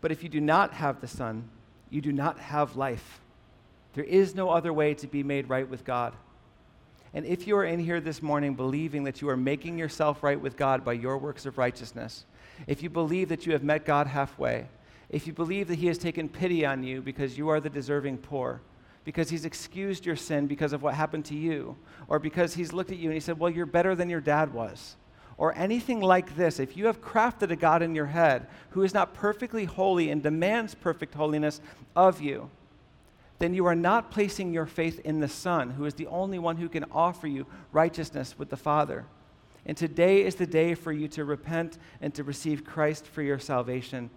But 0.01 0.12
if 0.12 0.24
you 0.24 0.30
do 0.30 0.41
not 0.41 0.74
have 0.74 1.01
the 1.01 1.07
Son, 1.07 1.47
you 1.89 2.01
do 2.01 2.12
not 2.12 2.39
have 2.39 2.76
life. 2.76 3.20
There 3.93 4.03
is 4.03 4.34
no 4.34 4.49
other 4.49 4.72
way 4.72 4.93
to 4.95 5.07
be 5.07 5.24
made 5.24 5.49
right 5.49 5.68
with 5.68 5.84
God. 5.84 6.14
And 7.14 7.26
if 7.26 7.47
you 7.47 7.57
are 7.57 7.66
in 7.66 7.80
here 7.80 7.99
this 7.99 8.22
morning 8.22 8.53
believing 8.53 9.03
that 9.05 9.22
you 9.22 9.30
are 9.30 9.38
making 9.38 9.78
yourself 9.78 10.22
right 10.22 10.39
with 10.39 10.55
God 10.55 10.86
by 10.86 10.93
your 10.93 11.18
works 11.18 11.45
of 11.45 11.57
righteousness, 11.57 12.26
if 12.68 12.84
you 12.84 12.89
believe 12.89 13.30
that 13.30 13.45
you 13.45 13.53
have 13.53 13.64
met 13.64 13.86
God 13.86 14.07
halfway, 14.07 14.68
if 15.10 15.26
you 15.26 15.34
believe 15.34 15.68
that 15.70 15.80
He 15.80 15.88
has 15.88 15.97
taken 15.97 16.30
pity 16.30 16.66
on 16.66 16.84
you 16.84 17.01
because 17.01 17.38
you 17.38 17.49
are 17.49 17.60
the 17.60 17.70
deserving 17.70 18.20
poor, 18.20 18.62
because 19.05 19.30
He's 19.30 19.45
excused 19.45 20.05
your 20.05 20.16
sin 20.16 20.45
because 20.45 20.72
of 20.72 20.84
what 20.84 20.93
happened 20.93 21.26
to 21.26 21.36
you, 21.36 21.76
or 22.07 22.20
because 22.20 22.53
He's 22.53 22.74
looked 22.74 22.91
at 22.91 22.97
you 22.97 23.05
and 23.05 23.16
He 23.16 23.20
said, 23.20 23.39
Well, 23.39 23.49
you're 23.49 23.66
better 23.66 23.95
than 23.95 24.10
your 24.10 24.22
dad 24.22 24.53
was, 24.53 24.95
or 25.38 25.57
anything 25.57 26.01
like 26.01 26.36
this, 26.36 26.60
if 26.60 26.78
you 26.78 26.86
have 26.86 27.01
crafted 27.01 27.49
a 27.49 27.55
God 27.55 27.82
in 27.82 27.95
your 27.95 28.05
head 28.05 28.45
who 28.72 28.84
is 28.84 28.93
not 28.93 29.16
perfectly 29.16 29.66
holy 29.66 30.12
and 30.12 30.22
demands 30.22 30.76
perfect 30.76 31.16
holiness 31.16 31.60
of 31.95 32.22
you, 32.22 32.51
then 33.40 33.54
you 33.54 33.66
are 33.66 33.76
not 33.76 34.12
placing 34.12 34.54
your 34.54 34.66
faith 34.66 35.00
in 35.06 35.22
the 35.22 35.28
Son, 35.28 35.72
who 35.72 35.86
is 35.86 35.94
the 35.94 36.08
only 36.08 36.38
one 36.38 36.58
who 36.58 36.70
can 36.70 36.86
offer 36.92 37.28
you 37.28 37.46
righteousness 37.72 38.38
with 38.38 38.50
the 38.50 38.58
Father. 38.58 39.06
And 39.66 39.76
today 39.76 40.24
is 40.24 40.36
the 40.36 40.48
day 40.48 40.76
for 40.76 40.92
you 40.92 41.08
to 41.10 41.26
repent 41.26 41.78
and 42.02 42.14
to 42.16 42.24
receive 42.24 42.66
Christ 42.66 43.06
for 43.06 43.22
your 43.22 43.40
salvation. 43.40 44.10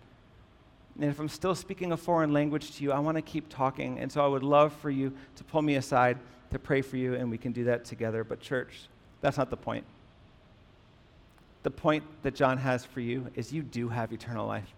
And 1.00 1.10
if 1.10 1.18
I'm 1.18 1.28
still 1.28 1.54
speaking 1.54 1.92
a 1.92 1.96
foreign 1.96 2.32
language 2.32 2.76
to 2.76 2.84
you, 2.84 2.92
I 2.92 2.98
want 2.98 3.16
to 3.16 3.22
keep 3.22 3.48
talking. 3.48 3.98
And 3.98 4.10
so 4.10 4.24
I 4.24 4.28
would 4.28 4.42
love 4.42 4.72
for 4.74 4.90
you 4.90 5.12
to 5.36 5.44
pull 5.44 5.62
me 5.62 5.76
aside 5.76 6.18
to 6.50 6.58
pray 6.58 6.82
for 6.82 6.96
you, 6.96 7.14
and 7.14 7.30
we 7.30 7.38
can 7.38 7.52
do 7.52 7.64
that 7.64 7.84
together. 7.84 8.24
But, 8.24 8.40
church, 8.40 8.88
that's 9.20 9.38
not 9.38 9.50
the 9.50 9.56
point. 9.56 9.84
The 11.62 11.70
point 11.70 12.04
that 12.22 12.34
John 12.34 12.58
has 12.58 12.84
for 12.84 13.00
you 13.00 13.28
is 13.34 13.52
you 13.52 13.62
do 13.62 13.88
have 13.88 14.12
eternal 14.12 14.46
life. 14.46 14.74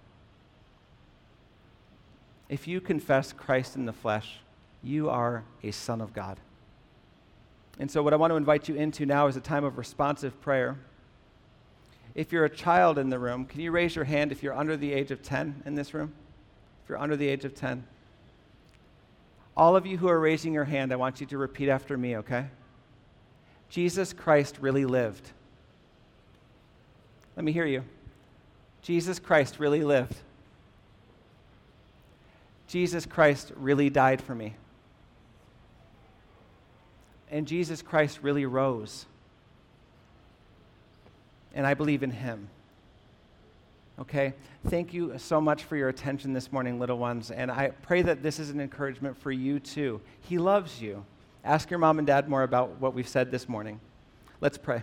If 2.55 2.68
you 2.68 2.80
confess 2.80 3.32
Christ 3.32 3.74
in 3.74 3.84
the 3.84 3.92
flesh, 3.92 4.38
you 4.80 5.11
are 5.11 5.42
a 5.64 5.72
son 5.72 6.00
of 6.00 6.12
God. 6.12 6.38
And 7.80 7.90
so, 7.90 8.00
what 8.00 8.12
I 8.12 8.16
want 8.16 8.30
to 8.30 8.36
invite 8.36 8.68
you 8.68 8.76
into 8.76 9.05
now 9.05 9.26
is 9.26 9.36
a 9.36 9.40
time 9.40 9.64
of 9.64 9.76
responsive 9.76 10.40
prayer. 10.40 10.76
If 12.14 12.30
you're 12.30 12.44
a 12.44 12.48
child 12.48 12.96
in 12.96 13.11
the 13.11 13.18
room, 13.18 13.44
can 13.44 13.61
you 13.61 13.72
raise 13.72 13.96
your 13.96 14.05
hand 14.05 14.30
if 14.30 14.40
you're 14.40 14.55
under 14.55 14.76
the 14.76 14.92
age 14.92 15.11
of 15.11 15.20
10 15.20 15.64
in 15.66 15.74
this 15.74 15.94
room? 15.94 16.12
If 16.84 16.90
you're 16.90 16.98
under 17.00 17.16
the 17.16 17.26
age 17.26 17.44
of 17.44 17.57
10. 17.57 17.84
All 19.57 19.74
of 19.74 19.84
you 19.84 19.98
who 19.98 20.07
are 20.07 20.20
raising 20.20 20.55
your 20.55 20.62
hand, 20.62 20.92
I 20.92 20.96
want 20.96 21.20
you 21.20 21.26
to 21.26 21.36
repeat 21.36 21.68
after 21.68 21.98
me, 21.98 22.18
okay? 22.18 22.46
Jesus 23.68 24.12
Christ 24.12 24.59
really 24.61 24.84
lived. 24.84 25.28
Let 27.34 27.44
me 27.44 27.50
hear 27.50 27.66
you. 27.66 27.82
Jesus 28.80 29.18
Christ 29.18 29.59
really 29.59 29.82
lived. 29.82 30.14
Jesus 32.75 33.07
Christ 33.07 33.53
really 33.55 33.89
died 33.89 34.20
for 34.20 34.35
me. 34.35 34.57
And 37.31 37.47
Jesus 37.47 37.83
Christ 37.83 38.18
really 38.20 38.47
rose. 38.47 39.07
And 41.55 41.68
I 41.68 41.75
believe 41.75 42.03
in 42.03 42.11
him. 42.11 42.49
Okay? 44.01 44.35
Thank 44.66 44.93
you 44.93 45.16
so 45.18 45.41
much 45.41 45.62
for 45.62 45.77
your 45.77 45.89
attention 45.89 46.33
this 46.33 46.51
morning, 46.51 46.81
little 46.81 46.99
ones. 46.99 47.31
And 47.31 47.49
I 47.49 47.68
pray 47.68 48.03
that 48.03 48.25
this 48.25 48.41
is 48.41 48.51
an 48.51 48.61
encouragement 48.61 49.16
for 49.18 49.31
you 49.31 49.61
too. 49.61 50.01
He 50.22 50.39
loves 50.39 50.83
you. 50.83 51.05
Ask 51.45 51.70
your 51.70 51.79
mom 51.79 51.99
and 51.99 52.07
dad 52.09 52.29
more 52.29 52.43
about 52.43 52.81
what 52.81 52.93
we've 52.93 53.07
said 53.07 53.31
this 53.31 53.49
morning. 53.49 53.79
Let's 54.41 54.59
pray. 54.59 54.83